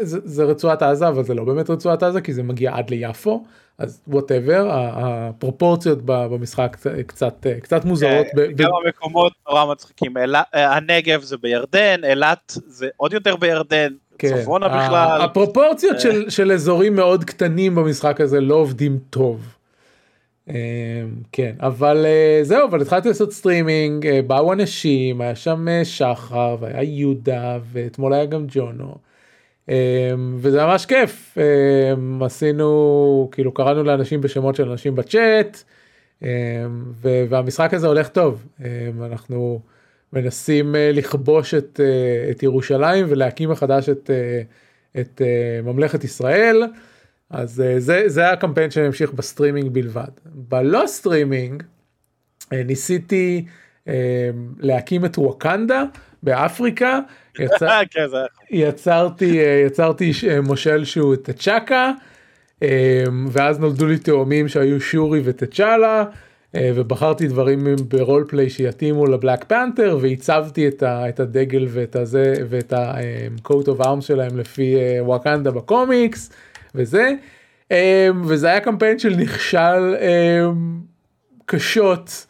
זה, 0.00 0.18
זה 0.24 0.44
רצועת 0.44 0.82
עזה 0.82 1.08
אבל 1.08 1.24
זה 1.24 1.34
לא 1.34 1.44
באמת 1.44 1.70
רצועת 1.70 2.02
עזה 2.02 2.20
כי 2.20 2.32
זה 2.32 2.42
מגיע 2.42 2.76
עד 2.76 2.90
ליפו 2.90 3.44
אז 3.78 4.00
whatever 4.08 4.68
הפרופורציות 4.72 5.98
במשחק 6.04 6.76
קצת 6.76 6.92
קצת, 7.06 7.46
קצת 7.62 7.84
מוזרות. 7.84 8.26
ב- 8.36 8.56
גם 8.56 8.70
המקומות 8.84 9.32
נורא 9.48 9.64
מצחיקים, 9.72 10.14
אה, 10.16 10.76
הנגב 10.76 11.20
זה 11.22 11.36
בירדן, 11.36 12.00
אילת 12.04 12.58
זה 12.66 12.88
עוד 12.96 13.12
יותר 13.12 13.36
בירדן, 13.36 13.92
כן, 14.18 14.42
צפונה 14.42 14.66
ה- 14.66 14.84
בכלל. 14.86 15.20
הפרופורציות 15.22 16.00
של, 16.00 16.30
של 16.30 16.52
אזורים 16.52 16.96
מאוד 16.96 17.24
קטנים 17.24 17.74
במשחק 17.74 18.20
הזה 18.20 18.40
לא 18.40 18.54
עובדים 18.54 18.98
טוב. 19.10 19.40
אה, 20.50 20.54
כן 21.32 21.52
אבל 21.60 22.06
אה, 22.06 22.40
זהו 22.42 22.68
אבל 22.68 22.82
התחלתי 22.82 23.08
לעשות 23.08 23.32
סטרימינג 23.32 24.06
אה, 24.06 24.20
באו 24.26 24.52
אנשים 24.52 25.20
היה 25.20 25.34
שם 25.36 25.68
אה, 25.68 25.84
שחר 25.84 26.56
והיה 26.60 26.82
יהודה 26.82 27.58
ואתמול 27.72 28.12
היה 28.14 28.24
גם 28.26 28.44
ג'ונו. 28.48 28.94
אה, 29.68 30.12
וזה 30.36 30.64
ממש 30.64 30.86
כיף 30.86 31.38
אה, 31.38 32.24
עשינו 32.26 33.28
כאילו 33.32 33.54
קראנו 33.54 33.82
לאנשים 33.82 34.20
בשמות 34.20 34.54
של 34.54 34.70
אנשים 34.70 34.94
בצ'אט 34.94 35.62
ו- 37.02 37.24
והמשחק 37.28 37.74
הזה 37.74 37.86
הולך 37.86 38.08
טוב 38.08 38.46
אנחנו 39.00 39.60
מנסים 40.14 40.74
אה, 40.76 40.90
לכבוש 40.92 41.54
את, 41.54 41.80
אה, 41.82 42.30
את 42.30 42.42
ירושלים 42.42 43.06
ולהקים 43.08 43.50
מחדש 43.50 43.88
את, 43.88 44.10
אה, 44.10 44.42
את 45.00 45.22
ממלכת 45.64 46.04
ישראל. 46.04 46.62
אז 47.30 47.62
זה 47.78 48.02
זה 48.06 48.30
הקמפיין 48.30 48.70
שהמשיך 48.70 49.12
בסטרימינג 49.12 49.68
בלבד. 49.72 50.08
בלא 50.24 50.82
סטרימינג 50.86 51.62
ניסיתי 52.52 53.44
להקים 54.58 55.04
את 55.04 55.18
ווקנדה 55.18 55.84
באפריקה. 56.24 57.00
יצא, 57.38 57.82
כן, 57.90 58.06
יצרתי 58.50 59.40
אה, 59.40 59.62
יצרתי 59.66 60.12
אה, 60.28 60.40
מושל 60.40 60.84
שהוא 60.84 61.16
תצ'קה 61.16 61.92
אה, 62.62 63.04
ואז 63.30 63.58
נולדו 63.58 63.86
לי 63.86 63.98
תאומים 63.98 64.48
שהיו 64.48 64.80
שורי 64.80 65.20
ותצ'אלה 65.24 66.04
אה, 66.54 66.70
ובחרתי 66.74 67.28
דברים 67.28 67.66
ברול 67.88 68.24
פליי 68.28 68.50
שיתאימו 68.50 69.06
לבלק 69.06 69.44
פנתר 69.44 69.98
והצבתי 70.00 70.68
את, 70.68 70.82
ה, 70.82 71.08
את 71.08 71.20
הדגל 71.20 71.66
ואת 71.70 71.96
הזה 71.96 72.34
ואת 72.48 72.72
ה-coat 72.72 73.66
of 73.66 73.84
arms 73.84 74.00
שלהם 74.00 74.38
לפי 74.38 74.76
אה, 74.76 74.98
וואקנדה 75.00 75.50
בקומיקס 75.50 76.30
וזה 76.74 77.12
אה, 77.72 78.08
וזה 78.24 78.46
היה 78.46 78.60
קמפיין 78.60 78.98
של 78.98 79.16
נכשל 79.16 79.94
אה, 80.00 80.46
קשות 81.46 82.26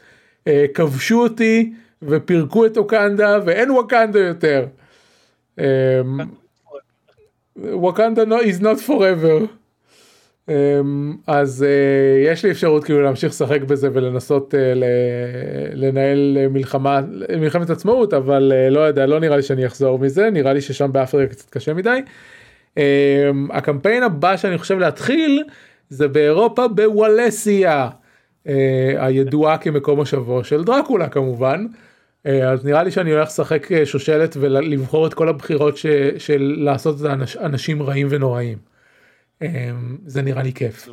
אה, 0.47 0.65
כבשו 0.75 1.23
אותי 1.23 1.73
ופירקו 2.03 2.67
את 2.67 2.79
ווקנדה 2.79 3.39
ואין 3.45 3.71
ווקנדה 3.71 4.19
יותר. 4.19 4.67
אמ, 5.59 5.65
ווקנדה 7.57 8.23
no- 8.23 8.43
is 8.43 8.63
not 8.63 8.89
forever. 8.89 9.47
אמ, 10.49 11.17
אז 11.27 11.63
אה, 11.69 12.33
יש 12.33 12.45
לי 12.45 12.51
אפשרות 12.51 12.85
כאילו 12.85 13.03
להמשיך 13.03 13.31
לשחק 13.31 13.61
בזה 13.63 13.89
ולנסות 13.93 14.55
ל- 14.75 14.85
לנהל 15.75 16.39
אה, 16.41 16.49
מלחמה 16.49 17.01
מלחמת 17.41 17.71
עצמאות 17.71 18.15
אבל 18.15 18.53
אה, 18.55 18.71
לא 18.71 18.81
יודע 18.81 19.07
לא 19.07 19.21
נראה 19.21 19.37
לי 19.37 19.43
שאני 19.43 19.67
אחזור 19.67 19.99
מזה 19.99 20.31
נראה 20.31 20.53
לי 20.53 20.61
ששם 20.61 20.93
באפריקה 20.93 21.35
קצת 21.35 21.51
קשה 21.51 21.75
מדי. 21.75 22.01
אמ, 22.77 22.83
הקמפיין 23.53 24.03
הבא 24.03 24.37
שאני 24.37 24.59
חושב 24.59 24.79
להתחיל 24.79 25.43
זה 25.89 26.09
באירופה 26.09 26.69
בוולסיה 26.69 27.89
הידועה 28.99 29.59
כמקום 29.59 29.99
מושבו 29.99 30.45
של 30.45 30.65
דרקולה 30.65 31.09
כמובן. 31.09 31.67
אה, 32.27 32.51
אז 32.53 32.67
נראה 32.67 32.83
לי 32.83 32.91
שאני 32.91 33.13
הולך 33.13 33.29
לשחק 33.29 33.73
אה, 33.73 33.87
שושלת 33.87 34.37
ולבחור 34.37 35.07
את 35.07 35.15
כל 35.15 35.29
הבחירות 35.29 35.77
ש, 35.77 35.87
של 36.19 36.55
לעשות 36.59 36.97
את 37.01 37.07
אנשים 37.41 37.83
רעים 37.83 38.07
ונוראים. 38.11 38.59
אה, 39.43 39.71
זה 40.07 40.23
נראה 40.23 40.43
לי 40.43 40.53
כיף. 40.53 40.89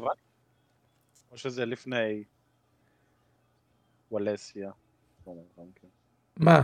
או 1.31 1.37
שזה 1.37 1.65
לפני 1.65 2.23
וולסיה. 4.11 4.71
מה? 6.37 6.61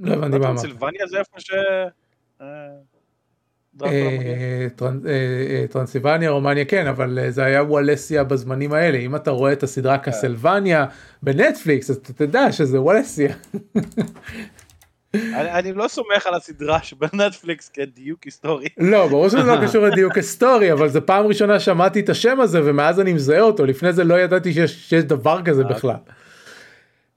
לא 0.00 0.14
הבנתי 0.14 0.38
מה 0.38 0.48
אמרת. 0.48 0.60
טרנסילבניה 0.60 1.06
זה 1.06 1.18
איפה 1.18 1.40
ש... 1.40 1.50
טרנסילבניה 5.70 6.30
רומניה 6.30 6.64
כן 6.64 6.86
אבל 6.86 7.18
אה, 7.18 7.30
זה 7.30 7.44
היה 7.44 7.62
וולסיה 7.62 8.24
בזמנים 8.24 8.72
האלה 8.72 8.98
אם 8.98 9.16
אתה 9.16 9.30
רואה 9.30 9.52
את 9.52 9.62
הסדרה 9.62 9.98
קסלבניה 9.98 10.86
בנטפליקס 11.22 11.90
אז 11.90 11.96
אתה 11.96 12.12
תדע 12.12 12.52
שזה 12.52 12.80
וולסיה. 12.80 13.34
אני 15.14 15.72
לא 15.72 15.88
סומך 15.88 16.26
על 16.26 16.34
הסדרה 16.34 16.82
שבנטפליקס 16.82 17.68
כדיוק 17.68 18.24
היסטורי. 18.24 18.68
לא 18.78 19.06
ברור 19.06 19.28
שזה 19.28 19.42
לא 19.42 19.56
קשור 19.66 19.84
לדיוק 19.84 20.16
היסטורי 20.16 20.72
אבל 20.72 20.88
זה 20.88 21.00
פעם 21.00 21.26
ראשונה 21.26 21.60
שמעתי 21.60 22.00
את 22.00 22.08
השם 22.08 22.40
הזה 22.40 22.60
ומאז 22.64 23.00
אני 23.00 23.12
מזהה 23.12 23.40
אותו 23.40 23.66
לפני 23.66 23.92
זה 23.92 24.04
לא 24.04 24.20
ידעתי 24.20 24.52
שיש 24.52 24.94
דבר 24.94 25.42
כזה 25.44 25.64
בכלל. 25.64 25.96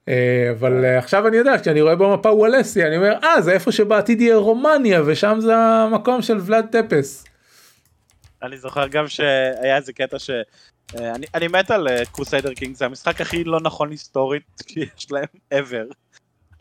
אה, 0.10 0.48
אבל 0.52 0.86
אה, 0.86 0.98
עכשיו 0.98 1.28
אני 1.28 1.38
יודע 1.38 1.58
כשאני 1.62 1.82
רואה 1.82 1.96
במפה 1.96 2.30
וולסיה 2.30 2.88
אני 2.88 2.98
אומר 2.98 3.18
אה 3.24 3.42
זה 3.42 3.52
איפה 3.52 3.72
שבעתיד 3.72 4.22
יהיה 4.22 4.36
רומניה 4.36 5.02
ושם 5.06 5.38
זה 5.42 5.56
המקום 5.56 6.22
של 6.22 6.38
ולאד 6.42 6.66
טפס. 6.72 7.26
אני 8.44 8.58
זוכר 8.58 8.88
גם 8.88 9.08
שהיה 9.08 9.78
איזה 9.78 9.94
קטע 9.94 10.20
ש... 10.20 10.30
אה, 11.00 11.16
אני, 11.16 11.26
אני 11.36 11.48
מת 11.48 11.72
על 11.72 11.88
Crusader 12.12 12.54
King, 12.54 12.76
זה 12.76 12.86
המשחק 12.86 13.22
הכי 13.22 13.44
לא 13.44 13.60
נכון 13.62 13.92
היסטורית 13.92 14.44
שיש 14.72 15.12
להם 15.12 15.26
ever. 15.54 15.94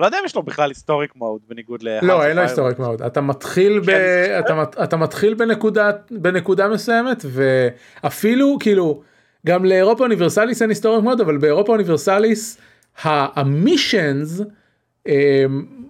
לא 0.01 0.07
יודע 0.07 0.18
אם 0.20 0.24
יש 0.24 0.36
לו 0.36 0.43
בכלל 0.43 0.70
historic 0.71 1.16
mode 1.16 1.41
בניגוד 1.49 1.82
ל... 1.82 1.99
לא 2.03 2.26
אין 2.26 2.36
לו 2.36 2.43
historic 2.43 2.79
mode 2.79 3.03
אתה 3.03 3.20
מתחיל 3.20 3.80
ב... 3.80 3.86
כן, 3.86 3.93
זה 3.93 4.38
אתה, 4.38 4.84
אתה 4.84 4.97
מתחיל 4.97 5.34
בנקודה 5.34 5.91
בנקודה 6.11 6.68
מסוימת 6.68 7.24
ואפילו 7.24 8.57
כאילו 8.61 9.03
גם 9.47 9.64
ל 9.64 9.70
Europa 9.70 10.05
Universalis 10.05 10.62
אין 10.62 10.70
historic 10.71 11.05
mode 11.05 11.21
אבל 11.20 11.36
ב 11.37 11.42
Europa 11.42 11.73
Universalis 11.73 12.59
ה 13.03 13.18
missions 13.18 14.41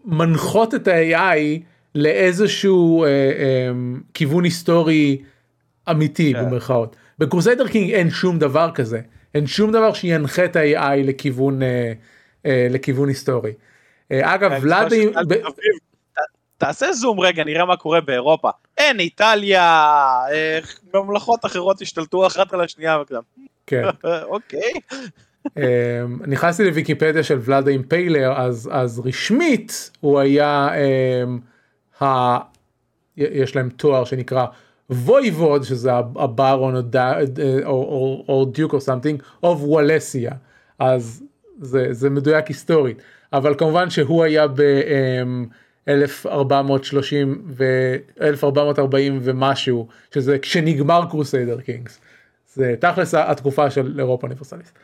מנחות 0.04 0.74
את 0.74 0.88
ה-AI 0.88 1.60
לאיזשהו 1.94 3.04
אה, 3.04 3.08
אה, 3.08 3.68
כיוון 4.14 4.44
היסטורי 4.44 5.22
אמיתי 5.90 6.32
כן. 6.34 6.44
במרכאות. 6.44 6.96
ב 7.18 7.24
Crusader 7.24 7.68
King 7.68 7.90
אין 7.90 8.10
שום 8.10 8.38
דבר 8.38 8.70
כזה 8.74 9.00
אין 9.34 9.46
שום 9.46 9.72
דבר 9.72 9.92
שינחה 9.92 10.44
את 10.44 10.56
ה-AI 10.56 11.04
לכיוון 11.04 11.62
אה, 11.62 11.92
אה, 12.46 12.66
לכיוון 12.70 13.08
היסטורי. 13.08 13.52
אה, 14.12 14.34
אגב 14.34 14.52
אני 14.52 14.60
ולאדי 14.62 15.00
זוכר 15.06 15.10
ששאלתי 15.12 15.34
את 15.34 15.40
אביב, 15.46 15.76
"ת- 16.14 16.18
תעשה 16.58 16.92
זום 16.92 17.20
רגע 17.20 17.44
נראה 17.44 17.64
מה 17.64 17.76
קורה 17.76 18.00
באירופה. 18.00 18.50
אין 18.78 19.00
איטליה, 19.00 19.62
אה, 20.32 20.58
ממלכות 20.94 21.44
אחרות 21.44 21.82
השתלטו 21.82 22.26
אחת 22.26 22.52
על 22.52 22.60
השנייה. 22.60 22.98
כן. 23.66 23.82
אוקיי. 24.22 24.72
אמ, 25.56 25.62
נכנסתי 26.26 26.64
לוויקיפדיה 26.64 27.22
של 27.22 27.38
Vlad 27.42 27.58
the 27.58 27.70
Impaler 27.70 28.32
אז 28.36 28.68
אז 28.72 29.02
רשמית 29.04 29.90
הוא 30.00 30.18
היה 30.18 30.68
אמ, 30.74 31.38
ה... 32.02 32.38
יש 33.16 33.56
להם 33.56 33.68
תואר 33.68 34.04
שנקרא 34.04 34.46
voivode 34.90 35.62
שזה 35.62 35.90
הברון 35.94 36.76
או 36.76 36.82
דה- 36.82 37.18
או- 37.64 38.24
או 38.28 38.44
duke 38.44 38.72
או 38.72 38.80
something 38.80 39.22
of 39.42 39.60
Wallachia 39.62 40.32
אז 40.78 41.22
זה 41.60 41.86
זה 41.90 42.10
מדויק 42.10 42.46
היסטורית 42.46 43.02
אבל 43.32 43.54
כמובן 43.58 43.90
שהוא 43.90 44.24
היה 44.24 44.46
ב... 44.48 44.60
אמ, 44.60 45.46
1430 45.88 47.42
ו-1440 47.46 48.84
ומשהו 49.22 49.88
שזה 50.14 50.38
כשנגמר 50.38 51.02
Crusader 51.10 51.60
Kings. 51.60 52.00
זה 52.54 52.74
תכלס 52.80 53.14
התקופה 53.14 53.70
של 53.70 53.94
Europa 53.98 54.26
Universalis. 54.26 54.78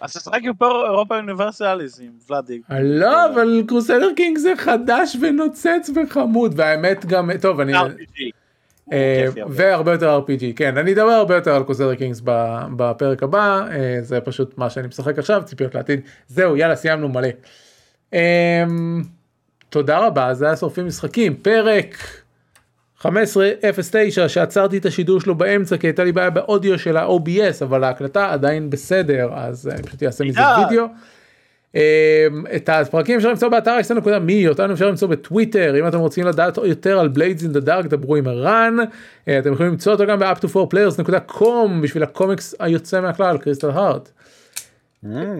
אז 0.00 0.12
תשחק 0.12 0.40
Europa 0.86 1.16
Universalis 1.16 2.00
עם 2.00 2.12
ולאדי. 2.30 2.60
לא 2.80 3.26
אבל 3.26 3.62
Crusader 3.68 4.08
King 4.16 4.38
זה 4.38 4.52
חדש 4.56 5.16
ונוצץ 5.20 5.90
וחמוד 5.94 6.52
והאמת 6.56 7.06
גם 7.06 7.30
טוב 7.40 7.60
אני. 7.60 7.72
אה. 8.92 9.26
והרבה 9.48 9.92
יותר 9.92 10.20
RPG 10.20 10.44
כן 10.56 10.78
אני 10.78 10.92
אדבר 10.92 11.10
הרבה 11.10 11.34
יותר 11.34 11.54
על 11.54 11.62
Crusader 11.62 11.94
Kings 11.94 12.20
בפרק 12.76 13.22
הבא 13.22 13.66
אה, 13.70 13.98
זה 14.02 14.20
פשוט 14.20 14.58
מה 14.58 14.70
שאני 14.70 14.88
משחק 14.88 15.18
עכשיו 15.18 15.42
ציפיות 15.44 15.74
לעתיד 15.74 16.00
זהו 16.28 16.56
יאללה 16.56 16.76
סיימנו 16.76 17.08
מלא. 17.08 17.28
אמ, 18.12 19.02
תודה 19.68 19.98
רבה 19.98 20.34
זה 20.34 20.46
היה 20.46 20.56
שורפים 20.56 20.86
משחקים 20.86 21.36
פרק 21.36 21.96
1509 23.06 24.28
שעצרתי 24.28 24.78
את 24.78 24.86
השידור 24.86 25.20
שלו 25.20 25.34
באמצע 25.34 25.76
כי 25.76 25.86
הייתה 25.86 26.04
לי 26.04 26.12
בעיה 26.12 26.30
באודיו 26.30 26.78
של 26.78 26.96
ה-OBS 26.96 27.64
אבל 27.64 27.84
ההקלטה 27.84 28.32
עדיין 28.32 28.70
בסדר 28.70 29.30
אז 29.34 29.68
אני 29.68 29.82
פשוט 29.82 30.02
אעשה 30.02 30.24
מזה. 30.24 30.40
וידאו. 30.70 30.86
אמ, 31.74 31.80
את 32.56 32.68
הפרקים 32.68 33.16
אפשר 33.16 33.28
למצוא 33.30 33.48
באתר 33.48 33.78
x.me 33.80 34.48
אותנו 34.48 34.72
אפשר 34.72 34.88
למצוא 34.88 35.08
בטוויטר 35.08 35.80
אם 35.80 35.88
אתם 35.88 35.98
רוצים 35.98 36.26
לדעת 36.26 36.56
יותר 36.56 36.98
על 36.98 37.08
Blades 37.08 37.42
in 37.42 37.52
the 37.52 37.60
Dark 37.60 37.86
דברו 37.86 38.16
עם 38.16 38.26
ערן 38.26 38.76
אה, 39.28 39.38
אתם 39.38 39.52
יכולים 39.52 39.72
למצוא 39.72 39.92
אותו 39.92 40.06
גם 40.06 40.18
ב-up2 40.18 40.56
4players.com 40.56 41.82
בשביל 41.82 42.02
הקומיקס 42.02 42.54
היוצא 42.58 43.00
מהכלל 43.00 43.38
Crystal 43.38 43.70
Heart. 43.70 44.10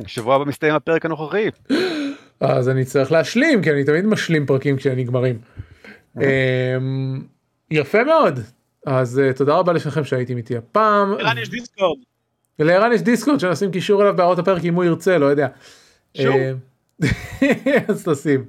שבוע 0.07 0.35
הבא 0.35 0.45
מסתיים 0.45 0.75
הפרק 0.75 1.05
הנוכחי. 1.05 1.49
אז 2.41 2.69
אני 2.69 2.85
צריך 2.85 3.13
להשלים 3.13 3.63
כי 3.63 3.71
אני 3.71 3.85
תמיד 3.85 4.05
משלים 4.05 4.47
פרקים 4.47 4.77
כשהם 4.77 4.99
נגמרים. 4.99 5.39
יפה 7.71 8.05
מאוד 8.05 8.41
אז 8.87 9.19
אה, 9.19 9.33
תודה 9.33 9.55
רבה 9.55 9.73
לשניכם 9.73 10.05
שהייתם 10.05 10.37
איתי 10.37 10.57
הפעם. 10.57 11.13
ערן 11.13 11.39
יש 11.39 11.49
דיסקורד. 11.49 11.99
לערן 12.59 12.93
יש 12.93 13.03
דיסקורד 13.03 13.41
שנשים 13.41 13.71
קישור 13.73 14.03
אליו 14.03 14.17
בהערות 14.17 14.39
הפרק 14.39 14.65
אם 14.65 14.75
הוא 14.75 14.85
ירצה 14.85 15.19
לא 15.19 15.27
יודע. 15.27 15.49
שוב. 16.17 16.35
אה, 16.37 16.53
אז 17.89 18.09
תשים. 18.09 18.45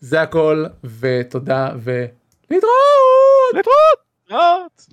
זה 0.00 0.22
הכל 0.22 0.64
ותודה 1.00 1.68
ולהתראות. 1.82 2.72
להתראות! 3.54 3.66
להתראות. 4.28 4.86